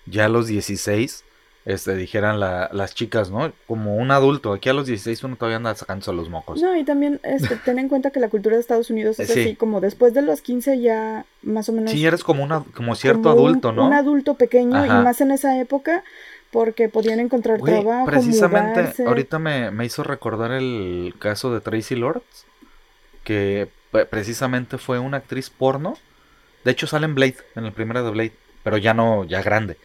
ya 0.06 0.26
a 0.26 0.30
los 0.30 0.48
16 0.48 1.24
este, 1.66 1.96
dijeran 1.96 2.40
la- 2.40 2.70
las 2.74 2.96
chicas, 2.96 3.30
¿no? 3.30 3.52
Como 3.68 3.96
un 3.96 4.10
adulto. 4.12 4.54
Aquí 4.54 4.68
a 4.70 4.74
los 4.74 4.88
16 4.88 5.24
uno 5.24 5.36
todavía 5.36 5.58
anda 5.58 5.76
sacándose 5.76 6.12
los 6.14 6.28
mocos. 6.30 6.60
No, 6.62 6.76
y 6.76 6.84
también 6.84 7.20
este, 7.24 7.56
ten 7.58 7.78
en 7.78 7.88
cuenta 7.88 8.10
que 8.12 8.20
la 8.20 8.30
cultura 8.30 8.56
de 8.56 8.62
Estados 8.62 8.90
Unidos 8.90 9.20
es 9.20 9.30
Sí. 9.30 9.40
así, 9.42 9.56
como 9.56 9.80
después 9.80 10.14
de 10.14 10.24
los 10.24 10.42
15 10.42 10.80
ya 10.80 11.26
más 11.44 11.70
o 11.70 11.74
menos 11.74 11.92
Sí, 11.92 12.04
eres 12.06 12.24
como, 12.24 12.44
una, 12.44 12.64
como 12.76 12.96
cierto 12.96 13.22
como 13.30 13.36
un- 13.44 13.48
adulto, 13.50 13.72
¿no? 13.72 13.86
Un 13.88 13.94
adulto 13.94 14.34
pequeño 14.36 14.76
Ajá. 14.76 15.02
y 15.02 15.04
más 15.04 15.22
en 15.22 15.32
esa 15.32 15.60
época 15.60 16.04
porque 16.52 16.90
podían 16.90 17.20
encontrar 17.20 17.60
Güey, 17.60 17.82
trabajo, 17.82 18.06
precisamente, 18.08 18.82
mudarse. 18.82 19.06
ahorita 19.06 19.40
me, 19.40 19.72
me 19.72 19.86
hizo 19.86 20.04
recordar 20.04 20.52
el 20.52 21.14
caso 21.20 21.54
de 21.54 21.62
Tracy 21.62 21.96
Lords, 21.96 22.46
que 23.24 23.70
precisamente 24.10 24.78
fue 24.78 25.00
una 25.00 25.18
actriz 25.18 25.50
porno. 25.50 25.98
De 26.64 26.72
hecho, 26.72 26.88
sale 26.88 27.06
en 27.06 27.16
Blade, 27.16 27.38
en 27.56 27.66
el 27.66 27.72
primero 27.72 28.04
de 28.04 28.12
Blade, 28.12 28.34
pero 28.64 28.78
ya 28.78 28.94
no, 28.94 29.24
ya 29.26 29.42
grande. 29.42 29.78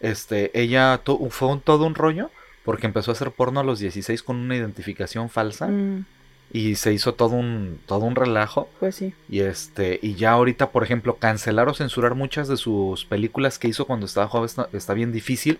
Este, 0.00 0.50
ella 0.60 1.00
fue 1.30 1.48
un- 1.48 1.60
todo 1.60 1.86
un 1.86 1.94
rollo 1.94 2.30
porque 2.64 2.86
empezó 2.86 3.10
a 3.10 3.14
hacer 3.14 3.30
porno 3.30 3.60
a 3.60 3.64
los 3.64 3.78
16 3.78 4.22
con 4.22 4.36
una 4.36 4.56
identificación 4.56 5.30
falsa 5.30 5.68
Mm, 5.68 6.04
y 6.52 6.76
se 6.76 6.92
hizo 6.92 7.14
todo 7.14 7.34
un, 7.36 7.78
todo 7.86 8.04
un 8.04 8.14
relajo. 8.14 8.68
pues 8.80 8.94
sí. 8.96 9.14
Y 9.28 9.40
este, 9.40 9.98
y 10.02 10.14
ya 10.14 10.32
ahorita, 10.32 10.70
por 10.70 10.82
ejemplo, 10.84 11.16
cancelar 11.16 11.68
o 11.68 11.74
censurar 11.74 12.14
muchas 12.14 12.48
de 12.48 12.56
sus 12.56 13.04
películas 13.04 13.58
que 13.58 13.68
hizo 13.68 13.84
cuando 13.86 14.06
estaba 14.06 14.28
joven 14.28 14.46
está, 14.46 14.68
está 14.72 14.94
bien 14.94 15.12
difícil. 15.12 15.58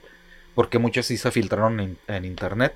Porque 0.55 0.79
muchas 0.79 1.05
sí 1.07 1.19
se 1.19 1.31
filtraron 1.31 1.81
en, 1.81 1.99
en 2.09 2.25
internet. 2.25 2.75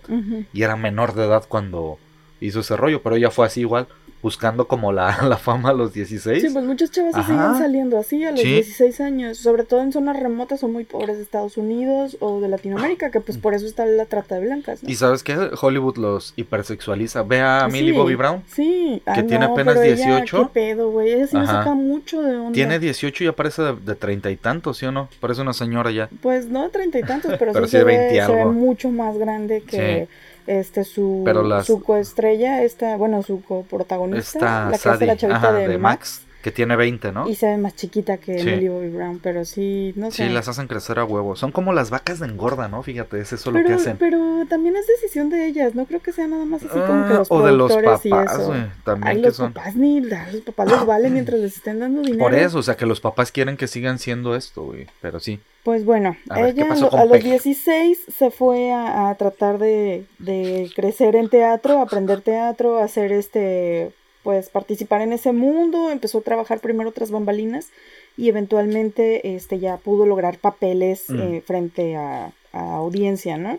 Y 0.53 0.62
era 0.64 0.77
menor 0.77 1.14
de 1.14 1.25
edad 1.25 1.44
cuando 1.49 1.99
hizo 2.38 2.61
ese 2.61 2.77
rollo. 2.77 3.01
Pero 3.03 3.16
ella 3.16 3.31
fue 3.31 3.46
así 3.46 3.61
igual, 3.61 3.88
buscando 4.23 4.67
como 4.69 4.93
la, 4.93 5.23
la 5.29 5.37
fama 5.37 5.71
a 5.71 5.73
los 5.73 5.93
16. 5.93 6.43
Sí, 6.43 6.51
pues 6.51 6.65
muchas 6.65 6.91
chavas 6.91 7.15
se 7.15 7.21
Ajá. 7.21 7.33
siguen 7.33 7.59
saliendo 7.59 7.99
así 7.99 8.25
a 8.25 8.31
los 8.31 8.41
Sí. 8.41 8.47
16 8.55 9.01
años, 9.01 9.39
sobre 9.39 9.65
todo 9.65 9.81
en 9.83 9.93
zonas 9.93 10.19
remotas 10.21 10.63
o 10.63 10.69
muy 10.69 10.85
pobres 10.85 11.17
de 11.17 11.23
Estados 11.23 11.57
Unidos 11.57 12.17
o 12.21 12.41
de 12.41 12.49
Latinoamérica, 12.49 13.11
que 13.11 13.21
pues 13.21 13.39
por 13.39 13.55
eso 13.55 13.67
está 13.67 13.87
la 13.87 14.07
trata 14.07 14.37
de 14.37 14.43
blancas, 14.43 14.83
¿no? 14.83 14.89
Y 14.91 14.95
sabes 14.97 15.23
que 15.23 15.37
Hollywood 15.61 15.97
los 15.97 16.33
hipersexualiza. 16.37 17.23
Ve 17.23 17.41
a 17.41 17.69
Millie 17.69 17.93
Sí, 17.93 17.99
Bobby 17.99 18.15
Brown. 18.15 18.43
Sí, 18.47 19.03
que 19.15 19.23
tiene 19.23 19.45
apenas 19.47 19.75
pero 19.75 19.87
ella, 19.87 19.95
18. 20.07 20.43
¿Qué 20.43 20.49
pedo, 20.53 20.91
güey? 20.91 21.13
Ella 21.13 21.27
sí 21.27 21.37
me 21.37 21.47
saca 21.47 21.75
mucho 21.75 22.23
de 22.23 22.37
onda. 22.37 22.53
Tiene 22.53 22.79
18 22.79 23.25
y 23.25 23.27
ya 23.27 23.33
parece 23.33 23.63
de, 23.63 23.95
treinta 23.95 24.31
y 24.31 24.37
tantos, 24.37 24.79
¿sí 24.79 24.87
o 24.87 24.93
no? 24.93 25.09
Parece 25.21 25.41
una 25.43 25.53
señora 25.53 25.91
ya. 25.91 26.09
Pues 26.21 26.47
no 26.47 26.69
treinta 26.71 26.99
y 26.99 27.03
tantos, 27.03 27.35
pero, 27.39 27.53
Pero 27.61 27.67
sí, 27.67 27.71
sí 27.73 27.73
se, 27.73 27.79
de 27.79 27.85
ve, 27.85 27.97
20 27.99 28.17
y 28.17 28.21
se 28.21 28.33
ve 28.35 28.45
mucho 28.47 28.91
más 28.91 29.17
grande 29.19 29.63
que 29.63 30.09
este 30.59 30.85
su, 30.85 31.23
las- 31.45 31.67
su 31.67 31.83
coestrella, 31.83 32.63
esta, 32.63 32.97
bueno, 32.97 33.23
su 33.23 33.43
coprotagonista, 33.43 34.69
la 34.71 34.79
que 34.79 34.89
hace 34.89 35.07
la 35.07 35.17
chavita 35.17 35.37
ajá, 35.39 35.53
de, 35.53 35.69
de 35.69 35.79
Max, 35.79 36.23
Max, 36.23 36.27
que 36.42 36.50
tiene 36.50 36.74
20, 36.76 37.12
¿no? 37.12 37.29
y 37.29 37.35
se 37.35 37.46
ve 37.46 37.57
más 37.59 37.74
chiquita 37.76 38.16
que 38.18 38.38
Sí. 38.38 38.46
Millie 38.46 38.68
Bobby 38.68 38.88
Brown, 38.88 39.20
pero 39.22 39.44
sí, 39.44 39.92
no 39.96 40.11
sé. 40.11 40.26
Sí, 40.26 40.33
las 40.33 40.48
hacen 40.48 40.66
crecer 40.66 40.98
a 40.98 41.05
huevo. 41.05 41.37
Son 41.37 41.53
como 41.53 41.72
las 41.72 41.90
vacas 41.90 42.18
de 42.20 42.26
engorda, 42.26 42.68
¿no? 42.68 42.83
Fíjate, 42.83 43.20
es 43.20 43.33
eso 43.33 43.50
lo 43.50 43.62
que 43.62 43.74
hacen. 43.74 43.96
pero 43.98 44.18
también 44.48 44.76
es 44.76 44.87
decisión 44.87 45.29
de 45.31 45.46
ellas, 45.46 45.74
no 45.74 45.85
creo 45.87 46.00
que 46.00 46.12
sea 46.12 46.26
nada 46.26 46.44
más 46.44 46.62
así 46.62 46.79
como 46.79 47.07
que 47.07 47.12
Ah, 47.14 47.18
los 47.18 47.31
o 47.31 47.42
de 47.44 47.53
los 47.53 47.72
papás, 47.76 48.46
güey. 48.46 48.62
También 48.85 49.09
Ay, 49.09 49.16
que 49.20 49.26
los 49.29 49.37
son. 49.37 49.53
papás 49.53 49.76
ni, 49.76 49.98
a 50.12 50.33
los 50.33 50.40
papás 50.42 50.70
les 50.70 50.87
vale 50.87 51.11
mientras 51.11 51.38
les 51.40 51.57
estén 51.57 51.79
dando 51.81 52.03
dinero. 52.03 52.18
Por 52.24 52.35
eso, 52.35 52.59
o 52.59 52.62
sea, 52.62 52.76
que 52.76 52.87
los 52.87 53.00
papás 53.00 53.31
quieren 53.33 53.57
que 53.57 53.66
sigan 53.66 53.98
siendo 53.98 54.35
esto, 54.35 54.64
güey. 54.64 54.87
Pero 55.00 55.20
sí. 55.20 55.40
Pues 55.62 55.85
bueno, 55.85 56.16
A 56.31 56.40
ver, 56.40 56.55
¿qué 56.55 56.62
ella 56.62 56.72
a 56.72 57.05
los 57.05 57.12
Peg? 57.12 57.22
16 57.22 57.98
se 58.16 58.31
fue 58.31 58.72
a, 58.72 59.11
a 59.11 59.14
tratar 59.16 59.59
de, 59.59 60.07
de 60.18 60.70
crecer 60.74 61.16
en 61.16 61.29
teatro, 61.29 61.81
aprender 61.81 62.22
teatro, 62.22 62.79
hacer 62.79 63.12
este, 63.12 63.92
pues 64.23 64.49
participar 64.51 65.01
en 65.03 65.13
ese 65.13 65.33
mundo, 65.33 65.91
empezó 65.91 66.19
a 66.19 66.23
trabajar 66.23 66.61
primero 66.61 66.93
tras 66.93 67.11
bambalinas 67.11 67.69
y 68.17 68.29
eventualmente 68.29 69.35
este 69.35 69.59
ya 69.59 69.77
pudo 69.79 70.07
lograr 70.07 70.39
papeles 70.39 71.05
Mm. 71.09 71.21
eh, 71.21 71.43
frente 71.47 71.97
a, 71.97 72.33
a 72.53 72.75
audiencia, 72.77 73.39
¿no? 73.39 73.59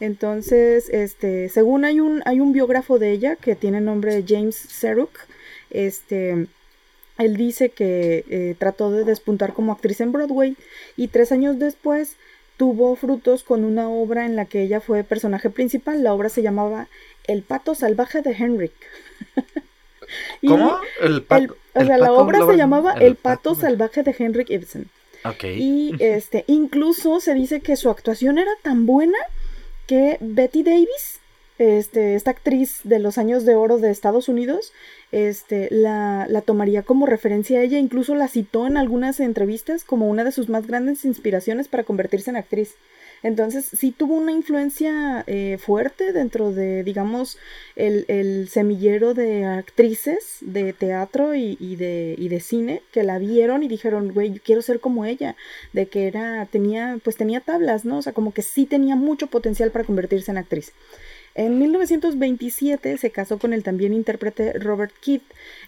Entonces, 0.00 0.88
este, 0.90 1.48
según 1.48 1.84
hay 1.84 2.00
un, 2.00 2.22
hay 2.24 2.40
un 2.40 2.52
biógrafo 2.52 2.98
de 2.98 3.10
ella 3.12 3.36
que 3.36 3.56
tiene 3.56 3.80
nombre 3.80 4.14
de 4.14 4.24
James 4.26 4.54
Seruk, 4.56 5.10
este, 5.70 6.46
él 7.18 7.36
dice 7.36 7.70
que 7.70 8.24
eh, 8.30 8.54
trató 8.58 8.90
de 8.92 9.04
despuntar 9.04 9.52
como 9.54 9.72
actriz 9.72 10.00
en 10.00 10.12
Broadway 10.12 10.56
y 10.96 11.08
tres 11.08 11.32
años 11.32 11.58
después 11.58 12.16
tuvo 12.56 12.94
frutos 12.96 13.44
con 13.44 13.64
una 13.64 13.88
obra 13.90 14.24
en 14.26 14.36
la 14.36 14.44
que 14.46 14.62
ella 14.62 14.80
fue 14.80 15.04
personaje 15.04 15.50
principal. 15.50 16.02
La 16.02 16.14
obra 16.14 16.28
se 16.28 16.42
llamaba 16.42 16.88
El 17.26 17.42
pato 17.42 17.74
salvaje 17.74 18.22
de 18.22 18.32
Henrik. 18.32 18.72
¿Cómo? 20.46 20.78
El 21.00 21.22
pato. 21.22 21.42
el- 21.42 21.50
o 21.50 21.80
el 21.80 21.86
sea, 21.86 21.98
la 21.98 22.12
obra 22.12 22.44
se 22.46 22.56
llamaba 22.56 22.92
El, 22.94 23.14
pato, 23.16 23.54
salvaje 23.54 24.02
de 24.02 24.14
Henrik 24.18 24.50
Ibsen. 24.50 24.88
Y 25.56 25.94
este, 26.00 26.44
incluso 26.46 27.20
se 27.20 27.34
dice 27.34 27.60
que 27.60 27.76
su 27.76 27.90
actuación 27.90 28.38
era 28.38 28.50
tan 28.62 28.86
buena 28.86 29.18
que 29.86 30.16
Betty 30.20 30.62
Davis, 30.62 31.20
este, 31.58 32.14
esta 32.14 32.30
actriz 32.30 32.80
de 32.84 32.98
los 32.98 33.18
años 33.18 33.44
de 33.44 33.54
oro 33.54 33.78
de 33.78 33.90
Estados 33.90 34.28
Unidos, 34.28 34.72
este, 35.12 35.68
la, 35.70 36.26
la 36.28 36.42
tomaría 36.42 36.82
como 36.82 37.06
referencia 37.06 37.58
a 37.58 37.62
ella, 37.62 37.78
incluso 37.78 38.14
la 38.14 38.28
citó 38.28 38.66
en 38.66 38.76
algunas 38.76 39.20
entrevistas 39.20 39.84
como 39.84 40.08
una 40.08 40.24
de 40.24 40.32
sus 40.32 40.48
más 40.48 40.66
grandes 40.66 41.04
inspiraciones 41.04 41.68
para 41.68 41.84
convertirse 41.84 42.30
en 42.30 42.36
actriz. 42.36 42.74
Entonces 43.22 43.64
sí 43.64 43.92
tuvo 43.92 44.14
una 44.14 44.32
influencia 44.32 45.24
eh, 45.26 45.58
fuerte 45.58 46.12
dentro 46.12 46.52
de, 46.52 46.84
digamos, 46.84 47.38
el, 47.76 48.04
el 48.08 48.48
semillero 48.48 49.14
de 49.14 49.44
actrices 49.44 50.38
de 50.40 50.72
teatro 50.72 51.34
y, 51.34 51.56
y 51.60 51.76
de, 51.76 52.14
y 52.18 52.28
de 52.28 52.40
cine 52.40 52.82
que 52.92 53.02
la 53.02 53.18
vieron 53.18 53.62
y 53.62 53.68
dijeron, 53.68 54.12
güey, 54.12 54.38
quiero 54.38 54.62
ser 54.62 54.80
como 54.80 55.04
ella, 55.04 55.36
de 55.72 55.86
que 55.88 56.06
era, 56.06 56.46
tenía, 56.46 56.98
pues 57.02 57.16
tenía 57.16 57.40
tablas, 57.40 57.84
¿no? 57.84 57.98
O 57.98 58.02
sea, 58.02 58.12
como 58.12 58.32
que 58.32 58.42
sí 58.42 58.66
tenía 58.66 58.96
mucho 58.96 59.26
potencial 59.28 59.70
para 59.70 59.84
convertirse 59.84 60.30
en 60.30 60.38
actriz. 60.38 60.72
En 61.38 61.56
1927 61.60 62.98
se 62.98 63.10
casó 63.10 63.38
con 63.38 63.52
el 63.52 63.62
también 63.62 63.92
intérprete 63.92 64.54
Robert 64.54 64.92
Kidd 65.00 65.20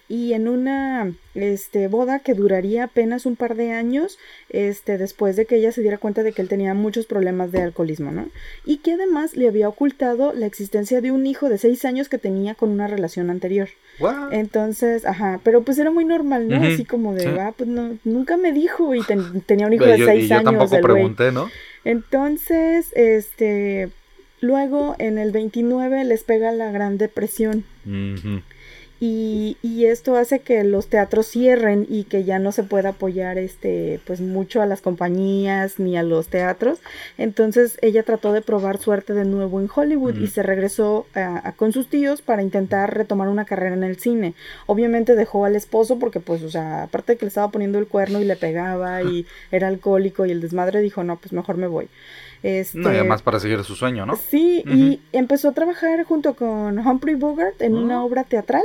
y 0.09 0.33
en 0.33 0.49
una 0.49 1.13
este, 1.33 1.87
boda 1.87 2.19
que 2.19 2.33
duraría 2.33 2.83
apenas 2.83 3.25
un 3.25 3.37
par 3.37 3.55
de 3.55 3.71
años 3.71 4.17
este, 4.49 4.97
después 4.97 5.37
de 5.37 5.45
que 5.45 5.55
ella 5.55 5.71
se 5.71 5.79
diera 5.79 5.97
cuenta 5.97 6.23
de 6.23 6.33
que 6.33 6.41
él 6.41 6.49
tenía 6.49 6.73
muchos 6.73 7.05
problemas 7.05 7.53
de 7.53 7.61
alcoholismo, 7.61 8.11
¿no? 8.11 8.27
Y 8.65 8.79
que 8.79 8.91
además 8.91 9.37
le 9.37 9.47
había 9.47 9.69
ocultado 9.69 10.33
la 10.33 10.45
existencia 10.45 10.99
de 10.99 11.11
un 11.11 11.25
hijo 11.25 11.47
de 11.47 11.57
seis 11.57 11.85
años 11.85 12.09
que 12.09 12.17
tenía 12.17 12.53
con 12.53 12.69
una 12.69 12.87
relación 12.87 13.29
anterior. 13.29 13.69
What? 14.01 14.33
Entonces, 14.33 15.05
ajá, 15.05 15.39
pero 15.41 15.61
pues 15.63 15.79
era 15.79 15.89
muy 15.89 16.03
normal, 16.03 16.49
¿no? 16.49 16.57
Así 16.57 16.83
como 16.83 17.13
de, 17.13 17.21
sí. 17.21 17.29
ah, 17.39 17.53
pues 17.55 17.69
no, 17.69 17.97
nunca 18.03 18.35
me 18.35 18.51
dijo 18.51 18.93
y 18.93 19.01
ten- 19.03 19.39
tenía 19.45 19.67
un 19.67 19.73
hijo 19.73 19.85
de 19.85 19.99
yo- 19.99 20.05
seis 20.05 20.25
y 20.25 20.27
yo 20.27 20.35
años. 20.35 20.51
tampoco 20.51 20.81
pregunté, 20.81 21.31
¿no? 21.31 21.49
Entonces, 21.85 22.87
este, 22.93 23.89
luego 24.41 24.95
en 24.99 25.17
el 25.17 25.31
29 25.31 26.03
les 26.03 26.23
pega 26.23 26.51
la 26.51 26.71
Gran 26.71 26.97
Depresión. 26.97 27.63
Y, 29.03 29.57
y, 29.63 29.85
esto 29.85 30.15
hace 30.15 30.41
que 30.41 30.63
los 30.63 30.85
teatros 30.85 31.25
cierren 31.25 31.87
y 31.89 32.03
que 32.03 32.23
ya 32.23 32.37
no 32.37 32.51
se 32.51 32.61
pueda 32.61 32.89
apoyar 32.89 33.39
este 33.39 33.99
pues 34.05 34.21
mucho 34.21 34.61
a 34.61 34.67
las 34.67 34.81
compañías 34.81 35.79
ni 35.79 35.97
a 35.97 36.03
los 36.03 36.27
teatros. 36.27 36.77
Entonces 37.17 37.79
ella 37.81 38.03
trató 38.03 38.31
de 38.31 38.43
probar 38.43 38.77
suerte 38.77 39.15
de 39.15 39.25
nuevo 39.25 39.59
en 39.59 39.67
Hollywood 39.75 40.17
y 40.17 40.27
se 40.27 40.43
regresó 40.43 41.07
a, 41.15 41.53
con 41.53 41.73
sus 41.73 41.87
tíos 41.87 42.21
para 42.21 42.43
intentar 42.43 42.95
retomar 42.95 43.27
una 43.27 43.45
carrera 43.45 43.73
en 43.73 43.83
el 43.83 43.97
cine. 43.97 44.35
Obviamente 44.67 45.15
dejó 45.15 45.45
al 45.45 45.55
esposo 45.55 45.97
porque 45.97 46.19
pues 46.19 46.43
o 46.43 46.51
sea 46.51 46.83
aparte 46.83 47.13
de 47.13 47.17
que 47.17 47.25
le 47.25 47.29
estaba 47.29 47.49
poniendo 47.49 47.79
el 47.79 47.87
cuerno 47.87 48.21
y 48.21 48.25
le 48.25 48.35
pegaba 48.35 49.01
y 49.01 49.25
era 49.51 49.67
alcohólico 49.67 50.27
y 50.27 50.31
el 50.31 50.41
desmadre 50.41 50.79
dijo 50.79 51.03
no 51.03 51.17
pues 51.17 51.33
mejor 51.33 51.57
me 51.57 51.65
voy 51.65 51.89
este, 52.43 52.79
no, 52.79 52.91
y 52.91 52.95
además 52.95 53.21
para 53.21 53.39
seguir 53.39 53.63
su 53.63 53.75
sueño, 53.75 54.05
¿no? 54.05 54.15
Sí, 54.15 54.63
y 54.65 54.99
empezó 55.11 55.49
a 55.49 55.51
trabajar 55.51 56.03
junto 56.03 56.33
con 56.33 56.79
Humphrey 56.79 57.15
Bogart 57.15 57.61
en 57.61 57.75
una 57.75 57.95
ah. 57.95 58.03
obra 58.03 58.23
teatral 58.23 58.63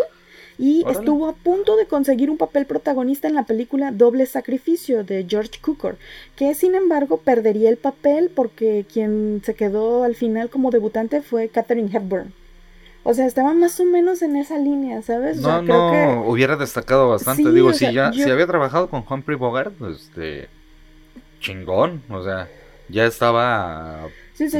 y 0.58 0.84
estuvo 0.88 1.28
a 1.28 1.34
punto 1.34 1.76
de 1.76 1.86
conseguir 1.86 2.30
un 2.30 2.38
papel 2.38 2.64
protagonista 2.64 3.28
en 3.28 3.34
la 3.34 3.44
película 3.44 3.92
Doble 3.92 4.24
Sacrificio 4.24 5.04
de 5.04 5.26
George 5.28 5.60
Cukor, 5.60 5.98
que 6.34 6.54
sin 6.54 6.74
embargo 6.74 7.18
perdería 7.18 7.68
el 7.68 7.76
papel 7.76 8.30
porque 8.34 8.86
quien 8.90 9.42
se 9.44 9.54
quedó 9.54 10.04
al 10.04 10.14
final 10.14 10.48
como 10.48 10.70
debutante 10.70 11.20
fue 11.20 11.48
Katherine 11.48 11.90
Hepburn. 11.92 12.32
O 13.02 13.14
sea, 13.14 13.26
estaba 13.26 13.54
más 13.54 13.78
o 13.78 13.84
menos 13.84 14.20
en 14.22 14.34
esa 14.34 14.58
línea, 14.58 15.00
¿sabes? 15.02 15.36
No, 15.36 15.62
no, 15.62 16.24
hubiera 16.26 16.56
destacado 16.56 17.10
bastante. 17.10 17.52
Digo, 17.52 17.72
si 17.72 17.92
ya, 17.92 18.12
si 18.12 18.28
había 18.28 18.48
trabajado 18.48 18.88
con 18.88 19.04
Humphrey 19.08 19.36
Bogart, 19.36 19.74
este, 19.82 20.48
chingón, 21.38 22.02
o 22.08 22.24
sea, 22.24 22.48
ya 22.88 23.06
estaba 23.06 24.08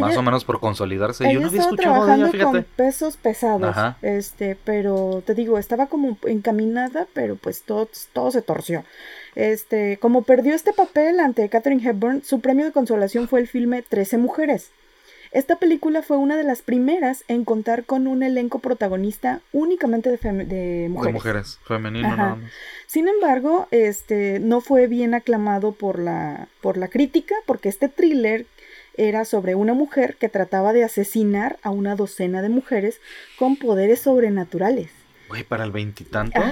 más 0.00 0.16
o 0.16 0.22
menos 0.22 0.44
por 0.44 0.60
consolidarse. 0.60 1.32
Yo 1.32 1.40
no 1.40 1.48
había 1.48 1.60
escuchado 1.60 2.06
de 2.06 2.14
ella, 2.14 2.44
con 2.44 2.62
pesos 2.76 3.16
pesados. 3.16 3.76
Este, 4.02 4.56
pero 4.64 5.22
te 5.24 5.34
digo, 5.34 5.58
estaba 5.58 5.86
como 5.86 6.16
encaminada, 6.24 7.06
pero 7.12 7.36
pues 7.36 7.62
todo, 7.62 7.88
todo 8.12 8.30
se 8.30 8.42
torció. 8.42 8.84
Este, 9.34 9.98
como 9.98 10.22
perdió 10.22 10.54
este 10.54 10.72
papel 10.72 11.20
ante 11.20 11.48
Catherine 11.48 11.86
Hepburn, 11.86 12.22
su 12.24 12.40
premio 12.40 12.64
de 12.64 12.72
consolación 12.72 13.28
fue 13.28 13.40
el 13.40 13.48
filme 13.48 13.82
Trece 13.82 14.18
Mujeres. 14.18 14.70
Esta 15.36 15.56
película 15.56 16.00
fue 16.00 16.16
una 16.16 16.34
de 16.38 16.44
las 16.44 16.62
primeras 16.62 17.22
en 17.28 17.44
contar 17.44 17.84
con 17.84 18.06
un 18.06 18.22
elenco 18.22 18.58
protagonista 18.60 19.42
únicamente 19.52 20.08
de, 20.08 20.16
de 20.16 20.88
mujeres. 20.88 21.12
De 21.12 21.12
mujeres, 21.12 21.60
femenino 21.66 22.16
nada 22.16 22.36
más. 22.36 22.50
Sin 22.86 23.06
embargo, 23.06 23.68
este 23.70 24.40
no 24.40 24.62
fue 24.62 24.86
bien 24.86 25.12
aclamado 25.12 25.72
por 25.72 25.98
la, 25.98 26.48
por 26.62 26.78
la 26.78 26.88
crítica, 26.88 27.34
porque 27.44 27.68
este 27.68 27.90
thriller 27.90 28.46
era 28.96 29.26
sobre 29.26 29.54
una 29.54 29.74
mujer 29.74 30.16
que 30.16 30.30
trataba 30.30 30.72
de 30.72 30.84
asesinar 30.84 31.58
a 31.60 31.68
una 31.68 31.96
docena 31.96 32.40
de 32.40 32.48
mujeres 32.48 33.02
con 33.38 33.56
poderes 33.56 34.00
sobrenaturales. 34.00 34.88
Güey, 35.28 35.42
para 35.42 35.64
el 35.64 35.72
veintitantos. 35.72 36.44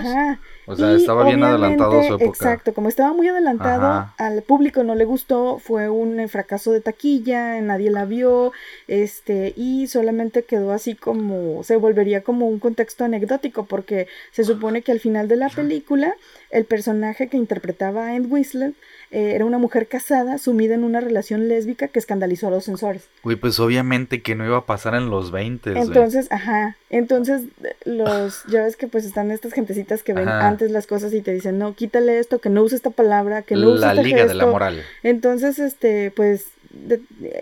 O 0.67 0.75
sea, 0.75 0.93
estaba 0.95 1.25
bien 1.25 1.45
adelantado 1.45 2.03
su 2.03 2.15
época. 2.15 2.25
Exacto, 2.25 2.75
como 2.75 2.89
estaba 2.89 3.13
muy 3.13 3.29
adelantado, 3.29 4.11
al 4.19 4.43
público 4.43 4.83
no 4.83 4.95
le 4.95 5.05
gustó, 5.05 5.59
fue 5.59 5.89
un 5.89 6.29
fracaso 6.29 6.73
de 6.73 6.81
taquilla, 6.81 7.61
nadie 7.61 7.91
la 7.91 8.05
vio, 8.05 8.53
este, 8.89 9.53
y 9.57 9.87
solamente 9.87 10.43
quedó 10.43 10.73
así 10.73 10.95
como, 10.95 11.63
se 11.63 11.77
volvería 11.77 12.23
como 12.23 12.49
un 12.49 12.59
contexto 12.59 13.05
anecdótico, 13.05 13.67
porque 13.67 14.09
se 14.33 14.43
supone 14.43 14.83
que 14.83 14.93
al 14.93 15.01
final 15.01 15.29
de 15.29 15.37
la 15.37 15.51
película, 15.51 16.17
el 16.51 16.65
personaje 16.65 17.29
que 17.29 17.37
interpretaba 17.37 18.07
a 18.07 18.17
End 18.17 18.33
Whistler 18.33 18.73
eh, 19.15 19.37
era 19.37 19.45
una 19.45 19.59
mujer 19.59 19.87
casada 19.87 20.39
sumida 20.39 20.75
en 20.75 20.83
una 20.83 21.01
relación 21.01 21.47
lésbica 21.47 21.87
que 21.87 22.01
escandalizó 22.01 22.49
a 22.49 22.51
los 22.51 22.65
censores. 22.65 23.05
Güey, 23.23 23.37
pues 23.37 23.61
obviamente 23.61 24.23
que 24.23 24.35
no 24.35 24.45
iba 24.45 24.57
a 24.57 24.67
pasar 24.67 24.97
en 24.97 25.09
los 25.09 25.31
20. 25.31 25.79
Entonces, 25.79 26.27
ajá. 26.33 26.77
Entonces, 26.91 27.43
los, 27.85 28.43
ya 28.49 28.65
ves 28.65 28.77
que 28.77 28.89
pues 28.89 29.05
están 29.05 29.31
estas 29.31 29.53
gentecitas 29.53 30.03
que 30.03 30.15
ven 30.15 30.29
antes 30.29 30.73
las 30.73 30.89
cosas 30.89 31.15
y 31.15 31.21
te 31.21 31.33
dicen, 31.33 31.59
no, 31.59 31.77
quítale 31.77 32.19
esto, 32.19 32.41
que 32.41 32.51
no 32.51 32.65
use 32.65 32.75
esta 32.75 32.91
palabra, 32.91 33.43
que 33.43 33.55
no 33.55 33.71
use 33.71 33.83
La 33.83 33.93
este 33.93 34.03
liga 34.03 34.27
de 34.27 34.35
la 34.35 34.47
moral. 34.47 34.83
Entonces, 35.05 35.61
este, 35.61 36.11
pues 36.11 36.47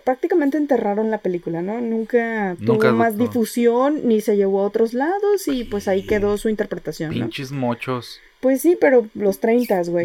prácticamente 0.05 0.59
enterraron 0.59 1.11
la 1.11 1.18
película, 1.18 1.62
¿no? 1.62 1.81
Nunca, 1.81 2.55
tuvo 2.62 2.93
más 2.93 3.16
difusión 3.16 4.07
ni 4.07 4.20
se 4.20 4.37
llevó 4.37 4.61
a 4.61 4.66
otros 4.66 4.93
lados 4.93 5.49
y 5.49 5.64
pues 5.64 5.89
ahí 5.89 6.05
quedó 6.07 6.37
su 6.37 6.51
interpretación. 6.51 7.12
Pinches 7.12 7.51
mochos. 7.51 8.20
Pues 8.43 8.61
sí, 8.61 8.76
pero 8.78 9.07
los 9.14 9.38
30, 9.38 9.84
güey. 9.84 10.05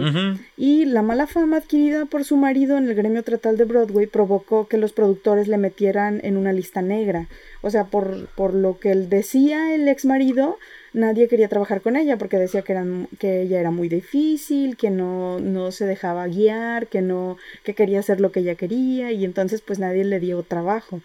Y 0.57 0.85
la 0.85 1.01
mala 1.01 1.25
fama 1.25 1.57
adquirida 1.57 2.05
por 2.05 2.23
su 2.23 2.37
marido 2.37 2.77
en 2.77 2.87
el 2.87 2.93
gremio 2.93 3.23
tratal 3.23 3.57
de 3.57 3.65
Broadway 3.65 4.05
provocó 4.05 4.67
que 4.67 4.77
los 4.77 4.93
productores 4.93 5.47
le 5.47 5.57
metieran 5.57 6.21
en 6.23 6.37
una 6.37 6.53
lista 6.53 6.83
negra. 6.83 7.27
O 7.63 7.71
sea, 7.71 7.85
por, 7.85 8.27
por 8.35 8.53
lo 8.53 8.77
que 8.77 8.91
él 8.91 9.09
decía 9.09 9.73
el 9.73 9.87
ex 9.87 10.05
marido, 10.05 10.59
nadie 10.93 11.27
quería 11.27 11.47
trabajar 11.47 11.81
con 11.81 11.95
ella 11.95 12.19
porque 12.19 12.37
decía 12.37 12.61
que, 12.61 12.73
eran, 12.73 13.07
que 13.17 13.41
ella 13.41 13.59
era 13.59 13.71
muy 13.71 13.89
difícil, 13.89 14.77
que 14.77 14.91
no, 14.91 15.39
no 15.39 15.71
se 15.71 15.87
dejaba 15.87 16.27
guiar, 16.27 16.85
que 16.85 17.01
no, 17.01 17.37
que 17.63 17.73
quería 17.73 18.01
hacer 18.01 18.21
lo 18.21 18.31
que 18.31 18.41
ella 18.41 18.53
quería, 18.53 19.11
y 19.11 19.25
entonces 19.25 19.61
pues 19.61 19.79
nadie 19.79 20.03
le 20.03 20.19
dio 20.19 20.43
trabajo. 20.43 21.01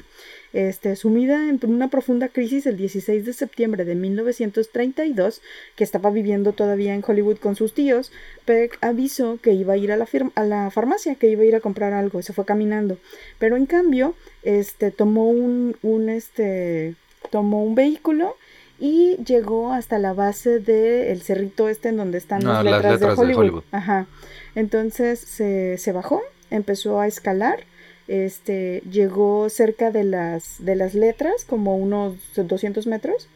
Este, 0.52 0.96
sumida 0.96 1.48
en 1.48 1.58
una 1.66 1.88
profunda 1.88 2.28
crisis 2.28 2.66
el 2.66 2.76
16 2.76 3.24
de 3.24 3.32
septiembre 3.32 3.84
de 3.84 3.94
1932, 3.94 5.40
que 5.76 5.84
estaba 5.84 6.10
viviendo 6.10 6.52
todavía 6.52 6.94
en 6.94 7.02
Hollywood 7.06 7.38
con 7.38 7.56
sus 7.56 7.72
tíos, 7.72 8.12
Peck 8.44 8.76
avisó 8.82 9.38
que 9.40 9.52
iba 9.52 9.74
a 9.74 9.76
ir 9.78 9.92
a 9.92 9.96
la, 9.96 10.06
a 10.34 10.44
la 10.44 10.70
farmacia, 10.70 11.14
que 11.14 11.28
iba 11.28 11.42
a 11.42 11.46
ir 11.46 11.56
a 11.56 11.60
comprar 11.60 11.94
algo, 11.94 12.20
y 12.20 12.22
se 12.22 12.32
fue 12.34 12.44
caminando. 12.44 12.98
Pero 13.38 13.56
en 13.56 13.66
cambio, 13.66 14.14
este, 14.42 14.90
tomó 14.90 15.28
un, 15.30 15.76
un, 15.82 16.10
este, 16.10 16.96
tomó 17.30 17.64
un 17.64 17.74
vehículo 17.74 18.36
y 18.78 19.16
llegó 19.24 19.72
hasta 19.72 19.98
la 19.98 20.12
base 20.12 20.58
del 20.58 21.22
cerrito 21.22 21.68
este 21.68 21.90
en 21.90 21.96
donde 21.96 22.18
están 22.18 22.44
las, 22.44 22.64
letras 22.64 23.00
de 23.00 23.06
Hollywood. 23.06 23.62
Ajá. 23.70 24.06
Entonces 24.54 25.20
se, 25.20 25.78
se 25.78 25.92
bajó, 25.92 26.20
empezó 26.50 27.00
a 27.00 27.06
escalar 27.06 27.64
este, 28.08 28.82
llegó 28.90 29.48
cerca 29.48 29.90
de 29.90 30.04
las, 30.04 30.64
de 30.64 30.76
las 30.76 30.94
letras, 30.94 31.44
como 31.44 31.76
unos 31.76 32.16
200 32.34 32.86
metros. 32.86 33.28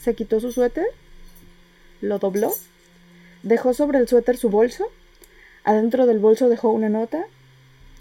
Se 0.00 0.14
quitó 0.14 0.40
su 0.40 0.52
suéter, 0.52 0.86
lo 2.00 2.18
dobló, 2.18 2.52
dejó 3.42 3.74
sobre 3.74 3.98
el 3.98 4.08
suéter 4.08 4.36
su 4.36 4.50
bolso, 4.50 4.90
adentro 5.64 6.06
del 6.06 6.18
bolso 6.18 6.48
dejó 6.48 6.70
una 6.70 6.88
nota 6.88 7.26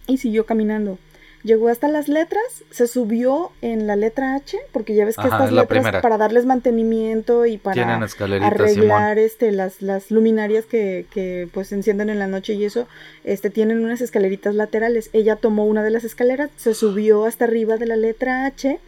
y 0.07 0.17
siguió 0.17 0.45
caminando. 0.45 0.99
Llegó 1.45 1.69
hasta 1.69 1.87
las 1.87 2.07
letras, 2.07 2.43
se 2.71 2.87
subió 2.87 3.51
en 3.61 3.85
la 3.85 3.95
letra 3.95 4.33
H, 4.33 4.57
porque 4.71 4.95
ya 4.95 5.05
ves 5.05 5.15
que 5.15 5.27
estas 5.27 5.51
letras 5.51 6.01
para 6.01 6.17
darles 6.17 6.47
mantenimiento 6.47 7.45
y 7.45 7.59
para 7.59 7.99
arreglar 8.41 9.19
este 9.19 9.51
las, 9.51 9.83
las 9.83 10.09
luminarias 10.09 10.65
que, 10.65 11.05
que 11.11 11.47
pues 11.53 11.71
encienden 11.71 12.09
en 12.09 12.17
la 12.17 12.25
noche 12.25 12.53
y 12.55 12.65
eso, 12.65 12.87
este 13.23 13.51
tienen 13.51 13.85
unas 13.85 14.01
escaleritas 14.01 14.55
laterales. 14.55 15.11
Ella 15.13 15.35
tomó 15.35 15.65
una 15.65 15.83
de 15.83 15.91
las 15.91 16.03
escaleras, 16.03 16.49
se 16.55 16.73
subió 16.73 17.25
hasta 17.25 17.45
arriba 17.45 17.77
de 17.77 17.85
la 17.85 17.95
letra 17.95 18.47
H 18.47 18.79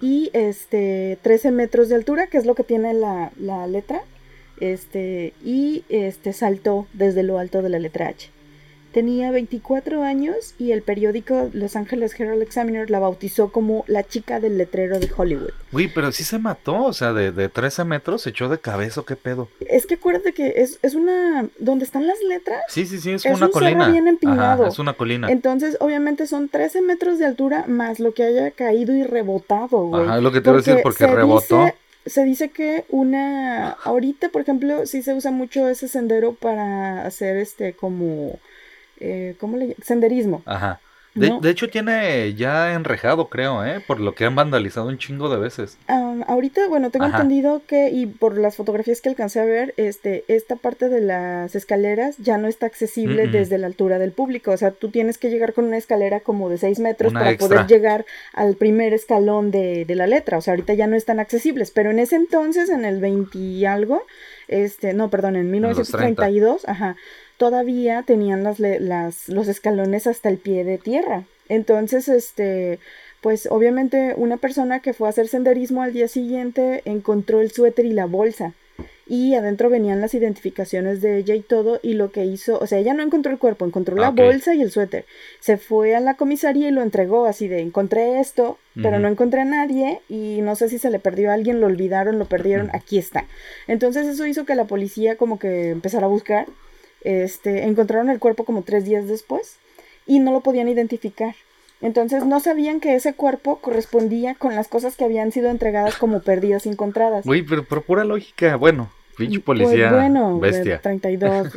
y 0.00 0.30
este 0.32 1.18
13 1.20 1.50
metros 1.50 1.90
de 1.90 1.96
altura, 1.96 2.28
que 2.28 2.38
es 2.38 2.46
lo 2.46 2.54
que 2.54 2.64
tiene 2.64 2.94
la, 2.94 3.32
la 3.38 3.66
letra, 3.66 4.00
este 4.60 5.34
y 5.44 5.84
este 5.90 6.32
saltó 6.32 6.86
desde 6.94 7.22
lo 7.22 7.38
alto 7.38 7.60
de 7.60 7.68
la 7.68 7.78
letra 7.78 8.08
H. 8.08 8.30
Tenía 8.92 9.30
24 9.30 10.02
años 10.02 10.54
y 10.58 10.72
el 10.72 10.82
periódico 10.82 11.50
Los 11.52 11.76
Angeles 11.76 12.18
Herald 12.18 12.42
Examiner 12.42 12.90
la 12.90 12.98
bautizó 12.98 13.52
como 13.52 13.84
la 13.86 14.02
chica 14.02 14.40
del 14.40 14.56
letrero 14.56 14.98
de 14.98 15.10
Hollywood. 15.14 15.50
Uy, 15.72 15.88
pero 15.94 16.10
sí 16.10 16.24
se 16.24 16.38
mató, 16.38 16.84
o 16.84 16.92
sea, 16.92 17.12
de, 17.12 17.30
de 17.30 17.48
13 17.48 17.84
metros 17.84 18.22
se 18.22 18.30
echó 18.30 18.48
de 18.48 18.58
cabeza, 18.58 19.02
¿qué 19.06 19.16
pedo? 19.16 19.48
Es 19.60 19.86
que 19.86 19.94
acuérdate 19.94 20.32
que 20.32 20.54
es, 20.56 20.78
es 20.82 20.94
una... 20.94 21.46
donde 21.58 21.84
están 21.84 22.06
las 22.06 22.18
letras. 22.22 22.62
Sí, 22.68 22.86
sí, 22.86 22.98
sí, 22.98 23.12
es, 23.12 23.24
una 23.26 23.46
un 23.46 23.52
colina. 23.52 23.88
bien 23.88 24.08
empinado. 24.08 24.66
es 24.66 24.78
una 24.78 24.94
colina. 24.94 25.30
Entonces, 25.30 25.76
obviamente 25.80 26.26
son 26.26 26.48
13 26.48 26.80
metros 26.82 27.18
de 27.18 27.26
altura 27.26 27.64
más 27.66 28.00
lo 28.00 28.14
que 28.14 28.22
haya 28.24 28.50
caído 28.52 28.94
y 28.94 29.02
rebotado, 29.02 29.86
güey. 29.86 30.04
Ajá, 30.04 30.16
es 30.16 30.22
lo 30.22 30.32
que 30.32 30.40
te 30.40 30.50
voy 30.50 30.60
a 30.60 30.62
decir, 30.62 30.80
porque 30.82 31.06
rebotó. 31.06 31.66
se 32.06 32.24
dice 32.24 32.48
que 32.48 32.86
una 32.88 33.70
ahorita 33.70 34.30
por 34.30 34.40
ejemplo 34.40 34.86
sí 34.86 35.02
se 35.02 35.12
usa 35.12 35.30
mucho 35.30 35.68
ese 35.68 35.88
sendero 35.88 36.32
para 36.32 37.04
hacer 37.04 37.36
este 37.36 37.74
como 37.74 38.38
eh, 39.00 39.36
¿cómo 39.38 39.56
le 39.56 39.76
Senderismo. 39.82 40.42
Ajá. 40.46 40.80
De, 41.18 41.50
hecho 41.50 41.68
tiene 41.68 42.34
ya 42.34 42.74
enrejado, 42.74 43.28
creo, 43.28 43.64
¿eh? 43.64 43.82
Por 43.86 44.00
lo 44.00 44.14
que 44.14 44.24
han 44.24 44.34
vandalizado 44.34 44.88
un 44.88 44.98
chingo 44.98 45.28
de 45.28 45.38
veces. 45.38 45.78
ahorita, 46.26 46.68
bueno, 46.68 46.90
tengo 46.90 47.06
entendido 47.06 47.62
que, 47.66 47.90
y 47.90 48.06
por 48.06 48.38
las 48.38 48.56
fotografías 48.56 49.00
que 49.00 49.08
alcancé 49.08 49.40
a 49.40 49.44
ver, 49.44 49.74
este, 49.76 50.24
esta 50.28 50.56
parte 50.56 50.88
de 50.88 51.00
las 51.00 51.54
escaleras 51.54 52.16
ya 52.18 52.38
no 52.38 52.48
está 52.48 52.66
accesible 52.66 53.26
desde 53.26 53.58
la 53.58 53.66
altura 53.66 53.98
del 53.98 54.12
público. 54.12 54.52
O 54.52 54.56
sea, 54.56 54.70
tú 54.70 54.90
tienes 54.90 55.18
que 55.18 55.30
llegar 55.30 55.54
con 55.54 55.64
una 55.64 55.76
escalera 55.76 56.20
como 56.20 56.48
de 56.48 56.58
6 56.58 56.78
metros 56.80 57.12
para 57.12 57.36
poder 57.36 57.66
llegar 57.66 58.04
al 58.32 58.56
primer 58.56 58.94
escalón 58.94 59.50
de, 59.50 59.84
de, 59.84 59.94
la 59.94 60.06
letra. 60.06 60.38
O 60.38 60.40
sea, 60.40 60.52
ahorita 60.52 60.74
ya 60.74 60.86
no 60.86 60.96
están 60.96 61.20
accesibles. 61.20 61.70
Pero 61.70 61.90
en 61.90 61.98
ese 61.98 62.16
entonces, 62.16 62.68
en 62.68 62.84
el 62.84 63.00
20 63.00 63.36
y 63.38 63.64
algo, 63.64 64.04
este, 64.46 64.94
no, 64.94 65.10
perdón, 65.10 65.36
en 65.36 65.50
1932, 65.50 66.68
ajá 66.68 66.96
todavía 67.38 68.02
tenían 68.02 68.42
las, 68.42 68.60
las, 68.60 69.28
los 69.28 69.48
escalones 69.48 70.06
hasta 70.06 70.28
el 70.28 70.36
pie 70.36 70.64
de 70.64 70.76
tierra. 70.76 71.24
Entonces, 71.48 72.08
este, 72.08 72.78
pues 73.22 73.48
obviamente 73.50 74.12
una 74.16 74.36
persona 74.36 74.80
que 74.80 74.92
fue 74.92 75.08
a 75.08 75.10
hacer 75.10 75.28
senderismo 75.28 75.82
al 75.82 75.94
día 75.94 76.08
siguiente 76.08 76.82
encontró 76.84 77.40
el 77.40 77.50
suéter 77.50 77.86
y 77.86 77.92
la 77.92 78.04
bolsa 78.04 78.52
y 79.08 79.34
adentro 79.34 79.70
venían 79.70 80.00
las 80.00 80.12
identificaciones 80.12 81.00
de 81.00 81.16
ella 81.16 81.34
y 81.34 81.40
todo 81.40 81.80
y 81.82 81.94
lo 81.94 82.12
que 82.12 82.26
hizo, 82.26 82.58
o 82.58 82.66
sea, 82.66 82.78
ella 82.78 82.92
no 82.92 83.02
encontró 83.02 83.32
el 83.32 83.38
cuerpo, 83.38 83.64
encontró 83.64 83.96
la 83.96 84.10
bolsa 84.10 84.54
y 84.54 84.60
el 84.60 84.70
suéter. 84.70 85.06
Se 85.40 85.56
fue 85.56 85.94
a 85.96 86.00
la 86.00 86.14
comisaría 86.14 86.68
y 86.68 86.72
lo 86.72 86.82
entregó 86.82 87.24
así 87.24 87.48
de 87.48 87.60
encontré 87.60 88.20
esto, 88.20 88.58
pero 88.74 88.98
no 88.98 89.08
encontré 89.08 89.40
a 89.40 89.44
nadie 89.46 90.02
y 90.08 90.40
no 90.42 90.54
sé 90.54 90.68
si 90.68 90.78
se 90.78 90.90
le 90.90 90.98
perdió 90.98 91.30
a 91.30 91.34
alguien, 91.34 91.60
lo 91.60 91.66
olvidaron, 91.66 92.18
lo 92.18 92.26
perdieron, 92.26 92.70
aquí 92.74 92.98
está. 92.98 93.24
Entonces 93.66 94.06
eso 94.06 94.26
hizo 94.26 94.44
que 94.44 94.54
la 94.54 94.66
policía 94.66 95.16
como 95.16 95.38
que 95.38 95.70
empezara 95.70 96.06
a 96.06 96.10
buscar. 96.10 96.46
Este, 97.02 97.64
encontraron 97.64 98.10
el 98.10 98.18
cuerpo 98.18 98.44
como 98.44 98.62
tres 98.62 98.84
días 98.84 99.06
después 99.06 99.56
y 100.06 100.18
no 100.18 100.32
lo 100.32 100.40
podían 100.40 100.68
identificar. 100.68 101.34
Entonces 101.80 102.24
no 102.24 102.40
sabían 102.40 102.80
que 102.80 102.96
ese 102.96 103.14
cuerpo 103.14 103.58
correspondía 103.60 104.34
con 104.34 104.54
las 104.54 104.66
cosas 104.66 104.96
que 104.96 105.04
habían 105.04 105.30
sido 105.30 105.48
entregadas 105.48 105.96
como 105.96 106.20
perdidas 106.20 106.66
encontradas. 106.66 107.24
Uy, 107.24 107.42
pero 107.42 107.64
por 107.64 107.82
pura 107.82 108.04
lógica, 108.04 108.56
bueno, 108.56 108.90
pinche 109.16 109.38
pues 109.38 109.58
policía 109.60 109.92
bueno, 109.92 110.40
bestia. 110.40 110.80
32. 110.80 111.52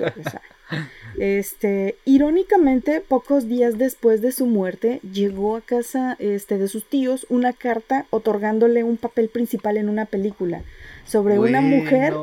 este, 1.20 1.96
irónicamente, 2.06 3.02
pocos 3.02 3.48
días 3.48 3.80
después 3.80 4.22
de 4.22 4.32
su 4.32 4.46
muerte, 4.46 5.00
llegó 5.12 5.56
a 5.56 5.62
casa 5.62 6.18
este, 6.20 6.60
de 6.60 6.68
sus 6.68 6.86
tíos 6.86 7.26
una 7.30 7.54
carta 7.54 8.06
otorgándole 8.12 8.84
un 8.84 8.98
papel 8.98 9.28
principal 9.30 9.78
en 9.78 9.90
una 9.90 10.06
película 10.06 10.62
sobre 11.06 11.40
una 11.40 11.62
mujer, 11.62 12.14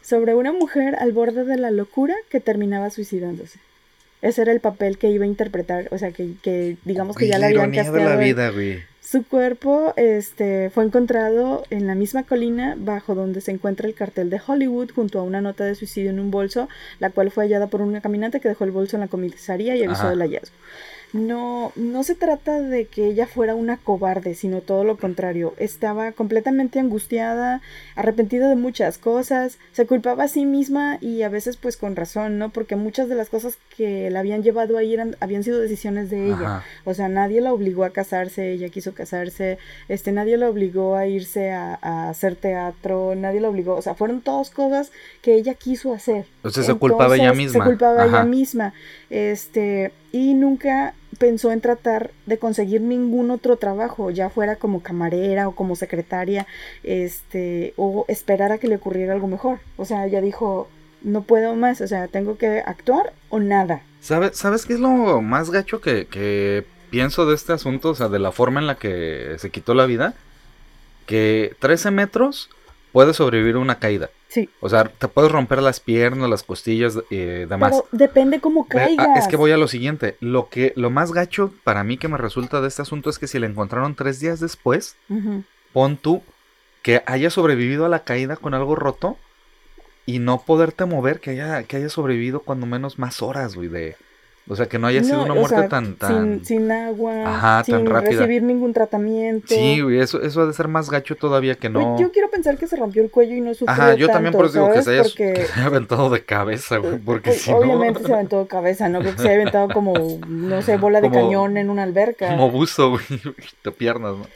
sobre 0.00 0.34
una 0.34 0.52
mujer 0.52 0.96
al 0.96 1.12
borde 1.12 1.44
de 1.44 1.56
la 1.56 1.70
locura 1.70 2.14
que 2.28 2.40
terminaba 2.40 2.90
suicidándose. 2.90 3.58
Ese 4.22 4.42
era 4.42 4.52
el 4.52 4.60
papel 4.60 4.98
que 4.98 5.10
iba 5.10 5.24
a 5.24 5.28
interpretar, 5.28 5.88
o 5.90 5.98
sea, 5.98 6.12
que, 6.12 6.34
que 6.42 6.76
digamos 6.84 7.16
que 7.16 7.26
ya 7.26 7.38
la 7.38 7.48
habían 7.48 7.72
casteado. 7.72 8.08
la 8.08 8.16
vida, 8.16 8.50
güey. 8.50 8.80
Su 9.00 9.24
cuerpo 9.24 9.92
este, 9.96 10.70
fue 10.70 10.84
encontrado 10.84 11.64
en 11.70 11.88
la 11.88 11.96
misma 11.96 12.22
colina 12.22 12.76
bajo 12.78 13.16
donde 13.16 13.40
se 13.40 13.50
encuentra 13.50 13.88
el 13.88 13.94
cartel 13.94 14.30
de 14.30 14.40
Hollywood 14.46 14.92
junto 14.94 15.18
a 15.18 15.24
una 15.24 15.40
nota 15.40 15.64
de 15.64 15.74
suicidio 15.74 16.10
en 16.10 16.20
un 16.20 16.30
bolso, 16.30 16.68
la 17.00 17.10
cual 17.10 17.32
fue 17.32 17.44
hallada 17.44 17.66
por 17.66 17.82
una 17.82 18.00
caminante 18.00 18.38
que 18.38 18.48
dejó 18.48 18.62
el 18.62 18.70
bolso 18.70 18.96
en 18.96 19.00
la 19.00 19.08
comisaría 19.08 19.74
y 19.74 19.82
avisó 19.82 20.08
del 20.08 20.20
hallazgo 20.20 20.54
no, 21.12 21.72
no 21.76 22.04
se 22.04 22.14
trata 22.14 22.60
de 22.60 22.86
que 22.86 23.06
ella 23.06 23.26
fuera 23.26 23.54
una 23.54 23.76
cobarde, 23.76 24.34
sino 24.34 24.60
todo 24.60 24.82
lo 24.82 24.96
contrario. 24.96 25.54
Estaba 25.58 26.12
completamente 26.12 26.78
angustiada, 26.78 27.60
arrepentida 27.96 28.48
de 28.48 28.56
muchas 28.56 28.96
cosas, 28.96 29.58
se 29.72 29.86
culpaba 29.86 30.24
a 30.24 30.28
sí 30.28 30.46
misma 30.46 30.96
y 31.00 31.22
a 31.22 31.28
veces 31.28 31.58
pues 31.58 31.76
con 31.76 31.96
razón, 31.96 32.38
¿no? 32.38 32.48
Porque 32.50 32.76
muchas 32.76 33.08
de 33.10 33.14
las 33.14 33.28
cosas 33.28 33.58
que 33.76 34.10
la 34.10 34.20
habían 34.20 34.42
llevado 34.42 34.78
ahí 34.78 34.94
eran, 34.94 35.16
habían 35.20 35.44
sido 35.44 35.60
decisiones 35.60 36.08
de 36.08 36.28
ella. 36.28 36.62
O 36.84 36.94
sea, 36.94 37.08
nadie 37.08 37.42
la 37.42 37.52
obligó 37.52 37.84
a 37.84 37.90
casarse, 37.90 38.52
ella 38.52 38.70
quiso 38.70 38.94
casarse, 38.94 39.58
este, 39.88 40.12
nadie 40.12 40.38
la 40.38 40.48
obligó 40.48 40.96
a 40.96 41.06
irse 41.06 41.52
a, 41.52 41.78
hacer 42.08 42.36
teatro, 42.36 43.14
nadie 43.14 43.40
la 43.40 43.48
obligó, 43.48 43.76
o 43.76 43.82
sea, 43.82 43.94
fueron 43.94 44.22
todas 44.22 44.50
cosas 44.50 44.92
que 45.20 45.34
ella 45.34 45.54
quiso 45.54 45.92
hacer. 45.92 46.24
O 46.42 46.50
sea, 46.50 46.62
se 46.62 46.74
culpaba 46.74 47.16
ella 47.16 47.34
misma. 47.34 47.64
Se 47.64 47.70
culpaba 47.70 48.06
ella 48.06 48.24
misma. 48.24 48.72
Este, 49.12 49.92
y 50.10 50.32
nunca 50.32 50.94
pensó 51.18 51.52
en 51.52 51.60
tratar 51.60 52.12
de 52.24 52.38
conseguir 52.38 52.80
ningún 52.80 53.30
otro 53.30 53.58
trabajo, 53.58 54.10
ya 54.10 54.30
fuera 54.30 54.56
como 54.56 54.82
camarera 54.82 55.48
o 55.48 55.54
como 55.54 55.76
secretaria, 55.76 56.46
este, 56.82 57.74
o 57.76 58.06
esperar 58.08 58.52
a 58.52 58.58
que 58.58 58.68
le 58.68 58.76
ocurriera 58.76 59.12
algo 59.12 59.28
mejor. 59.28 59.60
O 59.76 59.84
sea, 59.84 60.06
ella 60.06 60.22
dijo, 60.22 60.66
no 61.02 61.24
puedo 61.24 61.54
más, 61.54 61.82
o 61.82 61.86
sea, 61.86 62.08
tengo 62.08 62.38
que 62.38 62.62
actuar 62.64 63.12
o 63.28 63.38
nada. 63.38 63.82
¿Sabes, 64.00 64.38
¿sabes 64.38 64.64
qué 64.64 64.72
es 64.72 64.80
lo 64.80 65.20
más 65.20 65.50
gacho 65.50 65.82
que, 65.82 66.06
que 66.06 66.64
pienso 66.88 67.26
de 67.26 67.34
este 67.34 67.52
asunto? 67.52 67.90
O 67.90 67.94
sea, 67.94 68.08
de 68.08 68.18
la 68.18 68.32
forma 68.32 68.60
en 68.60 68.66
la 68.66 68.76
que 68.76 69.34
se 69.36 69.50
quitó 69.50 69.74
la 69.74 69.84
vida. 69.84 70.14
Que 71.04 71.54
13 71.58 71.90
metros 71.90 72.48
puede 72.92 73.12
sobrevivir 73.12 73.58
una 73.58 73.78
caída. 73.78 74.08
Sí. 74.32 74.48
O 74.60 74.70
sea, 74.70 74.84
te 74.84 75.08
puedes 75.08 75.30
romper 75.30 75.60
las 75.60 75.78
piernas, 75.78 76.30
las 76.30 76.42
costillas 76.42 76.96
y 77.10 77.16
eh, 77.16 77.46
demás. 77.46 77.72
Pero 77.72 77.86
depende 77.92 78.40
cómo 78.40 78.66
caigas. 78.66 79.18
es 79.18 79.28
que 79.28 79.36
voy 79.36 79.50
a 79.50 79.58
lo 79.58 79.68
siguiente. 79.68 80.16
Lo 80.20 80.48
que, 80.48 80.72
lo 80.74 80.88
más 80.88 81.12
gacho 81.12 81.52
para 81.64 81.84
mí 81.84 81.98
que 81.98 82.08
me 82.08 82.16
resulta 82.16 82.62
de 82.62 82.68
este 82.68 82.80
asunto 82.80 83.10
es 83.10 83.18
que 83.18 83.26
si 83.26 83.38
la 83.38 83.46
encontraron 83.46 83.94
tres 83.94 84.20
días 84.20 84.40
después, 84.40 84.96
pon 85.74 85.98
tú 85.98 86.22
que 86.80 87.02
haya 87.04 87.28
sobrevivido 87.28 87.84
a 87.84 87.90
la 87.90 88.04
caída 88.04 88.36
con 88.36 88.54
algo 88.54 88.74
roto 88.74 89.18
y 90.06 90.18
no 90.18 90.40
poderte 90.40 90.86
mover, 90.86 91.20
que 91.20 91.32
haya, 91.32 91.64
que 91.64 91.76
haya 91.76 91.90
sobrevivido 91.90 92.40
cuando 92.40 92.64
menos 92.64 92.98
más 92.98 93.20
horas, 93.20 93.54
güey, 93.54 93.68
de, 93.68 93.96
o 94.52 94.56
sea, 94.56 94.66
que 94.66 94.78
no 94.78 94.86
haya 94.86 95.02
sido 95.02 95.24
una 95.24 95.34
muerte 95.34 95.62
tan, 95.68 95.94
tan... 95.94 96.44
Sin, 96.44 96.70
agua, 96.70 97.62
sin 97.64 97.86
recibir 97.86 98.42
ningún 98.42 98.72
tratamiento. 98.72 99.46
Sí, 99.48 99.80
güey, 99.80 99.98
eso, 99.98 100.20
eso 100.20 100.42
ha 100.42 100.46
de 100.46 100.52
ser 100.52 100.68
más 100.68 100.90
gacho 100.90 101.16
todavía 101.16 101.54
que 101.54 101.70
no... 101.70 101.98
yo 101.98 102.12
quiero 102.12 102.30
pensar 102.30 102.58
que 102.58 102.66
se 102.66 102.76
rompió 102.76 103.02
el 103.02 103.10
cuello 103.10 103.34
y 103.34 103.40
no 103.40 103.54
sufrió 103.54 103.70
Ajá, 103.70 103.94
yo 103.94 104.08
también 104.08 104.34
por 104.34 104.46
eso 104.46 104.60
digo 104.60 104.74
que 104.74 104.82
se, 104.82 104.90
haya, 104.90 105.02
que 105.16 105.46
se 105.46 105.52
haya 105.54 105.66
aventado 105.66 106.10
de 106.10 106.22
cabeza, 106.24 106.76
güey, 106.76 106.98
porque 106.98 107.32
si 107.32 107.50
Obviamente 107.50 108.04
se 108.04 108.12
aventó 108.12 108.40
de 108.40 108.46
cabeza, 108.46 108.88
¿no? 108.88 109.00
Creo 109.00 109.14
que 109.14 109.22
se 109.22 109.28
haya 109.28 109.40
aventado 109.40 109.68
como, 109.68 109.94
no 110.28 110.62
sé, 110.62 110.76
bola 110.76 111.00
de 111.00 111.10
cañón 111.10 111.56
en 111.56 111.70
una 111.70 111.82
alberca. 111.82 112.28
Como 112.28 112.50
buzo, 112.50 112.90
güey, 112.90 113.04
de 113.64 113.72
piernas, 113.72 114.14
¿no? 114.16 114.26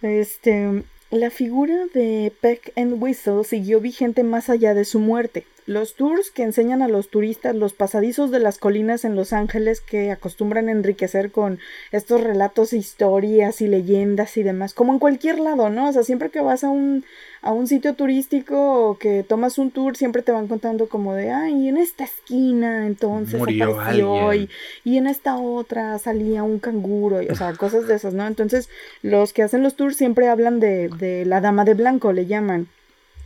Este... 0.00 0.82
La 1.12 1.28
figura 1.28 1.88
de 1.92 2.32
Peck 2.40 2.72
and 2.74 3.02
Whistle 3.02 3.44
siguió 3.44 3.80
vigente 3.80 4.24
más 4.24 4.48
allá 4.48 4.72
de 4.72 4.86
su 4.86 4.98
muerte. 4.98 5.46
Los 5.66 5.94
tours 5.94 6.30
que 6.30 6.42
enseñan 6.42 6.80
a 6.80 6.88
los 6.88 7.10
turistas 7.10 7.54
los 7.54 7.74
pasadizos 7.74 8.30
de 8.30 8.38
las 8.38 8.56
colinas 8.56 9.04
en 9.04 9.14
Los 9.14 9.34
Ángeles 9.34 9.82
que 9.82 10.10
acostumbran 10.10 10.70
enriquecer 10.70 11.30
con 11.30 11.58
estos 11.90 12.22
relatos, 12.22 12.72
historias 12.72 13.60
y 13.60 13.68
leyendas 13.68 14.38
y 14.38 14.42
demás, 14.42 14.72
como 14.72 14.94
en 14.94 14.98
cualquier 14.98 15.38
lado, 15.38 15.68
¿no? 15.68 15.90
O 15.90 15.92
sea, 15.92 16.02
siempre 16.02 16.30
que 16.30 16.40
vas 16.40 16.64
a 16.64 16.70
un, 16.70 17.04
a 17.42 17.52
un 17.52 17.66
sitio 17.66 17.94
turístico 17.94 18.90
o 18.90 18.98
que 18.98 19.24
tomas 19.24 19.58
un 19.58 19.72
tour, 19.72 19.96
siempre 19.96 20.22
te 20.22 20.30
van 20.30 20.46
contando 20.46 20.88
como 20.88 21.14
de, 21.14 21.32
ay, 21.32 21.68
en 21.68 21.76
esta 21.76 22.04
esquina 22.04 22.86
entonces 22.86 23.38
Murió 23.38 23.74
apareció 23.74 24.32
y, 24.32 24.48
y, 24.84 24.96
en 24.96 25.08
esta 25.08 25.36
otra 25.36 25.98
salía 25.98 26.44
un 26.44 26.60
canguro, 26.60 27.20
y, 27.20 27.28
o 27.28 27.34
sea, 27.34 27.52
cosas 27.54 27.88
de 27.88 27.96
esas, 27.96 28.14
¿no? 28.14 28.26
Entonces, 28.28 28.68
los 29.02 29.32
que 29.32 29.42
hacen 29.42 29.64
los 29.64 29.74
tours 29.74 29.96
siempre 29.96 30.28
hablan 30.28 30.60
de, 30.60 30.88
de 30.88 31.24
la 31.26 31.40
dama 31.40 31.64
de 31.64 31.74
blanco, 31.74 32.12
le 32.12 32.26
llaman 32.26 32.68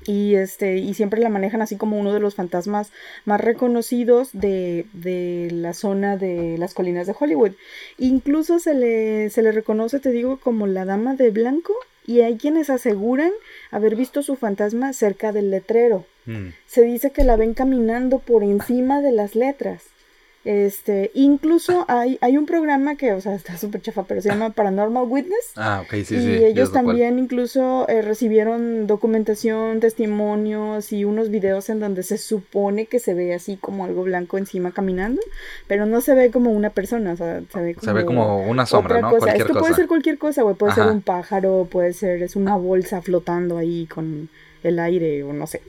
y 0.06 0.36
este 0.36 0.76
y 0.78 0.94
siempre 0.94 1.20
la 1.20 1.28
manejan 1.28 1.62
así 1.62 1.76
como 1.76 1.98
uno 1.98 2.12
de 2.12 2.20
los 2.20 2.34
fantasmas 2.34 2.92
más 3.24 3.40
reconocidos 3.40 4.30
de, 4.32 4.86
de, 4.92 5.48
la 5.52 5.72
zona 5.72 6.16
de 6.16 6.56
las 6.58 6.74
colinas 6.74 7.06
de 7.06 7.14
Hollywood 7.18 7.52
incluso 7.98 8.58
se 8.58 8.74
le 8.74 9.30
se 9.30 9.42
le 9.42 9.52
reconoce 9.52 9.98
te 9.98 10.12
digo 10.12 10.38
como 10.38 10.66
la 10.66 10.84
dama 10.84 11.14
de 11.14 11.30
blanco 11.30 11.74
y 12.07 12.20
hay 12.20 12.36
quienes 12.36 12.70
aseguran 12.70 13.32
haber 13.70 13.96
visto 13.96 14.22
su 14.22 14.36
fantasma 14.36 14.92
cerca 14.92 15.32
del 15.32 15.50
letrero 15.50 16.04
mm. 16.26 16.48
se 16.66 16.82
dice 16.82 17.11
que 17.11 17.24
la 17.24 17.36
ven 17.36 17.54
caminando 17.54 18.18
por 18.18 18.42
encima 18.42 19.00
de 19.00 19.12
las 19.12 19.34
letras 19.34 19.84
este, 20.47 21.11
incluso 21.14 21.84
hay, 21.88 22.18
hay 22.20 22.38
un 22.38 22.47
programa 22.47 22.94
que, 22.94 23.12
o 23.12 23.20
sea, 23.20 23.34
está 23.34 23.59
súper 23.59 23.82
chafa, 23.82 24.05
pero 24.05 24.20
se 24.20 24.28
llama 24.28 24.51
Paranormal 24.51 25.05
Witness. 25.09 25.53
Ah, 25.57 25.82
ok, 25.84 25.90
sí, 25.90 25.99
y 25.99 26.05
sí. 26.05 26.30
Y 26.30 26.44
ellos 26.44 26.70
también 26.70 27.18
incluso 27.18 27.88
eh, 27.88 28.01
recibieron 28.01 28.86
documentación, 28.86 29.80
testimonios 29.80 30.92
y 30.92 31.05
unos 31.05 31.30
videos 31.30 31.68
en 31.68 31.80
donde 31.80 32.05
se 32.05 32.16
supone 32.16 32.86
que 32.86 33.01
se 33.01 33.12
ve 33.12 33.34
así 33.34 33.57
como 33.57 33.84
algo 33.84 34.05
blanco 34.05 34.38
encima 34.38 34.70
caminando, 34.70 35.20
pero 35.66 35.84
no 35.84 36.01
se 36.01 36.14
ve 36.14 36.30
como 36.30 36.53
una 36.53 36.70
persona, 36.70 37.14
o 37.14 37.16
sea, 37.16 37.42
se 37.53 37.61
ve 37.61 37.74
como, 37.74 37.84
se 37.84 37.92
ve 37.92 38.05
como 38.05 38.47
una 38.47 38.66
sombra, 38.66 39.01
¿no? 39.01 39.11
Cosa. 39.11 39.34
Esto 39.34 39.53
puede 39.53 39.74
ser 39.74 39.88
cualquier 39.88 40.16
cosa, 40.16 40.42
güey, 40.42 40.55
puede 40.55 40.74
ser 40.74 40.86
un 40.86 41.03
pájaro, 41.03 41.66
puede 41.68 41.92
ser, 41.92 42.22
es 42.22 42.36
una 42.36 42.55
bolsa 42.55 43.03
flotando 43.03 43.59
ahí 43.59 43.86
con 43.86 44.28
el 44.62 44.78
aire 44.78 45.24
o 45.24 45.32
no 45.32 45.49
sé. 45.49 45.61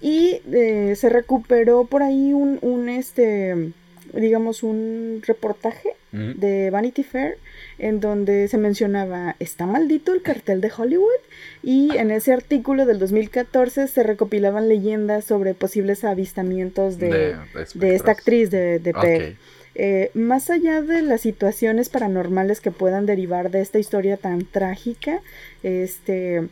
Y 0.00 0.40
eh, 0.52 0.94
se 0.94 1.08
recuperó 1.08 1.84
por 1.84 2.04
ahí 2.04 2.32
un, 2.32 2.60
un 2.62 2.88
este 2.88 3.72
digamos, 4.12 4.62
un 4.62 5.22
reportaje 5.26 5.94
de 6.12 6.70
Vanity 6.70 7.04
Fair 7.04 7.38
en 7.78 8.00
donde 8.00 8.48
se 8.48 8.58
mencionaba, 8.58 9.36
¿está 9.38 9.66
maldito 9.66 10.12
el 10.12 10.22
cartel 10.22 10.60
de 10.60 10.72
Hollywood? 10.76 11.20
Y 11.62 11.96
en 11.96 12.10
ese 12.10 12.32
artículo 12.32 12.84
del 12.84 12.98
2014 12.98 13.86
se 13.86 14.02
recopilaban 14.02 14.68
leyendas 14.68 15.24
sobre 15.24 15.54
posibles 15.54 16.04
avistamientos 16.04 16.98
de, 16.98 17.36
de, 17.74 17.94
esta 17.94 18.10
actriz 18.10 18.50
de, 18.50 18.80
de 18.80 19.36
eh, 19.76 20.10
más 20.14 20.50
allá 20.50 20.82
de 20.82 21.02
las 21.02 21.20
situaciones 21.20 21.88
paranormales 21.88 22.60
que 22.60 22.72
puedan 22.72 23.06
derivar 23.06 23.50
de 23.50 23.60
esta 23.60 23.78
historia 23.78 24.16
tan 24.16 24.44
trágica, 24.44 25.20
este 25.62 26.48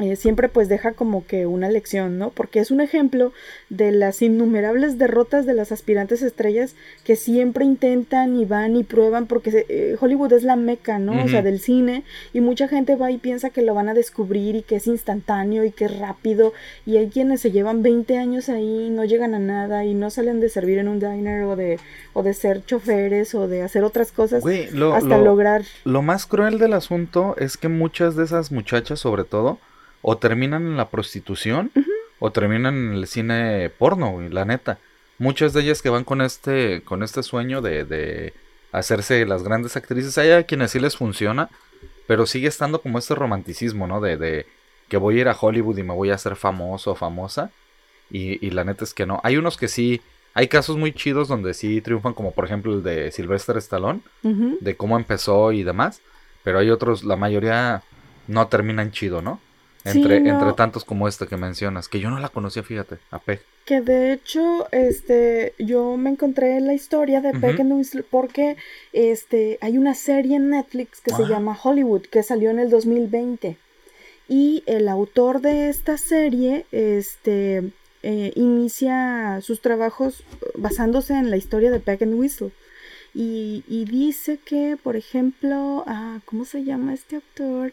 eh, 0.00 0.16
siempre 0.16 0.48
pues 0.48 0.68
deja 0.68 0.92
como 0.92 1.26
que 1.26 1.46
una 1.46 1.68
lección, 1.68 2.18
¿no? 2.18 2.30
Porque 2.30 2.60
es 2.60 2.70
un 2.70 2.80
ejemplo 2.80 3.32
de 3.68 3.92
las 3.92 4.22
innumerables 4.22 4.98
derrotas 4.98 5.44
de 5.44 5.54
las 5.54 5.72
aspirantes 5.72 6.22
estrellas 6.22 6.74
que 7.04 7.16
siempre 7.16 7.64
intentan 7.64 8.36
y 8.36 8.46
van 8.46 8.76
y 8.76 8.82
prueban 8.82 9.26
porque 9.26 9.66
eh, 9.68 9.96
Hollywood 10.00 10.32
es 10.32 10.42
la 10.42 10.56
meca, 10.56 10.98
¿no? 10.98 11.22
O 11.24 11.28
sea, 11.28 11.42
del 11.42 11.60
cine 11.60 12.04
y 12.32 12.40
mucha 12.40 12.66
gente 12.66 12.96
va 12.96 13.10
y 13.10 13.18
piensa 13.18 13.50
que 13.50 13.62
lo 13.62 13.74
van 13.74 13.88
a 13.88 13.94
descubrir 13.94 14.56
y 14.56 14.62
que 14.62 14.76
es 14.76 14.86
instantáneo 14.86 15.64
y 15.64 15.70
que 15.70 15.84
es 15.84 15.98
rápido 15.98 16.54
y 16.86 16.96
hay 16.96 17.08
quienes 17.08 17.40
se 17.42 17.50
llevan 17.50 17.82
20 17.82 18.16
años 18.16 18.48
ahí, 18.48 18.88
no 18.90 19.04
llegan 19.04 19.34
a 19.34 19.38
nada 19.38 19.84
y 19.84 19.94
no 19.94 20.08
salen 20.10 20.40
de 20.40 20.48
servir 20.48 20.78
en 20.78 20.88
un 20.88 20.98
diner 20.98 21.42
o 21.44 21.56
de, 21.56 21.78
o 22.14 22.22
de 22.22 22.32
ser 22.32 22.64
choferes 22.64 23.34
o 23.34 23.48
de 23.48 23.62
hacer 23.62 23.84
otras 23.84 24.12
cosas 24.12 24.42
hasta 24.94 25.18
lograr... 25.18 25.62
Lo 25.84 26.02
más 26.02 26.26
cruel 26.26 26.58
del 26.58 26.72
asunto 26.72 27.34
es 27.38 27.56
que 27.56 27.68
muchas 27.68 28.16
de 28.16 28.24
esas 28.24 28.50
muchachas, 28.50 29.00
sobre 29.00 29.24
todo, 29.24 29.58
o 30.02 30.18
terminan 30.18 30.66
en 30.66 30.76
la 30.76 30.88
prostitución 30.88 31.70
o 32.18 32.30
terminan 32.32 32.74
en 32.74 32.92
el 32.94 33.06
cine 33.06 33.70
porno, 33.78 34.20
la 34.30 34.44
neta. 34.44 34.78
Muchas 35.18 35.52
de 35.52 35.62
ellas 35.62 35.82
que 35.82 35.90
van 35.90 36.04
con 36.04 36.22
este, 36.22 36.82
con 36.82 37.02
este 37.02 37.22
sueño 37.22 37.60
de, 37.60 37.84
de 37.84 38.32
hacerse 38.72 39.26
las 39.26 39.42
grandes 39.42 39.76
actrices, 39.76 40.16
hay 40.18 40.30
a 40.30 40.44
quienes 40.44 40.70
sí 40.70 40.80
les 40.80 40.96
funciona, 40.96 41.50
pero 42.06 42.26
sigue 42.26 42.48
estando 42.48 42.80
como 42.80 42.98
este 42.98 43.14
romanticismo, 43.14 43.86
¿no? 43.86 44.00
De, 44.00 44.16
de 44.16 44.46
que 44.88 44.96
voy 44.96 45.18
a 45.18 45.20
ir 45.20 45.28
a 45.28 45.36
Hollywood 45.38 45.78
y 45.78 45.82
me 45.82 45.94
voy 45.94 46.10
a 46.10 46.14
hacer 46.14 46.36
famoso 46.36 46.92
o 46.92 46.94
famosa. 46.94 47.50
Y, 48.10 48.44
y 48.44 48.50
la 48.50 48.64
neta 48.64 48.82
es 48.84 48.92
que 48.92 49.06
no. 49.06 49.20
Hay 49.22 49.36
unos 49.36 49.56
que 49.56 49.68
sí, 49.68 50.00
hay 50.34 50.48
casos 50.48 50.76
muy 50.76 50.92
chidos 50.92 51.28
donde 51.28 51.54
sí 51.54 51.80
triunfan, 51.80 52.14
como 52.14 52.32
por 52.32 52.44
ejemplo 52.44 52.74
el 52.74 52.82
de 52.82 53.12
Sylvester 53.12 53.56
Stallone, 53.58 54.00
de 54.22 54.76
cómo 54.76 54.96
empezó 54.96 55.52
y 55.52 55.62
demás. 55.62 56.00
Pero 56.42 56.58
hay 56.58 56.70
otros, 56.70 57.04
la 57.04 57.16
mayoría 57.16 57.82
no 58.26 58.48
terminan 58.48 58.90
chido, 58.90 59.22
¿no? 59.22 59.40
Entre, 59.84 60.16
entre 60.16 60.52
tantos 60.52 60.84
como 60.84 61.08
este 61.08 61.26
que 61.26 61.36
mencionas, 61.36 61.88
que 61.88 62.00
yo 62.00 62.10
no 62.10 62.18
la 62.18 62.28
conocía, 62.28 62.62
fíjate, 62.62 62.98
a 63.10 63.18
Peck. 63.18 63.42
Que 63.64 63.80
de 63.80 64.12
hecho, 64.12 64.66
este, 64.72 65.54
yo 65.58 65.96
me 65.96 66.10
encontré 66.10 66.56
en 66.58 66.66
la 66.66 66.74
historia 66.74 67.20
de 67.20 67.32
Peck 67.32 67.62
porque 68.10 68.56
este, 68.92 69.58
hay 69.60 69.78
una 69.78 69.94
serie 69.94 70.36
en 70.36 70.50
Netflix 70.50 71.00
que 71.00 71.14
se 71.14 71.26
llama 71.26 71.58
Hollywood, 71.62 72.02
que 72.02 72.22
salió 72.22 72.50
en 72.50 72.58
el 72.58 72.68
2020. 72.68 73.56
Y 74.28 74.62
el 74.66 74.88
autor 74.88 75.40
de 75.40 75.68
esta 75.68 75.96
serie, 75.98 76.66
este, 76.72 77.72
eh, 78.02 78.32
inicia 78.34 79.40
sus 79.42 79.60
trabajos 79.60 80.24
basándose 80.56 81.14
en 81.14 81.30
la 81.30 81.36
historia 81.36 81.70
de 81.70 81.80
Peck 81.80 82.02
and 82.02 82.14
Whistle. 82.14 82.52
Y, 83.14 83.64
y 83.66 83.86
dice 83.86 84.38
que, 84.38 84.78
por 84.80 84.96
ejemplo, 84.96 85.84
ah, 85.86 86.20
¿cómo 86.26 86.44
se 86.44 86.64
llama 86.64 86.94
este 86.94 87.16
autor? 87.16 87.72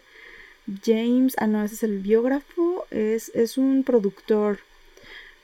James, 0.86 1.36
ah 1.38 1.47
no, 1.47 1.63
ese 1.63 1.76
es 1.76 1.84
el 1.84 1.99
biógrafo, 1.99 2.86
es, 2.91 3.30
es 3.34 3.57
un 3.57 3.84
productor. 3.84 4.59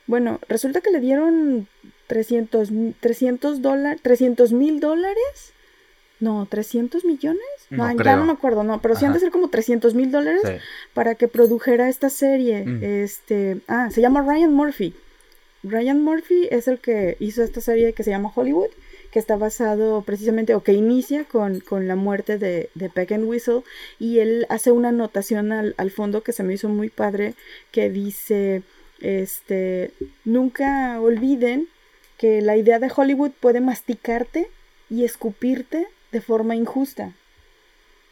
Bueno, 0.05 0.39
resulta 0.49 0.82
que 0.82 0.91
le 0.91 0.99
dieron 0.99 1.67
300 2.07 2.69
dólares, 3.61 4.01
300 4.01 4.51
mil 4.51 4.80
dólares. 4.80 5.53
No, 6.19 6.45
300 6.45 7.03
millones. 7.03 7.41
No, 7.69 7.91
ya 8.01 8.15
no 8.15 8.26
me 8.26 8.32
acuerdo, 8.32 8.63
no, 8.63 8.82
pero 8.82 8.95
sí 8.95 9.03
han 9.03 9.13
de 9.13 9.19
ser 9.19 9.32
como 9.32 9.49
300 9.49 9.93
mil 9.93 10.11
dólares 10.11 10.41
para 10.93 11.15
que 11.15 11.28
produjera 11.28 11.89
esta 11.89 12.09
serie. 12.09 12.65
Mm. 12.65 12.84
Este, 12.84 13.61
ah, 13.67 13.89
se 13.91 13.99
llama 13.99 14.21
Ryan 14.21 14.53
Murphy. 14.53 14.93
Ryan 15.63 16.01
Murphy 16.01 16.47
es 16.51 16.67
el 16.67 16.80
que 16.80 17.17
hizo 17.19 17.43
esta 17.43 17.61
serie 17.61 17.93
que 17.93 18.03
se 18.03 18.11
llama 18.11 18.32
Hollywood 18.34 18.69
que 19.14 19.20
está 19.20 19.38
basado 19.38 20.01
precisamente 20.01 20.55
o 20.55 20.64
que 20.64 20.74
inicia 20.74 21.26
con, 21.26 21.61
la 21.88 21.95
muerte 21.95 22.39
de, 22.39 22.72
de, 22.74 22.89
Peck 22.89 23.11
and 23.11 23.26
Whistle 23.26 23.61
y 23.99 24.18
él 24.18 24.47
hace 24.49 24.72
una 24.72 24.89
anotación 24.89 25.51
al, 25.51 25.76
al, 25.78 25.91
fondo 25.91 26.24
que 26.24 26.34
se 26.34 26.41
me 26.41 26.55
hizo 26.55 26.68
muy 26.68 26.89
padre 26.89 27.36
que 27.72 27.91
dice 27.91 28.64
este 29.01 29.91
nunca 30.26 30.99
olviden 30.99 31.70
que 32.18 32.41
la 32.41 32.57
idea 32.57 32.80
de 32.80 32.91
Hollywood 32.93 33.34
puede 33.39 33.61
masticarte 33.61 34.49
y 34.89 35.03
escupirte 35.03 35.88
de 36.11 36.22
forma 36.22 36.55
injusta 36.55 37.14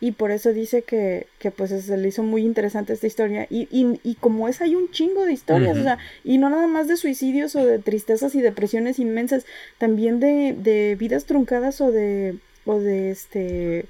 y 0.02 0.12
por 0.14 0.32
eso 0.32 0.52
dice 0.52 0.82
que, 0.82 1.28
que 1.40 1.52
pues 1.52 1.70
se 1.70 1.96
le 1.96 2.08
hizo 2.08 2.24
muy 2.24 2.42
interesante 2.42 2.92
esta 2.92 3.08
historia. 3.08 3.48
Y, 3.50 3.68
y, 3.72 4.00
y 4.04 4.16
como 4.16 4.50
es, 4.50 4.60
hay 4.60 4.76
un 4.76 4.90
chingo 4.90 5.26
de 5.26 5.34
historias, 5.34 5.78
o 5.78 5.84
sea, 5.84 6.00
y 6.24 6.40
no 6.40 6.50
nada 6.50 6.68
más 6.68 6.88
de 6.88 6.98
suicidios 6.98 7.56
o 7.56 7.66
de 7.66 7.78
tristezas 7.78 8.34
y 8.34 8.42
depresiones 8.42 8.98
inmensas, 8.98 9.46
también 9.78 10.20
de, 10.20 10.56
de 10.58 10.96
vidas 10.96 11.26
truncadas 11.26 11.80
o 11.82 11.92
de, 11.92 12.36
o 12.66 12.80
de 12.80 13.12
este 13.12 13.86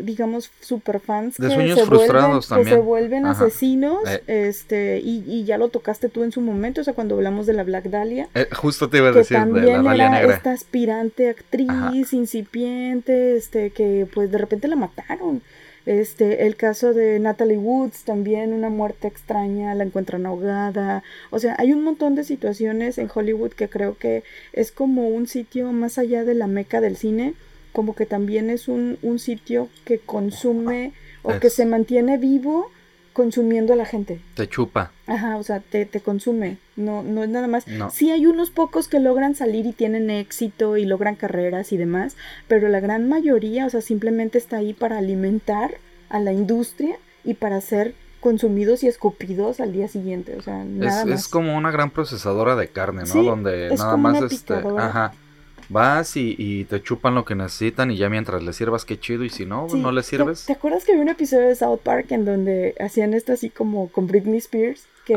digamos, 0.00 0.50
super 0.60 1.00
fans 1.00 1.36
de 1.36 1.50
sueños 1.50 1.82
frustrados 1.82 2.48
vuelven, 2.48 2.64
que 2.64 2.70
se 2.70 2.80
vuelven 2.80 3.26
asesinos, 3.26 3.98
eh. 4.08 4.22
este, 4.26 5.00
y, 5.00 5.24
y, 5.26 5.44
ya 5.44 5.58
lo 5.58 5.68
tocaste 5.68 6.08
tú 6.08 6.24
en 6.24 6.32
su 6.32 6.40
momento, 6.40 6.80
o 6.80 6.84
sea, 6.84 6.94
cuando 6.94 7.16
hablamos 7.16 7.46
de 7.46 7.52
la 7.52 7.64
Black 7.64 7.84
Dahlia. 7.84 8.28
Eh, 8.34 8.48
justo 8.52 8.88
te 8.88 8.98
iba 8.98 9.08
a 9.08 9.12
decir 9.12 9.38
de 9.38 9.62
la 9.62 9.82
Dahlia 9.82 10.06
era 10.06 10.20
Negra. 10.20 10.36
esta 10.36 10.52
aspirante 10.52 11.28
actriz, 11.28 12.12
incipiente, 12.12 13.36
este, 13.36 13.70
que 13.70 14.06
pues 14.12 14.30
de 14.30 14.38
repente 14.38 14.68
la 14.68 14.76
mataron. 14.76 15.42
Este, 15.86 16.46
el 16.46 16.56
caso 16.56 16.94
de 16.94 17.18
Natalie 17.18 17.58
Woods, 17.58 18.04
también 18.04 18.54
una 18.54 18.70
muerte 18.70 19.06
extraña, 19.06 19.74
la 19.74 19.84
encuentran 19.84 20.24
ahogada. 20.24 21.02
O 21.30 21.38
sea, 21.38 21.56
hay 21.58 21.74
un 21.74 21.84
montón 21.84 22.14
de 22.14 22.24
situaciones 22.24 22.96
en 22.96 23.10
Hollywood 23.14 23.50
que 23.50 23.68
creo 23.68 23.98
que 23.98 24.24
es 24.54 24.72
como 24.72 25.08
un 25.08 25.26
sitio 25.26 25.72
más 25.72 25.98
allá 25.98 26.24
de 26.24 26.34
la 26.34 26.46
meca 26.46 26.80
del 26.80 26.96
cine 26.96 27.34
como 27.74 27.94
que 27.94 28.06
también 28.06 28.48
es 28.48 28.68
un, 28.68 28.98
un 29.02 29.18
sitio 29.18 29.68
que 29.84 29.98
consume 29.98 30.92
o 31.22 31.38
que 31.40 31.50
se 31.50 31.66
mantiene 31.66 32.16
vivo 32.16 32.70
consumiendo 33.12 33.72
a 33.72 33.76
la 33.76 33.84
gente. 33.84 34.20
Te 34.34 34.48
chupa. 34.48 34.92
Ajá, 35.06 35.36
o 35.38 35.42
sea, 35.42 35.58
te, 35.60 35.84
te 35.84 36.00
consume. 36.00 36.58
No, 36.76 37.02
no 37.02 37.24
es 37.24 37.28
nada 37.28 37.48
más. 37.48 37.64
Sí 37.92 38.10
hay 38.10 38.26
unos 38.26 38.50
pocos 38.50 38.86
que 38.86 39.00
logran 39.00 39.34
salir 39.34 39.66
y 39.66 39.72
tienen 39.72 40.08
éxito 40.08 40.76
y 40.76 40.84
logran 40.84 41.16
carreras 41.16 41.72
y 41.72 41.76
demás, 41.76 42.16
pero 42.46 42.68
la 42.68 42.78
gran 42.78 43.08
mayoría, 43.08 43.66
o 43.66 43.70
sea, 43.70 43.80
simplemente 43.80 44.38
está 44.38 44.58
ahí 44.58 44.72
para 44.72 44.98
alimentar 44.98 45.78
a 46.10 46.20
la 46.20 46.32
industria 46.32 46.96
y 47.24 47.34
para 47.34 47.60
ser 47.60 47.94
consumidos 48.20 48.82
y 48.84 48.88
escupidos 48.88 49.60
al 49.60 49.72
día 49.72 49.86
siguiente, 49.86 50.34
o 50.36 50.40
sea, 50.40 50.64
nada 50.64 51.02
es, 51.02 51.06
más. 51.06 51.20
Es 51.20 51.28
como 51.28 51.58
una 51.58 51.70
gran 51.70 51.90
procesadora 51.90 52.56
de 52.56 52.68
carne, 52.68 53.02
¿no? 53.12 53.22
Donde 53.22 53.68
nada 53.76 53.98
más 53.98 54.22
este, 54.32 54.54
ajá, 54.54 55.12
Vas 55.68 56.16
y, 56.16 56.64
te 56.64 56.82
chupan 56.82 57.14
lo 57.14 57.24
que 57.24 57.34
necesitan 57.34 57.90
y 57.90 57.96
ya 57.96 58.08
mientras 58.08 58.42
les 58.42 58.56
sirvas, 58.56 58.84
qué 58.84 58.98
chido. 58.98 59.24
Y 59.24 59.30
si 59.30 59.46
no, 59.46 59.66
no 59.68 59.92
les 59.92 60.06
sirves. 60.06 60.46
¿Te, 60.46 60.52
acuerdas 60.52 60.84
que 60.84 60.92
había 60.92 61.02
un 61.02 61.08
episodio 61.08 61.48
de 61.48 61.56
South 61.56 61.80
Park 61.82 62.10
en 62.10 62.24
donde 62.24 62.74
hacían 62.80 63.14
esto 63.14 63.32
así 63.32 63.50
como 63.50 63.88
con 63.88 64.06
Britney 64.06 64.38
Spears? 64.38 64.86
Que, 65.04 65.14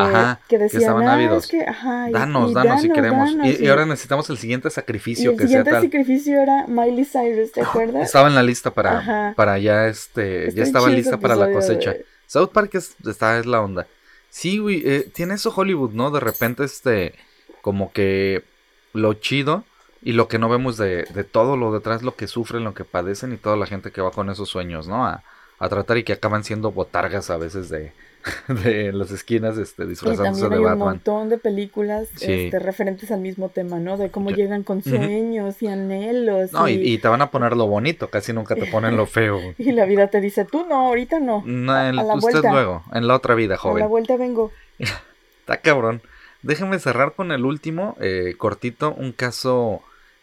que 0.50 0.58
decían, 0.58 1.02
ah, 1.02 1.40
que, 1.50 1.62
ajá, 1.62 2.10
danos, 2.12 2.54
danos 2.54 2.82
si 2.82 2.90
queremos. 2.92 3.32
y, 3.42 3.66
ahora 3.70 3.86
necesitamos 3.86 4.30
el 4.30 4.38
siguiente 4.38 4.70
sacrificio. 4.70 5.32
el 5.32 5.40
siguiente 5.40 5.72
sacrificio 5.72 6.42
era 6.42 6.68
Miley 6.68 7.06
Cyrus, 7.06 7.54
¿te 7.54 7.62
acuerdas? 7.64 8.04
Estaba 8.04 8.28
en 8.28 8.36
la 8.36 8.44
lista 8.44 8.72
para, 8.72 9.34
para 9.38 9.58
ya, 9.60 9.88
este, 9.88 10.52
ya 10.52 10.64
estaba 10.64 10.90
lista 10.90 11.18
para 11.18 11.38
la 11.38 11.52
cosecha. 11.54 11.96
South 12.26 12.50
Park 12.50 12.76
es, 12.76 12.98
está, 13.06 13.40
es 13.40 13.46
la 13.46 13.62
onda. 13.62 13.88
Sí, 14.30 14.58
güey, 14.58 14.84
eh, 14.86 15.10
tiene 15.14 15.36
eso 15.36 15.54
Hollywood, 15.56 15.94
¿no? 15.94 16.12
De 16.12 16.20
repente, 16.20 16.66
este, 16.66 17.14
como 17.62 17.94
que 17.94 18.44
lo 18.92 19.14
chido 19.14 19.64
y 20.08 20.14
lo 20.14 20.30
que 20.30 20.40
no 20.40 20.48
vemos 20.48 20.78
de, 20.78 21.04
de, 21.04 21.26
todo 21.26 21.58
lo 21.58 21.74
detrás, 21.74 22.02
lo 22.02 22.16
que 22.16 22.28
sufren, 22.28 22.64
lo 22.64 22.74
que 22.74 22.86
padecen 22.86 23.34
y 23.34 23.38
toda 23.38 23.58
la 23.58 23.66
gente 23.66 23.92
que 23.92 24.00
va 24.00 24.12
con 24.12 24.30
esos 24.30 24.48
sueños, 24.48 24.88
¿no? 24.88 25.06
A, 25.06 25.22
a 25.60 25.68
tratar 25.68 25.98
y 25.98 26.06
que 26.06 26.14
acaban 26.14 26.46
siendo 26.46 26.72
botargas 26.72 27.30
a 27.30 27.36
veces 27.36 27.68
de, 27.68 27.92
de 28.48 28.94
las 28.94 29.12
esquinas 29.12 29.58
este, 29.58 29.86
disfrazándose 29.86 30.48
de 30.48 30.60
Batman. 30.60 30.66
Hay 30.66 30.74
un 30.74 30.80
montón 30.80 31.28
de 31.28 31.38
películas 31.38 32.08
este, 32.22 32.58
referentes 32.58 33.12
al 33.12 33.20
mismo 33.20 33.50
tema, 33.50 33.80
¿no? 33.80 33.98
De 33.98 34.10
cómo 34.10 34.32
llegan 34.32 34.64
con 34.64 34.82
sueños 34.82 35.62
y 35.62 35.68
anhelos. 35.68 36.54
No, 36.54 36.70
y... 36.70 36.98
te 37.00 37.08
van 37.10 37.22
a 37.22 37.30
poner 37.30 37.58
lo 37.58 37.68
bonito, 37.68 38.10
casi 38.10 38.32
nunca 38.32 38.56
te 38.56 38.68
ponen 38.68 38.96
lo 38.96 39.08
feo. 39.08 39.42
y 39.58 39.74
la 39.74 39.84
vida 39.84 40.08
te 40.08 40.22
dice, 40.22 40.46
tú 40.46 40.66
no, 40.70 40.88
ahorita 40.88 41.20
no. 41.20 41.44
No, 41.46 41.74
a, 41.74 41.92
la 41.92 42.16
usted 42.16 42.44
luego, 42.50 42.86
en 42.94 43.10
la 43.10 43.16
otra 43.16 43.36
vida, 43.36 43.58
joven. 43.58 43.76
A 43.76 43.80
la 43.82 43.88
vuelta 43.88 44.16
vengo. 44.16 44.54
Está 44.80 45.58
cabrón. 45.58 46.02
Déjame 46.44 46.80
cerrar 46.80 47.12
con 47.14 47.34
el 47.34 47.44
último, 47.44 47.98
eh, 48.00 48.36
cortito, 48.38 48.94
un 48.94 49.12
caso 49.12 49.82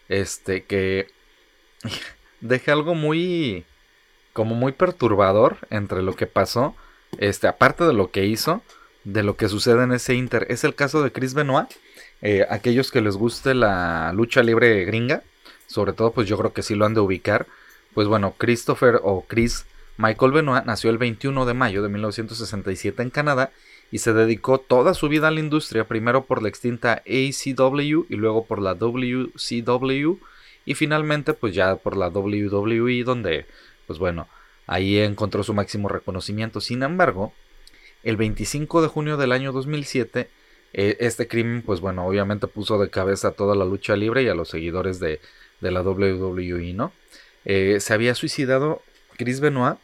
este 0.09 0.63
que 0.63 1.07
deja 2.41 2.71
algo 2.71 2.95
muy 2.95 3.65
como 4.33 4.55
muy 4.55 4.73
perturbador 4.73 5.57
entre 5.69 6.01
lo 6.01 6.15
que 6.15 6.27
pasó, 6.27 6.75
este 7.19 7.47
aparte 7.47 7.85
de 7.85 7.93
lo 7.93 8.11
que 8.11 8.25
hizo, 8.25 8.61
de 9.05 9.23
lo 9.23 9.37
que 9.37 9.47
sucede 9.47 9.83
en 9.83 9.93
ese 9.93 10.13
Inter. 10.13 10.45
Es 10.49 10.63
el 10.63 10.75
caso 10.75 11.01
de 11.01 11.11
Chris 11.11 11.33
Benoit. 11.33 11.69
Eh, 12.21 12.45
aquellos 12.49 12.91
que 12.91 13.01
les 13.01 13.15
guste 13.15 13.53
la 13.53 14.11
lucha 14.13 14.43
libre 14.43 14.83
gringa, 14.83 15.23
sobre 15.67 15.93
todo 15.93 16.11
pues 16.11 16.27
yo 16.27 16.37
creo 16.37 16.53
que 16.53 16.63
sí 16.63 16.75
lo 16.75 16.85
han 16.85 16.93
de 16.93 16.99
ubicar. 16.99 17.47
Pues 17.93 18.07
bueno, 18.07 18.35
Christopher 18.37 18.99
o 19.03 19.23
Chris 19.25 19.65
Michael 19.97 20.33
Benoit 20.33 20.65
nació 20.65 20.89
el 20.89 20.97
21 20.97 21.45
de 21.45 21.53
mayo 21.53 21.81
de 21.81 21.89
1967 21.89 23.01
en 23.01 23.09
Canadá 23.09 23.51
y 23.91 23.99
se 23.99 24.13
dedicó 24.13 24.57
toda 24.59 24.93
su 24.93 25.07
vida 25.09 25.27
a 25.27 25.31
la 25.31 25.39
industria, 25.39 25.87
primero 25.87 26.25
por 26.25 26.41
la 26.41 26.49
extinta 26.49 27.03
ACW 27.05 28.05
y 28.09 28.15
luego 28.15 28.45
por 28.45 28.61
la 28.61 28.73
WCW 28.75 30.17
y 30.65 30.73
finalmente 30.73 31.33
pues 31.33 31.53
ya 31.53 31.75
por 31.75 31.95
la 31.95 32.09
WWE 32.09 33.03
donde 33.03 33.45
pues 33.87 33.99
bueno, 33.99 34.27
ahí 34.67 34.97
encontró 34.99 35.43
su 35.43 35.53
máximo 35.53 35.89
reconocimiento. 35.89 36.59
Sin 36.61 36.83
embargo, 36.83 37.33
El 38.03 38.17
25 38.17 38.83
de 38.83 38.87
junio 38.87 39.17
del 39.17 39.31
año 39.31 39.51
2007, 39.51 40.29
eh, 40.73 40.97
este 40.99 41.27
crimen, 41.27 41.63
pues 41.63 41.79
bueno, 41.81 42.05
obviamente 42.05 42.45
puso 42.47 42.77
de 42.77 42.89
cabeza 42.91 43.31
toda 43.31 43.55
la 43.55 43.65
lucha 43.65 43.95
libre 43.95 44.21
y 44.21 44.27
a 44.27 44.35
los 44.35 44.49
seguidores 44.49 44.99
de, 44.99 45.21
de 45.61 45.71
la 45.71 45.81
WWE, 45.81 46.73
¿no? 46.73 46.91
Eh, 47.45 47.77
se 47.79 47.93
había 47.93 48.13
suicidado 48.13 48.81
Chris 49.17 49.39
Benoit, 49.39 49.77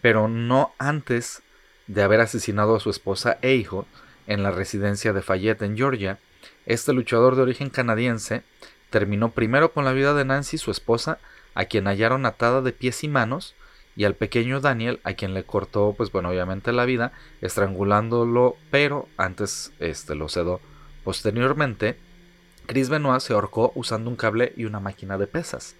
pero 0.00 0.26
no 0.28 0.72
antes 0.78 1.42
de 1.86 2.02
haber 2.02 2.20
asesinado 2.20 2.76
a 2.76 2.80
su 2.80 2.90
esposa 2.90 3.38
e 3.42 3.54
hijo 3.54 3.86
en 4.26 4.42
la 4.42 4.50
residencia 4.50 5.12
de 5.12 5.22
Fayette 5.22 5.62
en 5.62 5.76
Georgia. 5.76 6.18
Este 6.66 6.92
luchador 6.92 7.36
de 7.36 7.42
origen 7.42 7.70
canadiense 7.70 8.42
terminó 8.90 9.32
primero 9.32 9.72
con 9.72 9.84
la 9.84 9.92
vida 9.92 10.14
de 10.14 10.24
Nancy, 10.24 10.58
su 10.58 10.70
esposa, 10.70 11.18
a 11.54 11.64
quien 11.64 11.86
hallaron 11.86 12.26
atada 12.26 12.62
de 12.62 12.72
pies 12.72 13.04
y 13.04 13.08
manos, 13.08 13.54
y 13.96 14.04
al 14.04 14.14
pequeño 14.14 14.60
Daniel, 14.60 15.00
a 15.04 15.14
quien 15.14 15.34
le 15.34 15.44
cortó, 15.44 15.94
pues 15.96 16.10
bueno, 16.12 16.30
obviamente 16.30 16.72
la 16.72 16.84
vida, 16.84 17.12
estrangulándolo, 17.40 18.56
pero 18.70 19.08
antes 19.16 19.72
este, 19.80 20.14
lo 20.14 20.28
cedó. 20.28 20.60
Posteriormente, 21.04 21.98
Chris 22.66 22.88
Benoit 22.88 23.20
se 23.20 23.34
ahorcó 23.34 23.72
usando 23.74 24.08
un 24.08 24.16
cable 24.16 24.52
y 24.56 24.64
una 24.64 24.80
máquina 24.80 25.18
de 25.18 25.26
pesas. 25.26 25.76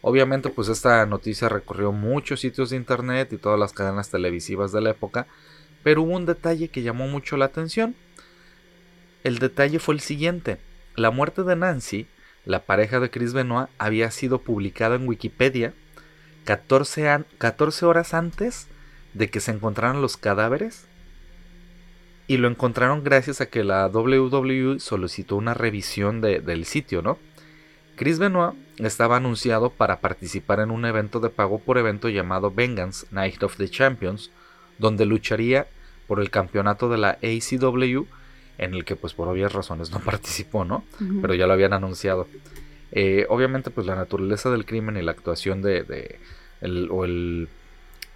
Obviamente, 0.00 0.48
pues 0.48 0.68
esta 0.68 1.04
noticia 1.06 1.48
recorrió 1.48 1.92
muchos 1.92 2.40
sitios 2.40 2.70
de 2.70 2.76
internet 2.76 3.32
y 3.32 3.36
todas 3.38 3.58
las 3.58 3.72
cadenas 3.72 4.10
televisivas 4.10 4.72
de 4.72 4.80
la 4.80 4.90
época, 4.90 5.26
pero 5.82 6.02
hubo 6.02 6.16
un 6.16 6.26
detalle 6.26 6.68
que 6.68 6.82
llamó 6.82 7.08
mucho 7.08 7.36
la 7.36 7.46
atención. 7.46 7.96
El 9.24 9.38
detalle 9.38 9.78
fue 9.78 9.94
el 9.94 10.00
siguiente: 10.00 10.58
la 10.94 11.10
muerte 11.10 11.42
de 11.42 11.56
Nancy, 11.56 12.06
la 12.44 12.64
pareja 12.64 13.00
de 13.00 13.10
Chris 13.10 13.32
Benoit, 13.32 13.68
había 13.78 14.10
sido 14.10 14.38
publicada 14.40 14.96
en 14.96 15.08
Wikipedia 15.08 15.74
14, 16.44 17.24
14 17.38 17.86
horas 17.86 18.14
antes 18.14 18.68
de 19.14 19.28
que 19.28 19.40
se 19.40 19.50
encontraran 19.50 20.00
los 20.00 20.16
cadáveres 20.16 20.86
y 22.26 22.36
lo 22.36 22.48
encontraron 22.48 23.02
gracias 23.02 23.40
a 23.40 23.46
que 23.46 23.64
la 23.64 23.86
WWE 23.88 24.78
solicitó 24.80 25.36
una 25.36 25.54
revisión 25.54 26.20
del 26.20 26.64
sitio, 26.66 27.02
¿no? 27.02 27.18
Chris 27.96 28.18
Benoit 28.18 28.54
estaba 28.78 29.16
anunciado 29.16 29.70
para 29.70 30.00
participar 30.00 30.60
en 30.60 30.70
un 30.70 30.84
evento 30.84 31.20
de 31.20 31.30
pago 31.30 31.58
por 31.58 31.78
evento 31.78 32.08
llamado 32.08 32.50
Vengeance 32.50 33.06
Night 33.10 33.42
of 33.42 33.56
the 33.56 33.68
Champions, 33.68 34.30
donde 34.78 35.04
lucharía 35.04 35.66
por 36.06 36.20
el 36.20 36.30
campeonato 36.30 36.88
de 36.88 36.98
la 36.98 37.18
ACW, 37.22 38.06
en 38.58 38.74
el 38.74 38.84
que 38.84 38.96
pues 38.96 39.14
por 39.14 39.28
obvias 39.28 39.52
razones 39.52 39.90
no 39.90 40.00
participó, 40.04 40.64
¿no? 40.64 40.84
Pero 41.20 41.34
ya 41.34 41.46
lo 41.46 41.52
habían 41.52 41.72
anunciado. 41.72 42.28
Eh, 42.92 43.26
obviamente 43.28 43.70
pues 43.70 43.86
la 43.86 43.94
naturaleza 43.94 44.50
del 44.50 44.64
crimen 44.64 44.96
y 44.96 45.02
la 45.02 45.12
actuación 45.12 45.60
de, 45.60 46.18
el, 46.60 46.88
o 46.90 47.04
el, 47.04 47.48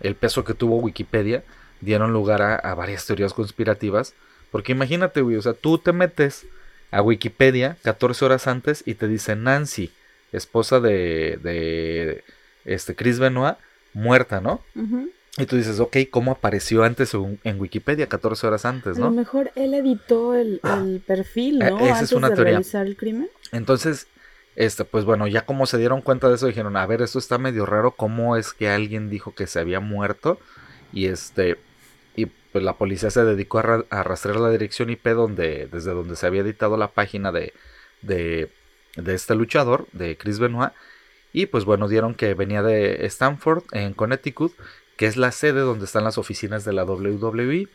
el, 0.00 0.14
peso 0.14 0.44
que 0.44 0.54
tuvo 0.54 0.78
Wikipedia 0.78 1.44
dieron 1.82 2.12
lugar 2.12 2.40
a, 2.40 2.74
varias 2.74 3.04
teorías 3.06 3.34
conspirativas. 3.34 4.14
Porque 4.50 4.72
imagínate, 4.72 5.22
güey, 5.22 5.36
o 5.36 5.42
sea, 5.42 5.54
tú 5.54 5.78
te 5.78 5.92
metes 5.92 6.46
a 6.90 7.02
Wikipedia 7.02 7.76
14 7.82 8.24
horas 8.24 8.46
antes 8.46 8.82
y 8.86 8.94
te 8.94 9.08
dice 9.08 9.34
Nancy, 9.34 9.90
esposa 10.32 10.80
de, 10.80 11.38
de 11.42 12.24
este 12.64 12.94
Chris 12.94 13.18
Benoit, 13.18 13.56
muerta, 13.92 14.40
¿no? 14.40 14.60
Y 15.38 15.46
tú 15.46 15.56
dices, 15.56 15.80
ok, 15.80 15.96
¿cómo 16.10 16.32
apareció 16.32 16.84
antes 16.84 17.14
en 17.14 17.60
Wikipedia 17.60 18.06
14 18.06 18.46
horas 18.46 18.64
antes, 18.64 18.98
no? 18.98 19.06
A 19.06 19.10
lo 19.10 19.16
mejor 19.16 19.50
él 19.54 19.74
editó 19.74 20.34
el, 20.34 20.60
perfil, 21.06 21.62
eh, 21.62 21.70
¿no? 21.70 21.80
Esa 21.80 22.02
es 22.02 22.12
una 22.12 22.28
de 22.28 22.34
teoría. 22.34 22.52
realizar 22.52 22.86
el 22.86 22.96
crimen. 22.96 23.28
Entonces, 23.50 24.06
este, 24.56 24.84
pues 24.84 25.04
bueno, 25.04 25.26
ya 25.26 25.46
como 25.46 25.66
se 25.66 25.78
dieron 25.78 26.02
cuenta 26.02 26.28
de 26.28 26.34
eso, 26.34 26.46
dijeron, 26.46 26.76
a 26.76 26.86
ver, 26.86 27.00
esto 27.00 27.18
está 27.18 27.38
medio 27.38 27.64
raro, 27.64 27.92
¿cómo 27.92 28.36
es 28.36 28.52
que 28.52 28.68
alguien 28.68 29.08
dijo 29.08 29.34
que 29.34 29.46
se 29.46 29.58
había 29.58 29.80
muerto? 29.80 30.38
Y 30.92 31.06
este, 31.06 31.56
pues 32.52 32.62
la 32.62 32.74
policía 32.74 33.10
se 33.10 33.24
dedicó 33.24 33.58
a, 33.58 34.02
rastrear 34.02 34.38
la 34.38 34.50
dirección 34.50 34.90
IP 34.90 35.08
donde, 35.08 35.68
desde 35.72 35.92
donde 35.92 36.16
se 36.16 36.26
había 36.26 36.42
editado 36.42 36.76
la 36.76 36.88
página 36.88 37.32
de, 37.32 37.54
de, 38.02 38.50
este 38.96 39.34
luchador, 39.34 39.86
de 39.92 40.16
Chris 40.16 40.38
Benoit. 40.38 40.72
Y 41.32 41.46
pues 41.46 41.64
bueno, 41.64 41.88
dieron 41.88 42.14
que 42.14 42.34
venía 42.34 42.62
de 42.62 43.06
Stanford, 43.06 43.64
en 43.72 43.94
Connecticut, 43.94 44.52
que 44.96 45.06
es 45.06 45.16
la 45.16 45.32
sede 45.32 45.60
donde 45.60 45.86
están 45.86 46.04
las 46.04 46.18
oficinas 46.18 46.64
de 46.64 46.72
la 46.72 46.84
WWE. 46.84 47.68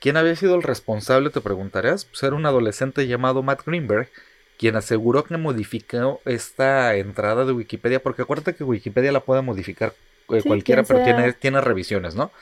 ¿Quién 0.00 0.16
había 0.16 0.36
sido 0.36 0.56
el 0.56 0.62
responsable? 0.62 1.30
Te 1.30 1.40
preguntarás. 1.40 2.04
Pues 2.04 2.22
era 2.22 2.36
un 2.36 2.46
adolescente 2.46 3.06
llamado 3.06 3.42
Matt 3.42 3.64
Greenberg, 3.64 4.10
quien 4.58 4.76
aseguró 4.76 5.24
que 5.24 5.36
modificó 5.36 6.20
esta 6.24 6.94
entrada 6.96 7.44
de 7.44 7.52
Wikipedia, 7.52 8.02
porque 8.02 8.22
acuérdate 8.22 8.54
que 8.54 8.64
Wikipedia 8.64 9.12
la 9.12 9.20
puede 9.20 9.42
modificar 9.42 9.94
eh, 10.30 10.42
cualquiera, 10.44 10.82
pero 10.82 11.04
tiene, 11.04 11.32
tiene 11.32 11.60
revisiones, 11.60 12.14
¿no? 12.14 12.32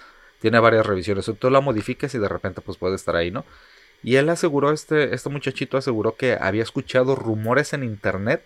tiene 0.45 0.59
varias 0.61 0.85
revisiones. 0.85 1.25
Tú 1.39 1.49
la 1.49 1.62
modificas 1.62 2.14
y 2.14 2.18
de 2.18 2.29
repente 2.29 2.61
pues 2.61 2.77
puede 2.77 2.97
estar 2.97 3.16
ahí, 3.16 3.31
¿no? 3.31 3.47
Y 4.05 4.17
él 4.17 4.29
aseguró, 4.29 4.71
este, 4.71 5.15
este 5.15 5.31
muchachito 5.31 5.79
aseguró 5.79 6.15
que 6.15 6.37
había 6.39 6.63
escuchado 6.63 7.17
rumores 7.17 7.73
en 7.73 7.83
internet 7.83 8.45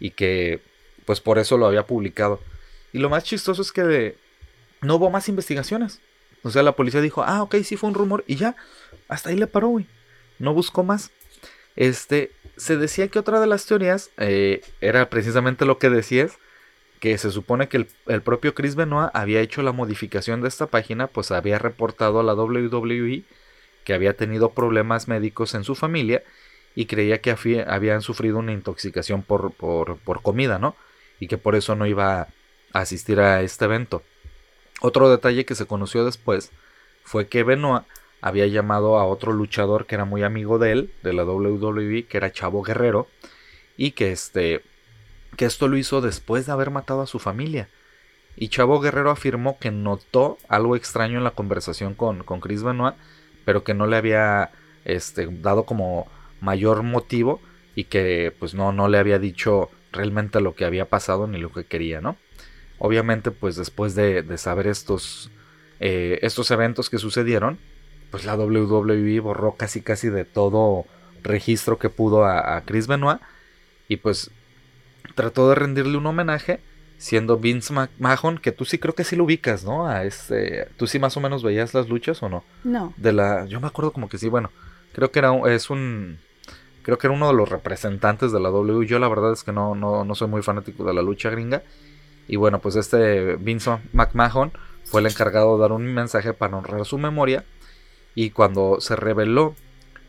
y 0.00 0.10
que 0.10 0.60
pues 1.06 1.20
por 1.20 1.38
eso 1.38 1.56
lo 1.56 1.66
había 1.66 1.86
publicado. 1.86 2.40
Y 2.92 2.98
lo 2.98 3.08
más 3.08 3.22
chistoso 3.24 3.62
es 3.62 3.72
que 3.72 4.16
no 4.82 4.96
hubo 4.96 5.08
más 5.08 5.28
investigaciones. 5.28 6.00
O 6.42 6.50
sea, 6.50 6.62
la 6.62 6.72
policía 6.72 7.00
dijo, 7.00 7.22
ah, 7.22 7.42
ok, 7.42 7.56
sí 7.64 7.76
fue 7.76 7.88
un 7.88 7.94
rumor 7.94 8.24
y 8.26 8.36
ya, 8.36 8.56
hasta 9.08 9.30
ahí 9.30 9.36
le 9.36 9.46
paró, 9.46 9.68
güey. 9.68 9.86
No 10.38 10.52
buscó 10.52 10.82
más. 10.82 11.10
Este, 11.76 12.32
se 12.56 12.76
decía 12.76 13.06
que 13.06 13.20
otra 13.20 13.40
de 13.40 13.46
las 13.46 13.66
teorías 13.66 14.10
eh, 14.16 14.62
era 14.80 15.08
precisamente 15.08 15.64
lo 15.64 15.78
que 15.78 15.90
decías, 15.90 16.38
que 16.98 17.16
se 17.18 17.30
supone 17.30 17.68
que 17.68 17.86
el, 18.06 18.22
propio 18.22 18.54
Chris 18.54 18.74
Benoit 18.74 19.10
había 19.14 19.40
hecho 19.40 19.62
la 19.62 19.70
modificación 19.70 20.40
de 20.42 20.48
esta 20.48 20.66
página, 20.66 21.06
pues 21.06 21.30
había 21.30 21.58
reportado 21.58 22.18
a 22.18 22.24
la 22.24 22.34
WWE 22.34 23.22
que 23.88 23.94
había 23.94 24.12
tenido 24.12 24.50
problemas 24.50 25.08
médicos 25.08 25.54
en 25.54 25.64
su 25.64 25.74
familia 25.74 26.22
y 26.74 26.84
creía 26.84 27.22
que 27.22 27.34
habían 27.66 28.02
sufrido 28.02 28.36
una 28.36 28.52
intoxicación 28.52 29.22
por, 29.22 29.52
por, 29.52 30.20
comida, 30.20 30.58
¿no? 30.58 30.76
Y 31.20 31.26
que 31.26 31.38
por 31.38 31.54
eso 31.54 31.74
no 31.74 31.86
iba 31.86 32.20
a 32.20 32.28
asistir 32.74 33.18
a 33.18 33.40
este 33.40 33.64
evento. 33.64 34.02
Otro 34.82 35.08
detalle 35.08 35.46
que 35.46 35.54
se 35.54 35.64
conoció 35.64 36.04
después 36.04 36.52
fue 37.02 37.28
que 37.28 37.44
Benoit 37.44 37.84
había 38.20 38.46
llamado 38.46 38.98
a 38.98 39.06
otro 39.06 39.32
luchador 39.32 39.86
que 39.86 39.94
era 39.94 40.04
muy 40.04 40.22
amigo 40.22 40.58
de 40.58 40.72
él, 40.72 40.92
de 41.02 41.14
la 41.14 41.24
WWE, 41.24 42.04
que 42.04 42.18
era 42.18 42.30
Chavo 42.30 42.62
Guerrero, 42.62 43.08
y 43.78 43.92
que 43.92 44.12
este 44.12 44.60
que 45.38 45.46
esto 45.46 45.66
lo 45.66 45.78
hizo 45.78 46.02
después 46.02 46.44
de 46.44 46.52
haber 46.52 46.70
matado 46.70 47.00
a 47.00 47.06
su 47.06 47.18
familia. 47.18 47.70
Y 48.36 48.48
Chavo 48.48 48.80
Guerrero 48.80 49.10
afirmó 49.10 49.58
que 49.58 49.70
notó 49.70 50.36
algo 50.46 50.76
extraño 50.76 51.16
en 51.16 51.24
la 51.24 51.30
conversación 51.30 51.94
con, 51.94 52.22
con 52.22 52.40
Chris 52.40 52.62
Benoit, 52.62 52.94
pero 53.48 53.64
que 53.64 53.72
no 53.72 53.86
le 53.86 53.96
había 53.96 54.50
este, 54.84 55.26
dado 55.40 55.64
como 55.64 56.06
mayor 56.42 56.82
motivo 56.82 57.40
y 57.74 57.84
que 57.84 58.30
pues 58.38 58.52
no, 58.52 58.72
no 58.72 58.88
le 58.88 58.98
había 58.98 59.18
dicho 59.18 59.70
realmente 59.90 60.42
lo 60.42 60.54
que 60.54 60.66
había 60.66 60.84
pasado 60.84 61.26
ni 61.26 61.38
lo 61.38 61.50
que 61.50 61.64
quería, 61.64 62.02
¿no? 62.02 62.18
Obviamente 62.76 63.30
pues 63.30 63.56
después 63.56 63.94
de, 63.94 64.36
saber 64.36 64.66
estos, 64.66 65.30
eh, 65.80 66.18
estos 66.20 66.50
eventos 66.50 66.90
que 66.90 66.98
sucedieron, 66.98 67.58
pues 68.10 68.26
la 68.26 68.36
WWE 68.36 69.18
borró 69.20 69.54
casi 69.54 69.80
casi 69.80 70.10
de 70.10 70.26
todo 70.26 70.84
registro 71.22 71.78
que 71.78 71.88
pudo 71.88 72.26
a, 72.26 72.54
a 72.54 72.66
Chris 72.66 72.86
Benoit 72.86 73.18
y 73.88 73.96
pues 73.96 74.30
trató 75.14 75.48
de 75.48 75.54
rendirle 75.54 75.96
un 75.96 76.04
homenaje 76.04 76.60
siendo 76.98 77.38
Vince 77.38 77.72
McMahon, 77.72 78.38
que 78.38 78.52
tú 78.52 78.64
sí 78.64 78.78
creo 78.78 78.94
que 78.94 79.04
sí 79.04 79.16
lo 79.16 79.24
ubicas, 79.24 79.64
¿no? 79.64 79.86
A 79.86 80.04
este, 80.04 80.68
tú 80.76 80.86
sí 80.86 80.98
más 80.98 81.16
o 81.16 81.20
menos 81.20 81.42
veías 81.44 81.72
las 81.72 81.88
luchas 81.88 82.22
o 82.22 82.28
no? 82.28 82.44
No. 82.64 82.92
De 82.96 83.12
la, 83.12 83.46
yo 83.46 83.60
me 83.60 83.68
acuerdo 83.68 83.92
como 83.92 84.08
que 84.08 84.18
sí, 84.18 84.28
bueno, 84.28 84.50
creo 84.92 85.10
que 85.12 85.20
era 85.20 85.32
es 85.46 85.70
un 85.70 86.18
creo 86.82 86.98
que 86.98 87.06
era 87.06 87.14
uno 87.14 87.28
de 87.28 87.34
los 87.34 87.48
representantes 87.48 88.32
de 88.32 88.40
la 88.40 88.48
W. 88.48 88.86
Yo 88.86 88.98
la 88.98 89.08
verdad 89.08 89.32
es 89.32 89.44
que 89.44 89.52
no, 89.52 89.74
no, 89.74 90.04
no 90.04 90.14
soy 90.14 90.26
muy 90.26 90.42
fanático 90.42 90.84
de 90.84 90.94
la 90.94 91.02
lucha 91.02 91.30
gringa. 91.30 91.62
Y 92.26 92.36
bueno, 92.36 92.60
pues 92.60 92.76
este 92.76 93.36
Vince 93.36 93.78
McMahon 93.92 94.52
fue 94.84 95.02
el 95.02 95.06
encargado 95.06 95.54
de 95.54 95.60
dar 95.60 95.72
un 95.72 95.84
mensaje 95.84 96.32
para 96.32 96.56
honrar 96.56 96.84
su 96.84 96.98
memoria. 96.98 97.44
Y 98.14 98.30
cuando 98.30 98.80
se 98.80 98.96
reveló 98.96 99.54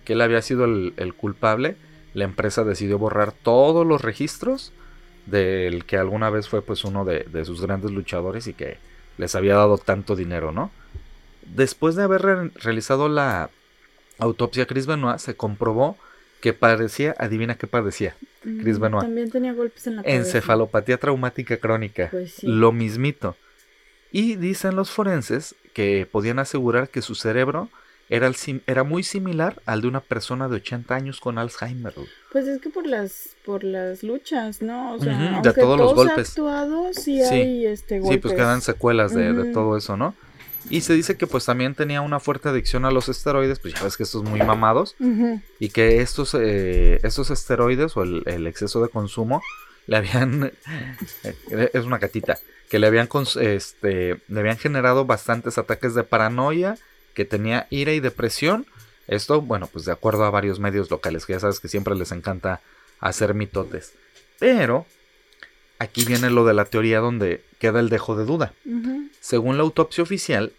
que 0.05 0.13
él 0.13 0.21
había 0.21 0.41
sido 0.41 0.65
el, 0.65 0.93
el 0.97 1.13
culpable, 1.13 1.75
la 2.13 2.23
empresa 2.23 2.63
decidió 2.63 2.97
borrar 2.97 3.33
todos 3.33 3.85
los 3.85 4.01
registros 4.01 4.73
del 5.29 5.85
que 5.85 5.97
alguna 5.97 6.29
vez 6.29 6.47
fue 6.47 6.61
pues 6.61 6.83
uno 6.83 7.05
de, 7.05 7.45
sus 7.45 7.61
grandes 7.61 7.91
luchadores 7.91 8.47
y 8.47 8.53
que 8.53 8.77
les 9.17 9.35
había 9.35 9.55
dado 9.55 9.77
tanto 9.77 10.15
dinero, 10.15 10.51
¿no? 10.51 10.71
Después 11.43 11.95
de 11.95 12.03
haber 12.03 12.21
realizado 12.55 13.09
la 13.09 13.49
autopsia 14.17 14.65
Chris 14.65 14.85
Benoit, 14.85 15.19
se 15.19 15.35
comprobó 15.35 15.97
que 16.41 16.53
padecía, 16.53 17.15
adivina 17.17 17.55
qué 17.55 17.67
padecía, 17.67 18.15
Chris 18.41 18.79
mm, 18.79 18.81
Benoit. 18.81 19.03
También 19.03 19.31
tenía 19.31 19.53
golpes 19.53 19.87
en 19.87 19.97
la 19.97 20.03
cabeza. 20.03 20.19
Encefalopatía 20.19 20.97
traumática 20.97 21.57
crónica. 21.57 22.09
Pues 22.11 22.43
Lo 22.43 22.71
mismito. 22.71 23.35
Y 24.11 24.35
dicen 24.35 24.75
los 24.75 24.89
forenses 24.89 25.55
que 25.73 26.07
podían 26.09 26.39
asegurar 26.39 26.89
que 26.89 27.01
su 27.01 27.15
cerebro 27.15 27.69
era, 28.09 28.31
era 28.65 28.83
muy 28.83 29.03
similar 29.03 29.61
al 29.65 29.81
de 29.81 29.87
una 29.87 29.99
persona 30.01 30.49
de 30.49 30.55
80 30.55 30.95
años 30.95 31.21
con 31.21 31.37
Alzheimer. 31.37 31.93
Pues 32.31 32.47
es 32.47 32.59
que 32.59 32.69
por 32.69 32.87
las 32.87 33.35
por 33.45 33.63
las 33.63 34.01
luchas, 34.03 34.61
¿no? 34.61 34.95
O 34.95 34.99
sea, 34.99 35.41
de 35.41 35.53
todos 35.53 35.77
los 35.77 35.93
golpes. 35.93 36.35
sí, 36.93 37.21
hay 37.21 37.67
este, 37.67 37.99
golpes. 37.99 38.15
Sí, 38.15 38.21
pues 38.21 38.33
quedan 38.33 38.61
secuelas 38.61 39.13
de, 39.13 39.51
todo 39.53 39.77
eso, 39.77 39.95
¿no? 39.95 40.15
Y 40.69 40.81
se 40.81 40.93
dice 40.93 41.17
que 41.17 41.25
pues 41.25 41.45
también 41.45 41.73
tenía 41.75 42.01
una 42.01 42.19
fuerte 42.19 42.49
adicción 42.49 42.83
a 42.85 42.91
los 42.91 43.09
esteroides, 43.09 43.59
pues 43.59 43.75
ya 43.75 43.83
ves 43.83 43.95
que 43.95 44.03
estos 44.03 44.23
muy 44.23 44.41
mamados. 44.41 44.95
Y 45.59 45.69
que 45.69 46.01
estos, 46.01 46.35
eh, 46.35 46.99
estos 47.03 47.29
esteroides 47.29 47.95
o 47.95 48.03
el, 48.03 48.47
exceso 48.47 48.81
de 48.81 48.89
consumo 48.89 49.41
le 49.87 49.97
habían... 49.97 50.51
Es 51.73 51.85
una 51.85 51.97
gatita. 51.97 52.37
Que 52.69 52.77
le 52.77 52.87
habían, 52.87 53.07
este, 53.39 54.21
le 54.27 54.39
habían 54.39 54.57
generado 54.57 55.05
bastantes 55.05 55.57
ataques 55.57 55.95
de 55.95 56.03
paranoia, 56.03 56.77
que 57.19 57.25
tenía 57.25 57.67
ira 57.69 57.91
y 57.91 57.99
depresión. 57.99 58.65
Esto, 59.09 59.41
bueno, 59.41 59.67
pues 59.67 59.83
de 59.83 59.91
acuerdo 59.91 60.23
a 60.23 60.29
varios 60.29 60.61
medios 60.61 60.89
locales, 60.89 61.25
que 61.25 61.33
ya 61.33 61.41
sabes 61.41 61.59
que 61.59 61.67
siempre 61.67 61.93
les 61.93 62.13
encanta 62.13 62.61
hacer 63.01 63.33
mitotes. 63.33 63.91
Pero 64.39 64.85
aquí 65.79 66.05
viene 66.05 66.29
lo 66.29 66.45
de 66.45 66.53
la 66.53 66.63
teoría 66.63 66.99
donde 66.99 67.43
queda 67.59 67.81
el 67.81 67.89
dejo 67.89 68.15
de 68.15 68.23
duda. 68.23 68.53
Según 69.19 69.57
la 69.57 69.63
autopsia 69.63 70.01
oficial, 70.01 70.53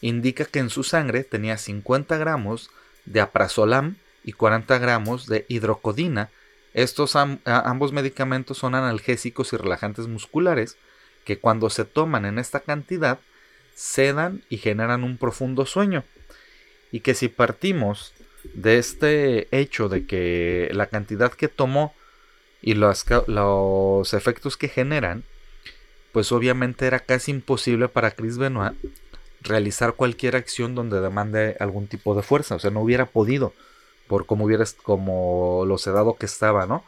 indica 0.00 0.46
que 0.46 0.58
en 0.58 0.70
su 0.70 0.84
sangre 0.84 1.22
tenía 1.22 1.58
50 1.58 2.16
gramos 2.16 2.70
de 3.04 3.20
aprazolam 3.20 3.96
y 4.24 4.32
40 4.32 4.78
gramos 4.78 5.26
de 5.26 5.44
hidrocodina. 5.48 6.30
Estos 6.72 7.14
ambos 7.14 7.92
medicamentos 7.92 8.56
son 8.56 8.74
analgésicos 8.74 9.52
y 9.52 9.58
relajantes 9.58 10.06
musculares 10.06 10.78
que 11.26 11.38
cuando 11.38 11.68
se 11.68 11.84
toman 11.84 12.24
en 12.24 12.38
esta 12.38 12.60
cantidad 12.60 13.18
sedan 13.76 14.42
y 14.48 14.56
generan 14.56 15.04
un 15.04 15.18
profundo 15.18 15.66
sueño. 15.66 16.02
Y 16.90 17.00
que 17.00 17.14
si 17.14 17.28
partimos 17.28 18.14
de 18.54 18.78
este 18.78 19.48
hecho 19.56 19.88
de 19.88 20.06
que 20.06 20.70
la 20.72 20.86
cantidad 20.86 21.32
que 21.32 21.48
tomó 21.48 21.94
y 22.62 22.74
los, 22.74 23.04
los 23.28 24.14
efectos 24.14 24.56
que 24.56 24.68
generan, 24.68 25.22
pues 26.12 26.32
obviamente 26.32 26.86
era 26.86 27.00
casi 27.00 27.30
imposible 27.30 27.88
para 27.88 28.12
Chris 28.12 28.38
Benoit 28.38 28.74
realizar 29.42 29.92
cualquier 29.92 30.34
acción 30.34 30.74
donde 30.74 31.00
demande 31.00 31.56
algún 31.60 31.86
tipo 31.86 32.14
de 32.14 32.22
fuerza. 32.22 32.56
O 32.56 32.58
sea, 32.58 32.70
no 32.70 32.80
hubiera 32.80 33.06
podido 33.06 33.52
por 34.08 34.26
como 34.26 34.44
hubiera 34.44 34.64
como 34.82 35.64
lo 35.66 35.78
sedado 35.78 36.16
que 36.16 36.26
estaba, 36.26 36.66
¿no? 36.66 36.84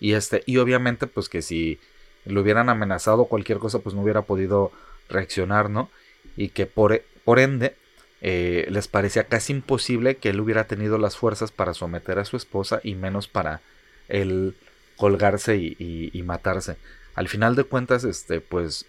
Y 0.00 0.14
este, 0.14 0.42
y 0.46 0.56
obviamente, 0.56 1.06
pues 1.06 1.28
que 1.28 1.42
si 1.42 1.78
lo 2.24 2.40
hubieran 2.40 2.68
amenazado 2.68 3.26
cualquier 3.26 3.58
cosa, 3.58 3.78
pues 3.78 3.94
no 3.94 4.02
hubiera 4.02 4.22
podido 4.22 4.72
reaccionar, 5.08 5.70
¿no? 5.70 5.90
Y 6.38 6.48
que 6.48 6.64
por, 6.64 7.02
por 7.24 7.38
ende 7.38 7.74
eh, 8.22 8.66
les 8.70 8.88
parecía 8.88 9.24
casi 9.24 9.52
imposible 9.52 10.16
que 10.16 10.30
él 10.30 10.40
hubiera 10.40 10.66
tenido 10.66 10.96
las 10.96 11.18
fuerzas 11.18 11.52
para 11.52 11.74
someter 11.74 12.18
a 12.18 12.24
su 12.24 12.38
esposa 12.38 12.80
y 12.82 12.94
menos 12.94 13.28
para 13.28 13.60
él 14.08 14.56
colgarse 14.96 15.56
y, 15.56 15.76
y 16.12 16.22
matarse. 16.22 16.76
Al 17.14 17.28
final 17.28 17.56
de 17.56 17.64
cuentas, 17.64 18.04
este, 18.04 18.40
pues 18.40 18.86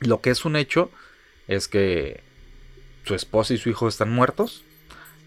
lo 0.00 0.20
que 0.20 0.30
es 0.30 0.44
un 0.44 0.54
hecho 0.54 0.90
es 1.48 1.66
que 1.66 2.20
su 3.04 3.14
esposa 3.14 3.54
y 3.54 3.58
su 3.58 3.70
hijo 3.70 3.88
están 3.88 4.12
muertos, 4.12 4.64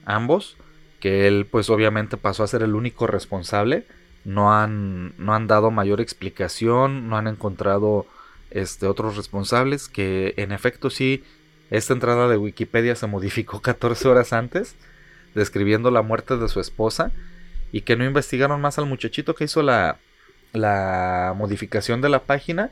ambos, 0.06 0.58
que 1.00 1.28
él 1.28 1.48
pues 1.50 1.70
obviamente 1.70 2.18
pasó 2.18 2.44
a 2.44 2.48
ser 2.48 2.64
el 2.64 2.76
único 2.76 3.08
responsable, 3.08 3.86
no 4.26 4.54
han, 4.54 5.14
no 5.18 5.34
han 5.34 5.48
dado 5.48 5.72
mayor 5.72 6.02
explicación, 6.02 7.08
no 7.10 7.18
han 7.18 7.28
encontrado 7.28 8.08
este, 8.50 8.88
otros 8.88 9.16
responsables, 9.16 9.90
que 9.90 10.34
en 10.38 10.52
efecto 10.52 10.90
sí, 10.90 11.24
esta 11.70 11.94
entrada 11.94 12.28
de 12.28 12.38
Wikipedia 12.38 12.96
se 12.96 13.08
modificó 13.08 13.62
14 13.64 14.08
horas 14.08 14.34
antes, 14.34 14.76
describiendo 15.36 15.92
la 15.92 16.02
muerte 16.02 16.38
de 16.38 16.48
su 16.48 16.60
esposa, 16.60 17.12
y 17.72 17.82
que 17.82 17.96
no 17.96 18.06
investigaron 18.06 18.62
más 18.62 18.78
al 18.78 18.86
muchachito 18.86 19.36
que 19.36 19.44
hizo 19.44 19.62
la, 19.62 19.98
la 20.54 21.34
modificación 21.36 22.02
de 22.02 22.10
la 22.10 22.20
página 22.20 22.72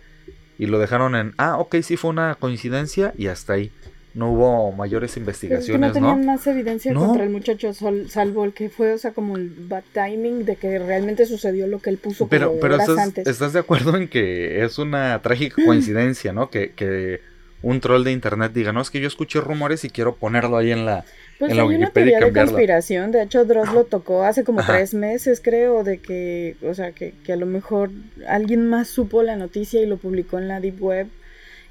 y 0.58 0.68
lo 0.68 0.80
dejaron 0.80 1.16
en, 1.16 1.34
ah, 1.38 1.58
ok, 1.58 1.76
sí 1.82 1.98
fue 1.98 2.12
una 2.12 2.36
coincidencia 2.36 3.14
y 3.18 3.28
hasta 3.28 3.54
ahí. 3.54 3.72
No 4.14 4.32
hubo 4.32 4.72
mayores 4.72 5.18
investigaciones, 5.18 5.90
es 5.90 6.02
no 6.02 6.08
tenían 6.08 6.26
más 6.26 6.48
evidencia 6.48 6.94
contra 6.94 7.26
el 7.26 7.30
muchacho, 7.30 7.74
salvo 7.74 8.46
el 8.46 8.54
que 8.54 8.70
fue, 8.70 8.94
o 8.94 8.98
sea, 8.98 9.12
como 9.12 9.36
el 9.36 9.50
bad 9.50 9.84
timing 9.92 10.46
de 10.46 10.56
que 10.56 10.80
realmente 10.80 11.26
sucedió 11.26 11.68
lo 11.68 11.80
que 11.80 11.90
él 11.90 11.98
puso 11.98 12.26
pero, 12.30 12.54
pero 12.62 12.78
estás, 12.78 13.18
estás 13.18 13.52
de 13.52 13.60
acuerdo 13.60 13.98
en 13.98 14.08
que 14.08 14.64
es 14.64 14.80
una 14.80 15.22
trágica 15.22 15.62
coincidencia, 15.66 16.32
¿no? 16.32 16.50
Que, 16.50 16.72
que 16.72 17.20
un 17.66 17.82
troll 17.82 18.04
de 18.04 18.12
internet 18.12 18.54
diga, 18.54 18.72
no, 18.72 18.80
es 18.80 18.92
que 18.92 19.02
yo 19.02 19.08
escuché 19.08 19.42
rumores 19.42 19.84
y 19.86 19.90
quiero 19.90 20.16
ponerlo 20.16 20.58
ahí 20.58 20.72
en 20.72 20.86
la, 20.86 21.04
pues 21.40 21.52
hay 21.52 21.60
una 21.60 21.90
teoría 21.90 22.20
de 22.20 22.32
conspiración, 22.32 23.12
de 23.12 23.24
hecho 23.24 23.44
Dross 23.44 23.74
lo 23.74 23.86
tocó 23.86 24.24
hace 24.24 24.44
como 24.44 24.64
tres 24.64 24.94
meses 24.94 25.42
creo, 25.44 25.84
de 25.84 25.98
que, 25.98 26.58
o 26.62 26.76
sea, 26.76 26.92
que, 26.92 27.16
que 27.26 27.34
a 27.34 27.36
lo 27.36 27.48
mejor 27.48 27.90
alguien 28.28 28.68
más 28.68 28.88
supo 28.88 29.24
la 29.24 29.36
noticia 29.36 29.82
y 29.82 29.88
lo 29.88 29.98
publicó 29.98 30.38
en 30.38 30.48
la 30.48 30.60
Deep 30.60 30.80
Web 30.80 31.08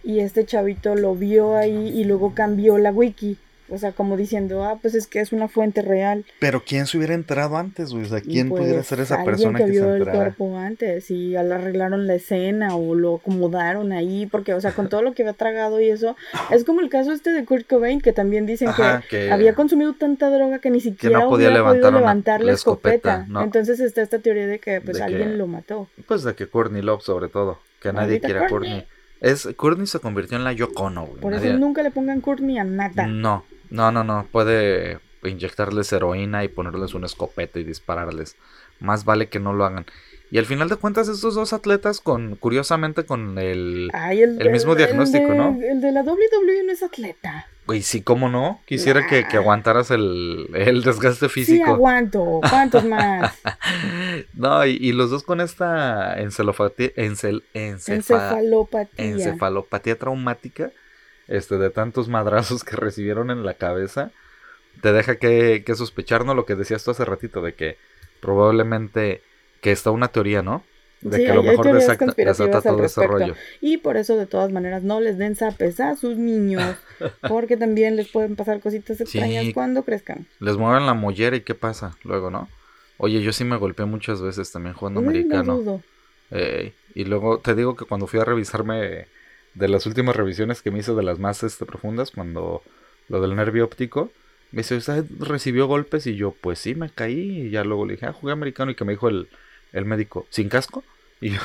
y 0.03 0.19
este 0.19 0.45
chavito 0.45 0.97
lo 0.97 1.15
vio 1.15 1.57
ahí 1.57 1.93
y 1.95 2.03
luego 2.03 2.35
cambió 2.35 2.77
la 2.77 2.91
wiki. 2.91 3.39
O 3.69 3.79
sea, 3.79 3.93
como 3.93 4.17
diciendo, 4.17 4.65
ah, 4.65 4.79
pues 4.81 4.95
es 4.95 5.07
que 5.07 5.21
es 5.21 5.33
una 5.33 5.49
fuente 5.49 5.81
real. 5.81 6.25
Pero 6.39 6.62
¿quién 6.65 6.87
se 6.87 6.99
hubiera 6.99 7.15
enterado 7.15 7.57
antes, 7.57 7.93
güey? 7.93 8.05
O 8.05 8.09
sea, 8.09 8.21
¿quién 8.21 8.51
pudiera 8.51 8.75
pues, 8.75 8.87
ser 8.87 9.01
esa 9.01 9.25
persona 9.25 9.59
que, 9.59 9.65
que 9.65 9.71
vio 9.71 9.95
el 9.95 10.05
cuerpo 10.05 10.59
antes 10.59 11.11
y 11.11 11.35
arreglaron 11.37 12.07
la 12.07 12.15
escena 12.15 12.77
o 12.77 12.95
lo 12.95 13.17
acomodaron 13.17 13.93
ahí, 13.93 14.27
porque, 14.27 14.55
o 14.55 14.61
sea, 14.61 14.73
con 14.73 14.89
todo 14.89 15.03
lo 15.03 15.15
que 15.15 15.23
había 15.23 15.33
tragado 15.33 15.81
y 15.81 15.89
eso, 15.89 16.17
es 16.51 16.65
como 16.65 16.81
el 16.81 16.91
caso 16.91 17.12
este 17.12 17.31
de 17.31 17.45
Kurt 17.45 17.67
Cobain, 17.67 18.01
que 18.01 18.12
también 18.12 18.47
dicen 18.47 18.71
que, 19.09 19.31
había 19.31 19.55
consumido 19.55 19.95
tanta 19.95 20.31
droga 20.31 20.59
que 20.59 20.71
ni 20.71 20.81
siquiera 20.81 21.21
no 21.21 21.29
podía 21.29 21.51
levantar 21.51 21.81
podido 21.81 22.01
levantar 22.01 22.43
la 22.43 22.53
escopeta. 22.53 23.27
Entonces 23.43 23.81
está 23.81 24.03
esta 24.03 24.19
teoría 24.19 24.47
de 24.47 24.59
que, 24.59 24.81
pues, 24.81 25.01
alguien 25.01 25.39
lo 25.39 25.47
mató. 25.47 25.89
Pues 26.07 26.23
de 26.23 26.35
que 26.35 26.47
Courtney 26.47 26.83
Love, 26.83 27.03
sobre 27.03 27.29
todo, 27.29 27.61
que 27.81 27.93
nadie 27.93 28.21
quiera 28.21 28.47
Courtney. 28.49 28.87
Es, 29.21 29.49
Courtney 29.57 29.87
se 29.87 30.01
convirtió 30.01 30.37
en 30.37 30.45
la 30.45 30.53
Yocono, 30.53 31.07
güey. 31.07 31.21
Por 31.21 31.33
eso 31.33 31.51
nunca 31.55 31.83
le 31.83 31.91
pongan 31.91 32.21
Courtney 32.21 32.59
a 32.59 32.65
nada. 32.65 33.07
No, 33.07 33.45
no, 33.71 33.93
no, 33.93 34.05
no. 34.05 34.27
Puede 34.31 35.01
inyectarles 35.23 35.93
heroína 35.93 36.45
y 36.45 36.49
ponerles 36.49 36.95
una 36.95 37.07
escopeta 37.07 37.59
y 37.59 37.65
dispararles. 37.65 38.37
Más 38.81 39.05
vale 39.05 39.29
que 39.29 39.41
no 39.41 39.53
lo 39.53 39.65
hagan. 39.65 39.87
Y 40.31 40.39
al 40.39 40.47
final 40.47 40.69
de 40.69 40.77
cuentas, 40.77 41.09
estos 41.09 41.35
dos 41.35 41.53
atletas, 41.53 42.01
con 42.01 42.35
curiosamente 42.37 43.05
con 43.05 43.39
el, 43.39 43.91
el, 44.11 44.51
mismo 44.51 44.75
diagnóstico, 44.75 45.33
¿no? 45.35 45.57
El 45.62 45.81
de 45.81 45.93
la 45.93 46.03
WWE 46.03 46.65
no 46.65 46.73
es 46.73 46.83
atleta. 46.83 47.47
Güey, 47.67 47.83
sí, 47.83 48.03
¿cómo 48.03 48.29
no? 48.29 48.61
Quisiera 48.67 49.07
que, 49.07 49.25
aguantaras 49.37 49.91
el, 49.91 50.49
desgaste 50.85 51.29
físico. 51.29 51.65
Sí, 51.65 51.71
aguanto. 51.71 52.41
¿Cuántos 52.51 52.85
más? 52.85 53.33
no, 54.35 54.67
y, 54.67 54.93
los 54.93 55.11
dos 55.11 55.23
con 55.23 55.41
esta 55.41 56.21
encefalopatía, 56.21 56.91
encefalopatía 58.97 59.99
traumática 59.99 60.73
este, 61.29 61.59
de 61.59 61.70
tantos 61.70 62.09
madrazos 62.09 62.64
que 62.64 62.77
recibieron 62.77 63.31
en 63.31 63.45
la 63.45 63.55
cabeza, 63.55 64.11
te 64.81 64.93
deja 64.93 65.16
que, 65.16 65.62
que 65.64 65.75
sospechar, 65.75 66.25
¿no? 66.25 66.35
Lo 66.35 66.47
que 66.47 66.55
decías 66.55 66.85
tú 66.85 66.91
hace 66.91 67.05
ratito, 67.05 67.43
de 67.43 67.55
que 67.55 67.77
probablemente 68.20 69.22
que 69.61 69.72
está 69.72 69.91
una 69.91 70.09
teoría, 70.09 70.43
¿no? 70.43 70.64
De 71.01 71.18
que 71.18 71.31
a 71.31 71.35
lo 71.35 71.43
mejor 71.43 71.70
desata, 71.72 72.62
todo 72.62 72.83
ese 72.83 73.07
rollo. 73.07 73.35
Y 73.61 73.77
por 73.77 73.99
eso, 73.99 74.16
de 74.16 74.27
todas 74.27 74.51
maneras, 74.51 74.83
no 74.83 75.01
les 75.01 75.18
den 75.18 75.37
zapes 75.37 75.79
a 75.81 75.97
sus 75.97 76.16
niños, 76.16 76.77
porque 77.29 77.59
también 77.59 77.97
les 77.97 78.09
pueden 78.09 78.37
pasar 78.37 78.61
cositas 78.61 79.01
extrañas 79.01 79.47
cuando 79.53 79.85
crezcan. 79.85 80.27
Les 80.41 80.57
mueven 80.57 80.87
la 80.87 80.95
mollera 80.95 81.37
y 81.37 81.43
qué 81.43 81.55
pasa 81.55 81.97
luego, 82.05 82.31
¿no? 82.31 82.49
Oye, 82.97 83.22
yo 83.22 83.33
sí 83.33 83.45
me 83.45 83.57
golpeé 83.57 83.85
muchas 83.85 84.22
veces 84.22 84.51
también 84.51 84.75
jugando 84.75 85.01
americano. 85.01 85.83
y 86.95 87.05
luego 87.05 87.39
te 87.39 87.55
digo 87.55 87.77
que 87.77 87.85
cuando 87.85 88.07
fui 88.07 88.20
a 88.20 88.25
revisarme 88.25 89.07
de 89.55 89.69
las 89.69 89.87
últimas 89.87 90.17
revisiones 90.17 90.63
que 90.63 90.71
me 90.71 90.81
hice 90.81 90.95
de 90.95 91.03
las 91.03 91.19
más 91.19 91.43
este, 91.43 91.65
profundas, 91.65 92.11
cuando 92.11 92.63
lo 93.09 93.21
del 93.21 93.37
nervio 93.37 93.65
óptico, 93.65 94.11
me 94.55 94.63
dice, 94.63 94.77
¿usted 94.77 95.05
recibió 95.19 95.67
golpes? 95.67 96.07
Y 96.07 96.17
yo, 96.17 96.33
pues 96.41 96.59
sí, 96.59 96.75
me 96.75 96.89
caí. 96.89 97.47
Y 97.47 97.51
ya 97.51 97.65
luego 97.65 97.87
le 97.87 97.95
dije, 97.95 98.07
ah, 98.07 98.13
jugué 98.13 98.33
americano. 98.33 98.71
Y 98.71 98.75
que 98.77 98.85
me 98.85 98.93
dijo 98.93 99.09
el, 99.09 99.29
el 99.73 99.85
médico, 99.85 100.27
¿sin 100.31 100.49
casco? 100.49 100.85
Y 101.21 101.31
yo, 101.31 101.41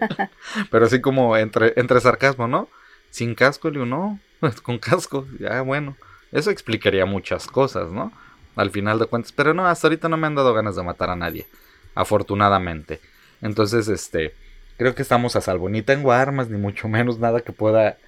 pero 0.70 0.86
así 0.86 1.00
como 1.00 1.36
entre, 1.36 1.72
entre 1.76 2.00
sarcasmo, 2.00 2.48
¿no? 2.48 2.68
Sin 3.10 3.34
casco, 3.34 3.68
le 3.68 3.74
digo, 3.74 3.86
no, 3.86 4.20
con 4.62 4.78
casco. 4.78 5.26
Ya, 5.38 5.62
bueno, 5.62 5.96
eso 6.30 6.50
explicaría 6.50 7.06
muchas 7.06 7.46
cosas, 7.46 7.90
¿no? 7.90 8.12
Al 8.54 8.70
final 8.70 8.98
de 8.98 9.06
cuentas. 9.06 9.32
Pero 9.32 9.54
no, 9.54 9.66
hasta 9.66 9.86
ahorita 9.86 10.10
no 10.10 10.18
me 10.18 10.26
han 10.26 10.34
dado 10.34 10.52
ganas 10.52 10.76
de 10.76 10.82
matar 10.82 11.08
a 11.08 11.16
nadie. 11.16 11.46
Afortunadamente. 11.94 13.00
Entonces, 13.40 13.88
este 13.88 14.34
creo 14.82 14.94
que 14.96 15.02
estamos 15.02 15.36
a 15.36 15.40
salvo. 15.40 15.68
Ni 15.68 15.80
tengo 15.82 16.10
armas, 16.12 16.50
ni 16.50 16.58
mucho 16.58 16.88
menos 16.88 17.20
nada 17.20 17.40
que 17.40 17.52
pueda, 17.52 17.98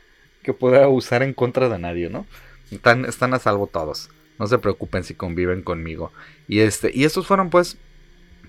que 0.43 0.53
pueda 0.53 0.89
usar 0.89 1.23
en 1.23 1.33
contra 1.33 1.69
de 1.69 1.79
nadie, 1.79 2.11
¿no? 2.11 2.27
Están, 2.73 3.05
están 3.05 3.33
a 3.33 3.39
salvo 3.39 3.69
todos. 3.69 4.11
No 4.41 4.49
se 4.49 4.59
preocupen 4.59 5.05
si 5.05 5.15
conviven 5.15 5.63
conmigo. 5.63 6.11
Y 6.49 6.61
este, 6.61 6.91
y 6.93 7.05
estos 7.05 7.29
fueron 7.29 7.49
pues 7.49 7.79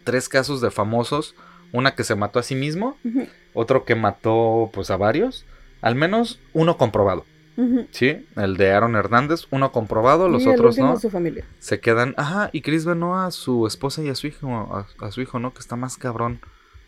tres 0.03 0.27
casos 0.27 0.59
de 0.59 0.71
famosos. 0.71 1.35
Una 1.71 1.93
que 1.93 2.03
se 2.03 2.15
mató 2.15 2.39
a 2.39 2.43
sí 2.43 2.55
mismo, 2.55 2.97
otro 3.53 3.85
que 3.85 3.95
mató 3.95 4.69
pues 4.73 4.89
a 4.89 4.97
varios, 4.97 5.45
al 5.81 5.95
menos 5.95 6.39
uno 6.53 6.77
comprobado. 6.77 7.25
Sí, 7.91 8.25
el 8.35 8.57
de 8.57 8.71
Aaron 8.71 8.95
Hernández, 8.95 9.47
uno 9.49 9.71
comprobado, 9.71 10.29
los 10.29 10.47
otros 10.47 10.77
no. 10.77 10.97
Su 10.97 11.09
familia. 11.09 11.45
Se 11.59 11.79
quedan, 11.79 12.13
ajá, 12.17 12.49
y 12.53 12.61
Chris 12.61 12.85
Benoit 12.85 13.27
a 13.27 13.31
su 13.31 13.67
esposa 13.67 14.03
y 14.03 14.09
a 14.09 14.15
su 14.15 14.27
hijo, 14.27 14.85
a 14.99 15.11
su 15.11 15.21
hijo, 15.21 15.39
¿no? 15.39 15.53
Que 15.53 15.59
está 15.59 15.75
más 15.75 15.97
cabrón 15.97 16.39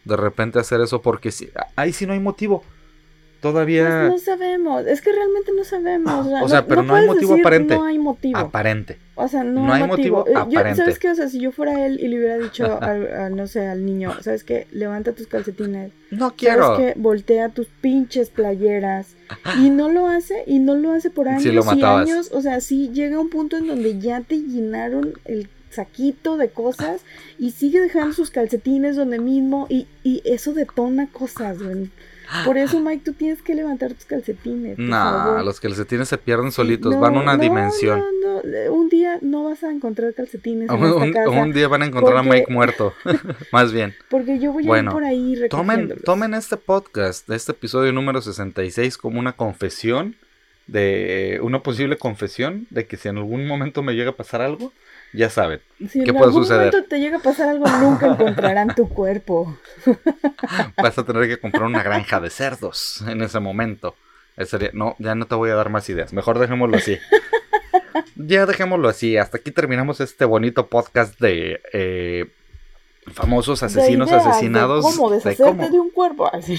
de 0.07 0.17
repente 0.17 0.59
hacer 0.59 0.81
eso 0.81 1.01
porque 1.01 1.31
si, 1.31 1.49
ahí 1.75 1.91
sí 1.93 2.05
no 2.05 2.13
hay 2.13 2.19
motivo. 2.19 2.63
todavía... 3.41 4.07
Pues 4.09 4.11
no 4.27 4.33
sabemos, 4.33 4.85
es 4.87 5.01
que 5.01 5.11
realmente 5.11 5.51
no 5.55 5.63
sabemos. 5.63 6.27
O 6.41 6.49
sea, 6.49 6.65
pero 6.65 6.81
no 6.81 6.95
hay 6.95 7.05
motivo 7.05 7.31
decir 7.33 7.45
aparente. 7.45 7.75
No 7.75 7.83
hay 7.85 7.99
motivo. 7.99 8.37
Aparente. 8.39 8.97
O 9.13 9.27
sea, 9.27 9.43
no, 9.43 9.65
No 9.67 9.73
hay 9.73 9.83
motivo. 9.83 10.19
motivo 10.19 10.27
Eh, 10.27 10.33
yo- 10.51 10.59
aparente. 10.59 10.81
¿Sabes 10.81 10.97
qué? 10.99 11.09
O 11.11 11.15
sea, 11.15 11.29
si 11.29 11.39
yo 11.39 11.51
fuera 11.51 11.85
él 11.85 11.99
y 11.99 12.07
le 12.07 12.17
hubiera 12.17 12.37
dicho, 12.39 12.65
al, 12.81 13.35
no 13.35 13.45
sé, 13.47 13.67
al 13.67 13.85
niño, 13.85 14.13
¿sabes 14.21 14.43
qué? 14.43 14.67
Levanta 14.71 15.13
tus 15.13 15.27
calcetines. 15.27 15.91
No 16.09 16.33
quiero. 16.35 16.75
¿Sabes 16.77 16.93
qué? 16.95 16.99
Voltea 16.99 17.49
tus 17.49 17.67
pinches 17.67 18.29
playeras. 18.31 19.15
Y 19.61 19.69
no 19.69 19.89
lo 19.89 20.07
hace, 20.07 20.43
y 20.47 20.59
no 20.59 20.75
lo 20.75 20.91
hace 20.93 21.09
por 21.09 21.27
años 21.27 21.43
Sí 21.43 21.51
lo 21.51 21.63
y 21.75 21.83
años. 21.83 22.31
O 22.33 22.41
sea, 22.41 22.59
sí 22.59 22.89
llega 22.91 23.19
un 23.19 23.29
punto 23.29 23.57
en 23.57 23.67
donde 23.67 23.99
ya 23.99 24.21
te 24.21 24.37
llenaron 24.39 25.13
el 25.25 25.47
saquito 25.77 26.35
de 26.37 26.49
cosas 26.49 27.01
y 27.39 27.51
sigue 27.51 27.79
dejando 27.79 28.13
sus 28.13 28.29
calcetines 28.29 28.95
donde 28.97 29.17
mismo 29.19 29.65
y, 29.69 29.87
y 30.03 30.21
eso 30.25 30.53
detona 30.53 31.07
cosas, 31.07 31.61
güey. 31.63 31.89
Por 32.43 32.57
eso, 32.57 32.81
Mike, 32.81 33.03
tú 33.05 33.13
tienes 33.13 33.41
que 33.41 33.55
levantar 33.55 33.93
tus 33.93 34.03
calcetines. 34.03 34.77
No, 34.77 35.41
los 35.43 35.61
calcetines 35.61 36.09
se 36.09 36.17
pierden 36.17 36.51
solitos, 36.51 36.93
No, 36.93 36.99
van 36.99 37.15
a 37.15 37.21
una 37.21 37.37
no, 37.37 37.41
dimensión. 37.41 38.03
no, 38.21 38.41
no, 38.43 38.73
Un 38.73 38.89
día 38.89 39.17
no 39.21 39.45
vas 39.45 39.63
a 39.63 39.71
encontrar 39.71 40.13
calcetines 40.13 40.69
en 40.69 40.75
Un, 40.75 40.83
esta 40.89 40.97
un- 41.05 41.13
casa. 41.13 41.29
un 41.29 41.53
día 41.53 41.69
van 41.69 41.83
a 41.83 41.85
encontrar 41.85 42.17
a 42.17 42.23
Mike 42.23 42.51
muerto, 42.51 42.91
más 43.53 43.71
bien. 43.71 43.93
Porque 44.09 44.39
yo 44.39 44.51
voy 44.51 44.65
a 44.65 44.67
Bueno, 44.67 44.91
ir 44.91 44.93
por 44.93 45.03
ahí 45.05 45.35
Tomen, 45.49 45.93
tomen 46.03 46.33
este 46.33 46.57
podcast, 46.57 47.29
este 47.29 47.53
episodio 47.53 47.93
número 47.93 48.21
66, 48.21 48.97
como 48.97 49.21
una 49.21 49.31
confesión, 49.31 50.17
de 50.67 51.39
una 51.41 51.63
posible 51.63 51.97
confesión, 51.97 52.67
de 52.71 52.87
que 52.87 52.97
si 52.97 53.07
en 53.07 53.17
algún 53.17 53.47
momento 53.47 53.83
me 53.83 53.93
llega 53.93 54.09
a 54.09 54.15
pasar 54.17 54.41
algo, 54.41 54.73
ya 55.13 55.29
saben. 55.29 55.61
Si 55.89 56.03
¿qué 56.03 56.09
en 56.09 56.15
puede 56.15 56.25
algún 56.25 56.43
suceder? 56.43 56.71
momento 56.71 56.89
te 56.89 56.99
llega 56.99 57.17
a 57.17 57.21
pasar 57.21 57.49
algo, 57.49 57.65
nunca 57.67 58.07
encontrarán 58.11 58.73
tu 58.75 58.89
cuerpo. 58.89 59.57
Vas 60.77 60.97
a 60.97 61.05
tener 61.05 61.27
que 61.27 61.39
comprar 61.39 61.63
una 61.63 61.83
granja 61.83 62.19
de 62.19 62.29
cerdos 62.29 63.03
en 63.07 63.21
ese 63.21 63.39
momento. 63.39 63.95
Sería- 64.45 64.71
no, 64.73 64.95
ya 64.99 65.15
no 65.15 65.25
te 65.25 65.35
voy 65.35 65.49
a 65.49 65.55
dar 65.55 65.69
más 65.69 65.89
ideas. 65.89 66.13
Mejor 66.13 66.37
dejémoslo 66.39 66.77
así. 66.77 66.97
ya 68.15 68.45
dejémoslo 68.45 68.89
así. 68.89 69.17
Hasta 69.17 69.37
aquí 69.37 69.51
terminamos 69.51 69.99
este 69.99 70.25
bonito 70.25 70.67
podcast 70.67 71.19
de 71.19 71.61
eh, 71.73 72.25
famosos 73.13 73.63
asesinos 73.63 74.09
De 74.09 74.15
ideas 74.15 74.27
asesinados. 74.27 74.85
De 74.85 74.91
cómo 74.91 75.09
de 75.09 75.15
deshacerte 75.17 75.43
cómo- 75.43 75.69
de 75.69 75.79
un 75.79 75.89
cuerpo. 75.89 76.27
Así. 76.33 76.57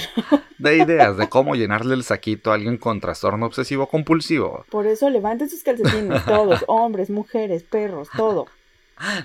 de 0.59 0.77
ideas 0.77 1.17
de 1.17 1.29
cómo 1.29 1.55
llenarle 1.55 1.95
el 1.95 2.05
saquito 2.05 2.51
a 2.51 2.55
alguien 2.55 2.77
con 2.79 3.01
trastorno 3.01 3.47
obsesivo 3.47 3.89
compulsivo. 3.89 4.65
Por 4.71 4.87
eso 4.87 5.09
levanten 5.11 5.49
sus 5.49 5.63
calcetines, 5.63 6.25
todos, 6.25 6.65
hombres, 6.69 7.11
mujeres, 7.11 7.63
perros, 7.63 8.09
todo. 8.17 8.47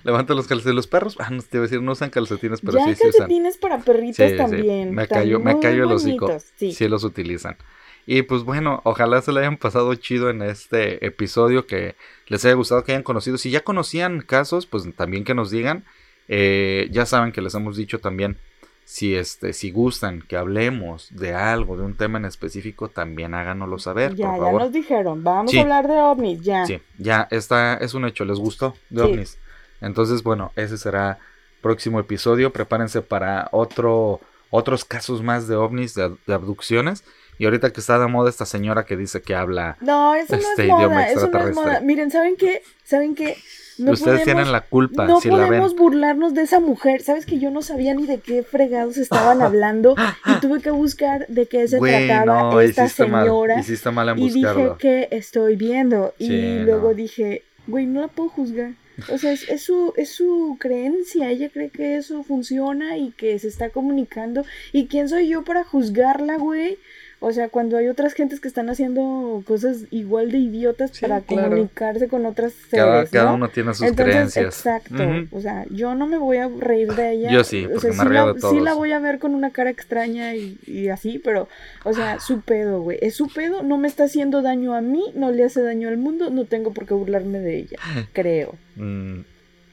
Levanta 0.03 0.33
los 0.35 0.45
calcetines. 0.47 0.75
Los 0.75 0.87
perros, 0.87 1.15
ah, 1.19 1.29
no 1.31 1.41
te 1.41 1.57
iba 1.57 1.63
a 1.63 1.67
decir, 1.67 1.81
no 1.81 1.93
usan 1.93 2.09
calcetines, 2.11 2.61
pero 2.61 2.77
ya 2.77 2.85
sí, 2.85 2.91
usan. 2.91 3.11
calcetines 3.11 3.57
para 3.57 3.79
perritos 3.79 4.17
Sí, 4.17 4.29
sí, 4.29 4.37
también. 4.37 4.93
Me 4.93 5.07
callo, 5.07 5.39
me 5.39 5.59
callo 5.59 5.85
el 5.85 5.91
hocico. 5.91 6.29
Sí. 6.57 6.87
los 6.87 7.03
utilizan. 7.03 7.57
Y 8.05 8.21
pues 8.23 8.43
bueno, 8.43 8.81
ojalá 8.83 9.21
se 9.21 9.31
le 9.31 9.39
hayan 9.39 9.55
pasado 9.57 9.95
chido 9.95 10.29
en 10.29 10.41
este 10.41 11.05
episodio, 11.05 11.65
que 11.65 11.95
les 12.27 12.43
haya 12.45 12.53
gustado, 12.53 12.83
que 12.83 12.91
hayan 12.91 13.01
conocido. 13.03 13.37
Si 13.37 13.49
ya 13.49 13.61
conocían 13.63 14.19
casos, 14.21 14.65
pues 14.65 14.83
también 14.95 15.23
que 15.23 15.33
nos 15.33 15.49
digan. 15.49 15.85
Eh, 16.27 16.87
ya 16.91 17.05
saben 17.05 17.31
que 17.31 17.41
les 17.41 17.53
hemos 17.55 17.75
dicho 17.77 17.99
también, 17.99 18.37
si 18.85 19.15
este, 19.15 19.53
si 19.53 19.71
gustan 19.71 20.21
que 20.21 20.35
hablemos 20.35 21.07
de 21.15 21.33
algo, 21.33 21.77
de 21.77 21.83
un 21.83 21.95
tema 21.95 22.17
en 22.19 22.25
específico, 22.25 22.89
también 22.89 23.33
háganoslo 23.33 23.79
saber, 23.79 24.15
ya, 24.15 24.27
por 24.27 24.35
ya 24.37 24.43
favor. 24.43 24.61
nos 24.61 24.71
dijeron, 24.73 25.23
vamos 25.23 25.51
Sí. 25.51 25.57
a 25.59 25.61
hablar 25.61 25.87
de 25.87 25.93
ovnis, 25.99 26.41
ya. 26.41 26.65
Sí, 26.65 26.79
ya 26.97 27.27
está, 27.31 27.75
es 27.75 27.93
un 27.93 28.05
hecho, 28.05 28.25
les 28.25 28.39
gustó 28.39 28.75
de 28.89 29.01
Sí. 29.03 29.07
ovnis. 29.11 29.37
Entonces, 29.81 30.21
bueno, 30.23 30.51
ese 30.55 30.77
será 30.77 31.19
próximo 31.61 31.99
episodio. 31.99 32.51
Prepárense 32.51 33.01
para 33.01 33.47
otro, 33.51 34.19
otros 34.49 34.83
casos 34.85 35.21
más 35.23 35.47
de 35.47 35.55
ovnis, 35.55 35.95
de, 35.95 36.13
de 36.27 36.33
abducciones. 36.33 37.03
Y 37.37 37.45
ahorita 37.45 37.71
que 37.71 37.79
está 37.81 37.99
de 37.99 38.07
moda 38.07 38.29
esta 38.29 38.45
señora 38.45 38.85
que 38.85 38.95
dice 38.97 39.21
que 39.21 39.35
habla. 39.35 39.77
No, 39.81 40.15
eso 40.15 40.35
Este 40.35 40.45
no 40.45 40.51
es 40.53 40.59
idioma 40.59 40.87
moda, 40.89 41.07
eso 41.07 41.13
no 41.15 41.19
es 41.19 41.23
extraterrestre. 41.25 41.63
moda. 41.65 41.79
Miren, 41.81 42.11
¿saben 42.11 42.35
qué? 42.37 42.61
¿Saben 42.83 43.15
qué? 43.15 43.37
No 43.79 43.93
Ustedes 43.93 44.01
podemos- 44.19 44.23
tienen 44.25 44.51
la 44.51 44.61
culpa 44.61 45.05
No 45.07 45.19
si 45.19 45.29
la 45.29 45.37
ven. 45.37 45.47
podemos 45.47 45.75
burlarnos 45.75 46.35
de 46.35 46.43
esa 46.43 46.59
mujer. 46.59 47.01
¿Sabes 47.01 47.25
que 47.25 47.39
yo 47.39 47.49
no 47.49 47.63
sabía 47.63 47.95
ni 47.95 48.05
de 48.05 48.19
qué 48.19 48.43
fregados 48.43 48.97
estaban 48.97 49.41
hablando? 49.41 49.95
Y 50.27 50.39
tuve 50.41 50.61
que 50.61 50.69
buscar 50.69 51.25
de 51.27 51.47
qué 51.47 51.67
se 51.67 51.79
Güey, 51.79 52.05
trataba 52.07 52.51
no, 52.51 52.61
esta 52.61 52.85
hiciste 52.85 53.07
mal. 53.07 53.23
señora. 53.25 53.59
Hiciste 53.59 53.89
mal 53.89 54.09
en 54.09 54.19
Y 54.19 54.29
dije. 54.29 54.47
¿qué 54.77 55.07
estoy 55.11 55.55
viendo? 55.55 56.13
Y 56.19 56.27
Sí, 56.27 56.59
luego 56.59 56.89
no. 56.89 56.93
dije, 56.93 57.43
güey, 57.65 57.87
no 57.87 58.01
la 58.01 58.09
puedo 58.09 58.29
juzgar. 58.29 58.73
O 59.11 59.17
sea, 59.17 59.31
es, 59.31 59.49
es 59.49 59.63
su, 59.63 59.91
es 59.97 60.11
su 60.11 60.55
creencia. 60.59 61.31
Ella 61.31 61.49
cree 61.51 61.71
que 61.71 61.97
eso 61.97 62.21
funciona 62.21 62.95
y 62.97 63.09
que 63.13 63.39
se 63.39 63.47
está 63.47 63.71
comunicando. 63.71 64.45
¿Y 64.71 64.85
quién 64.85 65.09
soy 65.09 65.27
yo 65.29 65.43
para 65.43 65.63
juzgarla, 65.63 66.37
güey? 66.37 66.77
O 67.25 67.31
sea, 67.31 67.47
cuando 67.47 67.77
hay 67.77 67.87
otras 67.87 68.13
gentes 68.13 68.41
que 68.41 68.49
están 68.49 68.69
haciendo 68.69 69.41
cosas 69.47 69.85
igual 69.91 70.29
de 70.29 70.39
idiotas 70.39 70.91
Sí, 70.91 70.99
para 71.01 71.21
claro. 71.21 71.49
comunicarse 71.51 72.09
con 72.09 72.25
otras 72.25 72.53
Cada, 72.69 72.95
seres, 72.97 73.09
cada 73.11 73.29
¿no? 73.29 73.35
uno 73.35 73.47
tiene 73.49 73.73
sus 73.73 73.87
Entonces, 73.87 74.13
creencias. 74.13 74.45
exacto. 74.57 75.03
O 75.31 75.39
sea, 75.39 75.65
yo 75.69 75.95
no 75.95 76.05
me 76.05 76.17
voy 76.17 76.37
a 76.37 76.49
reír 76.49 76.93
de 76.93 77.11
ella. 77.13 77.31
Yo 77.31 77.43
sí, 77.45 77.65
O 77.65 77.69
porque 77.71 77.79
sea, 77.79 77.91
me 77.91 77.97
sí 78.03 78.09
río 78.09 78.25
la, 78.27 78.33
de 78.33 78.39
sí 78.41 78.59
la 78.59 78.71
todos. 78.71 78.77
voy 78.77 78.91
a 78.91 78.99
ver 78.99 79.19
con 79.19 79.35
una 79.35 79.51
cara 79.51 79.69
extraña 79.69 80.35
y, 80.35 80.59
y 80.67 80.89
así, 80.89 81.17
pero, 81.19 81.47
o 81.85 81.93
sea, 81.93 82.19
su 82.19 82.41
pedo, 82.41 82.81
güey. 82.81 82.97
Es 83.01 83.15
su 83.15 83.27
pedo, 83.29 83.63
no 83.63 83.77
me 83.77 83.87
está 83.87 84.03
haciendo 84.03 84.41
daño 84.41 84.73
a 84.75 84.81
mí, 84.81 85.03
no 85.15 85.31
le 85.31 85.45
hace 85.45 85.61
daño 85.63 85.87
al 85.87 85.97
mundo, 85.97 86.29
no 86.29 86.43
tengo 86.43 86.73
por 86.73 86.85
qué 86.85 86.93
burlarme 86.93 87.39
de 87.39 87.55
ella, 87.57 87.77
creo. 88.13 88.55
Mm, 88.75 89.21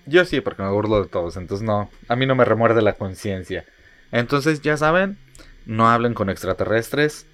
yo 0.06 0.24
sí, 0.24 0.40
porque 0.40 0.62
me 0.62 0.70
burlo 0.70 1.02
de 1.02 1.08
todos. 1.08 1.36
Entonces, 1.36 1.66
no. 1.66 1.90
A 2.06 2.14
mí 2.14 2.26
no 2.26 2.34
me 2.36 2.44
remuerde 2.44 2.80
la 2.80 2.92
conciencia. 2.92 3.64
Entonces, 4.12 4.60
ya 4.62 4.76
saben, 4.76 5.18
no 5.66 5.88
hablen 5.90 6.14
con 6.14 6.30
extraterrestres. 6.30 7.26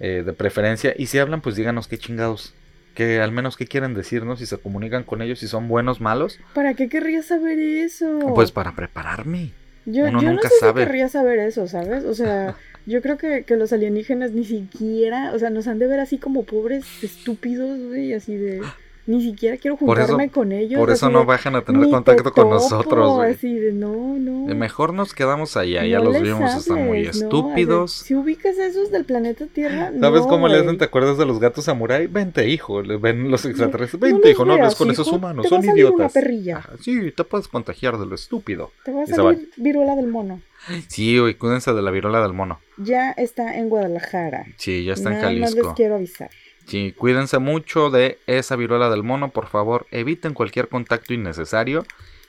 Eh, 0.00 0.22
de 0.24 0.32
preferencia. 0.32 0.94
Y 0.96 1.06
si 1.06 1.18
hablan, 1.18 1.40
pues 1.40 1.56
díganos 1.56 1.88
qué 1.88 1.98
chingados. 1.98 2.54
Que 2.94 3.20
al 3.20 3.30
menos 3.32 3.56
qué 3.56 3.66
quieren 3.66 3.94
decirnos. 3.94 4.40
Si 4.40 4.46
se 4.46 4.58
comunican 4.58 5.04
con 5.04 5.22
ellos. 5.22 5.38
Si 5.38 5.46
son 5.48 5.68
buenos, 5.68 6.00
malos. 6.00 6.40
¿Para 6.54 6.74
qué 6.74 6.88
querría 6.88 7.22
saber 7.22 7.58
eso? 7.58 8.18
Pues 8.34 8.50
para 8.50 8.74
prepararme. 8.74 9.52
yo, 9.86 10.04
uno 10.04 10.20
yo 10.20 10.28
no 10.28 10.34
nunca 10.34 10.48
sé 10.48 10.56
sabe. 10.60 10.82
si 10.82 10.86
querría 10.86 11.08
saber 11.08 11.38
eso, 11.38 11.68
¿sabes? 11.68 12.04
O 12.04 12.14
sea, 12.14 12.56
yo 12.86 13.00
creo 13.02 13.16
que, 13.18 13.44
que 13.44 13.56
los 13.56 13.72
alienígenas 13.72 14.32
ni 14.32 14.44
siquiera, 14.44 15.32
o 15.34 15.38
sea, 15.38 15.50
nos 15.50 15.68
han 15.68 15.78
de 15.78 15.86
ver 15.86 16.00
así 16.00 16.18
como 16.18 16.44
pobres 16.44 16.84
estúpidos, 17.02 17.78
güey, 17.88 18.12
así 18.14 18.36
de... 18.36 18.60
Ni 19.08 19.22
siquiera 19.22 19.56
quiero 19.56 19.76
eso- 19.76 19.86
juntarme 19.86 20.28
con 20.30 20.52
ellos. 20.52 20.78
Por 20.78 20.90
eso 20.90 21.08
no 21.08 21.20
de, 21.20 21.24
bajan 21.24 21.56
a 21.56 21.62
tener 21.62 21.88
contacto 21.88 22.24
te 22.24 22.30
con 22.30 22.50
nosotros, 22.50 23.16
güey. 23.16 23.32
Así 23.32 23.54
de 23.54 23.72
no, 23.72 24.18
no. 24.18 24.46
De 24.46 24.54
Mejor 24.54 24.92
nos 24.92 25.14
quedamos 25.14 25.56
allá. 25.56 25.84
ya 25.86 25.98
los 25.98 26.20
vimos, 26.20 26.54
están 26.54 26.84
muy 26.86 26.98
hables, 26.98 27.16
no, 27.22 27.28
estúpidos. 27.28 27.92
si 27.92 28.14
ubicas 28.14 28.58
esos 28.58 28.90
del 28.90 29.06
planeta 29.06 29.46
Tierra, 29.46 29.90
¿Sabes 30.00 30.20
no, 30.22 30.28
cómo 30.28 30.46
le 30.46 30.58
hacen? 30.58 30.76
¿Te 30.76 30.84
acuerdas 30.84 31.16
de 31.16 31.24
los 31.24 31.40
gatos 31.40 31.64
samurai? 31.64 32.06
Vente, 32.06 32.46
hijo. 32.48 32.82
Ven 33.00 33.30
los 33.30 33.44
extraterrestres. 33.46 33.98
Vente, 33.98 34.30
hijo. 34.30 34.44
No 34.44 34.52
hables 34.52 34.74
con 34.74 34.88
hijo, 34.90 35.00
esos 35.00 35.10
humanos. 35.12 35.44
te 35.44 35.48
Son 35.48 35.58
a 35.58 35.62
una 35.62 35.72
idiotas. 35.72 36.12
perrilla. 36.12 36.58
Ajá, 36.58 36.72
sí, 36.80 37.10
te 37.10 37.24
puedes 37.24 37.48
contagiar 37.48 37.96
de 37.98 38.04
lo 38.04 38.14
estúpido. 38.14 38.72
Te 38.84 38.92
va 38.92 39.04
a 39.04 39.06
salir 39.06 39.48
viruela 39.56 39.96
del 39.96 40.08
mono. 40.08 40.40
Sí, 40.88 41.18
güey, 41.18 41.34
cuídense 41.34 41.72
de 41.72 41.80
la 41.80 41.90
viruela 41.90 42.20
del 42.20 42.34
mono. 42.34 42.60
Ya 42.76 43.12
está 43.12 43.56
en 43.56 43.70
Guadalajara. 43.70 44.44
Sí, 44.56 44.84
ya 44.84 44.92
está 44.94 45.08
en 45.10 45.14
Nada 45.16 45.24
más 45.30 45.34
les 45.40 45.50
Jalisco. 45.50 45.74
quiero 45.74 45.94
avisar. 45.94 46.30
Sí, 46.68 46.94
cuídense 46.96 47.38
mucho 47.38 47.90
de 47.90 48.18
esa 48.26 48.54
viruela 48.56 48.90
del 48.90 49.02
mono, 49.02 49.30
por 49.30 49.46
favor. 49.48 49.86
Eviten 49.90 50.34
cualquier 50.34 50.68
contacto 50.68 51.14
innecesario. 51.14 51.84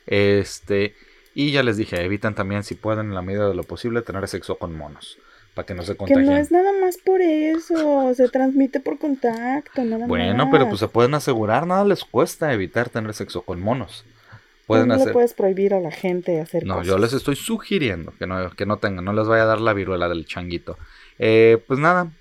Este, 0.07 0.95
y 1.35 1.51
ya 1.51 1.61
les 1.63 1.77
dije, 1.77 2.03
eviten 2.03 2.33
también, 2.35 2.63
si 2.63 2.75
pueden, 2.75 3.07
en 3.07 3.15
la 3.15 3.21
medida 3.21 3.47
de 3.47 3.55
lo 3.55 3.63
posible, 3.63 4.01
tener 4.01 4.27
sexo 4.27 4.57
con 4.57 4.75
monos. 4.75 5.17
Para 5.53 5.65
que 5.65 5.73
no 5.73 5.83
se 5.83 5.93
Que 5.93 5.97
contagien. 5.97 6.25
no 6.25 6.37
es 6.37 6.51
nada 6.51 6.71
más 6.81 6.97
por 6.97 7.21
eso. 7.21 8.13
Se 8.15 8.29
transmite 8.29 8.79
por 8.79 8.97
contacto, 8.97 9.83
nada 9.83 10.07
Bueno, 10.07 10.45
más. 10.45 10.51
pero 10.51 10.67
pues 10.69 10.79
se 10.79 10.87
pueden 10.87 11.13
asegurar, 11.15 11.67
nada 11.67 11.83
les 11.85 12.03
cuesta 12.05 12.53
evitar 12.53 12.89
tener 12.89 13.13
sexo 13.13 13.41
con 13.41 13.59
monos. 13.59 14.05
Pueden 14.67 14.87
no 14.87 14.95
le 14.95 15.01
hacer. 15.01 15.13
puedes 15.13 15.33
prohibir 15.33 15.73
a 15.73 15.79
la 15.79 15.89
gente 15.91 16.39
hacer 16.39 16.63
No, 16.65 16.75
cosas. 16.75 16.87
yo 16.87 16.97
les 16.99 17.13
estoy 17.13 17.35
sugiriendo 17.35 18.13
que 18.19 18.27
no, 18.27 18.51
que 18.51 18.67
no 18.67 18.77
tengan, 18.77 19.03
no 19.03 19.13
les 19.13 19.27
vaya 19.27 19.43
a 19.43 19.47
dar 19.47 19.59
la 19.59 19.73
viruela 19.73 20.07
del 20.07 20.25
changuito. 20.27 20.77
Eh, 21.17 21.57
pues 21.67 21.79
nada, 21.79 22.11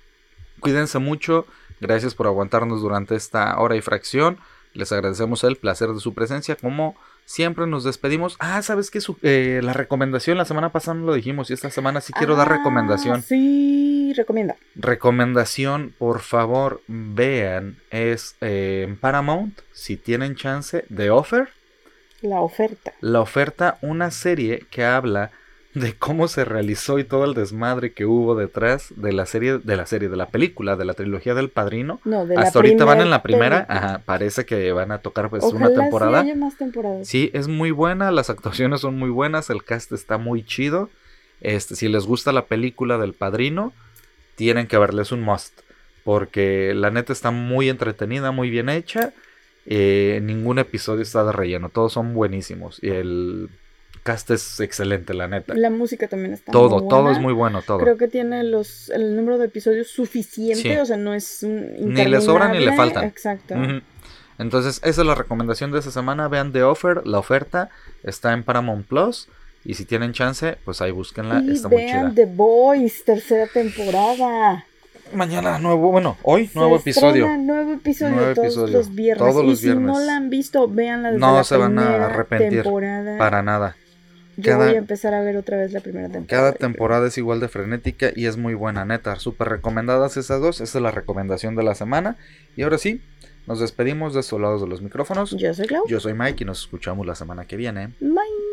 cuídense 0.59 0.97
mucho. 0.97 1.45
Gracias 1.79 2.15
por 2.15 2.27
aguantarnos 2.27 2.81
durante 2.81 3.15
esta 3.15 3.57
hora 3.59 3.75
y 3.75 3.81
fracción. 3.81 4.37
Les 4.73 4.91
agradecemos 4.91 5.43
el 5.43 5.55
placer 5.55 5.89
de 5.89 5.99
su 5.99 6.13
presencia. 6.13 6.55
Como 6.55 6.95
siempre 7.25 7.65
nos 7.67 7.83
despedimos. 7.83 8.35
Ah, 8.39 8.61
¿sabes 8.61 8.91
qué? 8.91 9.01
Su- 9.01 9.17
eh, 9.23 9.61
la 9.63 9.73
recomendación, 9.73 10.37
la 10.37 10.45
semana 10.45 10.71
pasada 10.71 10.95
no 10.99 11.05
lo 11.07 11.13
dijimos 11.13 11.49
y 11.49 11.53
esta 11.53 11.69
semana 11.71 12.01
sí 12.01 12.13
quiero 12.13 12.35
dar 12.35 12.51
Ah, 12.51 12.57
recomendación. 12.57 13.21
Sí, 13.23 14.13
recomienda. 14.15 14.55
Recomendación, 14.75 15.93
por 15.97 16.19
favor, 16.19 16.81
vean, 16.87 17.77
es 17.89 18.35
eh, 18.41 18.95
Paramount, 19.01 19.59
si 19.71 19.97
tienen 19.97 20.35
chance, 20.35 20.85
The 20.95 21.09
Offer. 21.09 21.49
La 22.21 22.41
oferta. 22.41 22.93
La 23.01 23.21
oferta, 23.21 23.77
una 23.81 24.11
serie 24.11 24.65
que 24.69 24.83
habla 24.85 25.31
de 25.73 25.93
cómo 25.93 26.27
se 26.27 26.45
realizó 26.45 26.97
y 26.97 27.03
todo 27.03 27.25
el 27.25 27.35
desmadre 27.35 27.93
que 27.93 28.05
hubo 28.05 28.35
detrás 28.35 28.91
de 28.95 29.13
la 29.13 29.27
serie, 29.27 29.59
de 29.59 29.77
la 29.77 29.85
serie, 29.85 30.09
de 30.09 30.17
la 30.17 30.29
película, 30.29 30.75
de 30.75 30.85
la 30.85 30.95
trilogía 30.95 31.35
del 31.35 31.49
Padrino. 31.49 31.99
No, 32.05 32.25
de 32.25 32.35
la 32.35 32.41
Hasta 32.41 32.59
ahorita 32.59 32.85
van 32.85 33.01
en 33.01 33.11
la 33.11 33.21
primera, 33.21 33.67
ajá, 33.69 34.01
parece 34.03 34.45
que 34.45 34.71
van 34.71 34.91
a 34.91 34.99
tocar 34.99 35.29
pues 35.29 35.43
Ojalá 35.43 35.67
una 35.67 35.81
temporada. 35.81 36.21
Sí, 36.23 36.29
haya 36.29 36.39
más 36.39 36.57
temporadas. 36.57 37.07
Sí, 37.07 37.29
es 37.33 37.47
muy 37.47 37.69
buena, 37.69 38.09
las 38.11 38.29
actuaciones 38.31 38.81
son 38.81 38.97
muy 38.97 39.11
buenas, 39.11 39.49
el 39.51 39.63
cast 39.63 39.91
está 39.91 40.17
muy 40.17 40.43
chido. 40.43 40.89
Este, 41.41 41.75
si 41.75 41.87
les 41.87 42.05
gusta 42.05 42.31
la 42.31 42.45
película 42.45 42.97
del 42.97 43.13
Padrino, 43.13 43.71
tienen 44.35 44.67
que 44.67 44.77
verla, 44.77 45.03
es 45.03 45.11
un 45.11 45.21
must. 45.21 45.59
Porque 46.03 46.73
la 46.73 46.89
neta 46.89 47.13
está 47.13 47.29
muy 47.29 47.69
entretenida, 47.69 48.31
muy 48.31 48.49
bien 48.49 48.69
hecha. 48.69 49.13
Eh, 49.67 50.19
ningún 50.23 50.57
episodio 50.57 51.03
está 51.03 51.23
de 51.23 51.31
relleno, 51.31 51.69
todos 51.69 51.93
son 51.93 52.15
buenísimos. 52.15 52.79
Y 52.81 52.89
el 52.89 53.49
es 54.13 54.59
excelente, 54.59 55.13
la 55.13 55.27
neta. 55.27 55.53
La 55.55 55.69
música 55.69 56.07
también 56.07 56.33
está 56.33 56.51
todo, 56.51 56.79
muy 56.79 56.89
todo 56.89 57.11
es 57.11 57.19
muy 57.19 57.33
bueno, 57.33 57.61
todo. 57.61 57.79
Creo 57.79 57.97
que 57.97 58.07
tiene 58.07 58.43
los, 58.43 58.89
el 58.89 59.15
número 59.15 59.37
de 59.37 59.45
episodios 59.45 59.87
suficiente, 59.87 60.61
Sí. 60.73 60.77
o 60.77 60.85
sea, 60.85 60.97
no 60.97 61.13
es 61.13 61.43
un 61.43 61.93
Ni 61.93 62.05
le 62.05 62.21
sobran 62.21 62.51
ni 62.51 62.59
le 62.59 62.75
faltan. 62.75 63.03
Exacto. 63.05 63.55
Entonces, 64.37 64.79
esa 64.83 65.01
es 65.01 65.07
la 65.07 65.15
recomendación 65.15 65.71
de 65.71 65.79
esta 65.79 65.91
semana. 65.91 66.27
Vean 66.27 66.51
The 66.53 66.63
Offer, 66.63 67.05
la 67.05 67.19
oferta 67.19 67.69
está 68.03 68.33
en 68.33 68.43
Paramount 68.43 68.87
Plus. 68.87 69.27
Y 69.65 69.73
si 69.73 69.83
tienen 69.83 70.13
chance, 70.13 70.57
pues 70.63 70.81
ahí 70.81 70.91
búsquenla, 70.91 71.41
Y 71.41 71.51
está 71.51 71.67
muy 71.67 71.77
vean 71.83 72.13
chida. 72.13 72.25
The 72.25 72.33
Boys, 72.33 73.03
tercera 73.03 73.47
temporada. 73.47 74.63
Mañana 75.13 75.57
nuevo, 75.57 75.91
bueno, 75.91 76.17
hoy 76.21 76.47
Se 76.47 76.57
nuevo 76.57 76.75
episodio. 76.77 77.27
nuevo 77.37 77.73
episodio 77.73 78.15
Nuevo 78.15 78.33
todos 78.35 78.45
episodio, 78.47 78.77
los 78.77 78.93
viernes. 78.95 79.27
todos 79.27 79.43
y 79.43 79.47
los 79.49 79.59
si 79.59 79.67
no 79.69 79.73
viernes. 79.79 80.05
la 80.05 80.15
han 80.15 80.29
visto, 80.29 80.67
véanla 80.69 81.07
desde 81.09 81.19
No 81.19 81.33
la 81.35 81.43
se 81.43 81.57
van 81.57 81.79
a 81.79 82.05
arrepentir, 82.05 82.61
temporada. 82.61 83.17
Para 83.17 83.41
nada. 83.41 83.75
Yo 84.39 84.51
cada- 84.51 84.65
voy 84.67 84.75
a 84.75 84.77
empezar 84.79 85.13
a 85.13 85.21
ver 85.21 85.37
otra 85.37 85.57
vez 85.57 85.71
la 85.73 85.79
primera 85.81 86.09
temporada. 86.09 86.27
Cada 86.27 86.51
temporada 86.53 87.07
es 87.07 87.17
igual 87.17 87.39
de 87.39 87.47
frenética 87.47 88.11
y 88.15 88.25
es 88.25 88.37
muy 88.37 88.53
buena, 88.53 88.85
neta. 88.85 89.15
Súper 89.17 89.49
recomendadas 89.49 90.17
esas 90.17 90.41
dos. 90.41 90.61
Esa 90.61 90.77
es 90.77 90.81
la 90.81 90.91
recomendación 90.91 91.55
de 91.55 91.63
la 91.63 91.75
semana. 91.75 92.17
Y 92.55 92.63
ahora 92.63 92.77
sí, 92.77 93.01
nos 93.47 93.59
despedimos 93.59 94.13
de 94.13 94.19
estos 94.21 94.39
lados 94.39 94.61
de 94.61 94.67
los 94.67 94.81
micrófonos. 94.81 95.31
Yo 95.37 95.53
soy 95.53 95.67
Clau. 95.67 95.83
Yo 95.87 95.99
soy 95.99 96.13
Mike 96.13 96.43
y 96.43 96.45
nos 96.45 96.61
escuchamos 96.61 97.05
la 97.05 97.15
semana 97.15 97.45
que 97.45 97.57
viene. 97.57 97.89
Bye. 97.99 98.48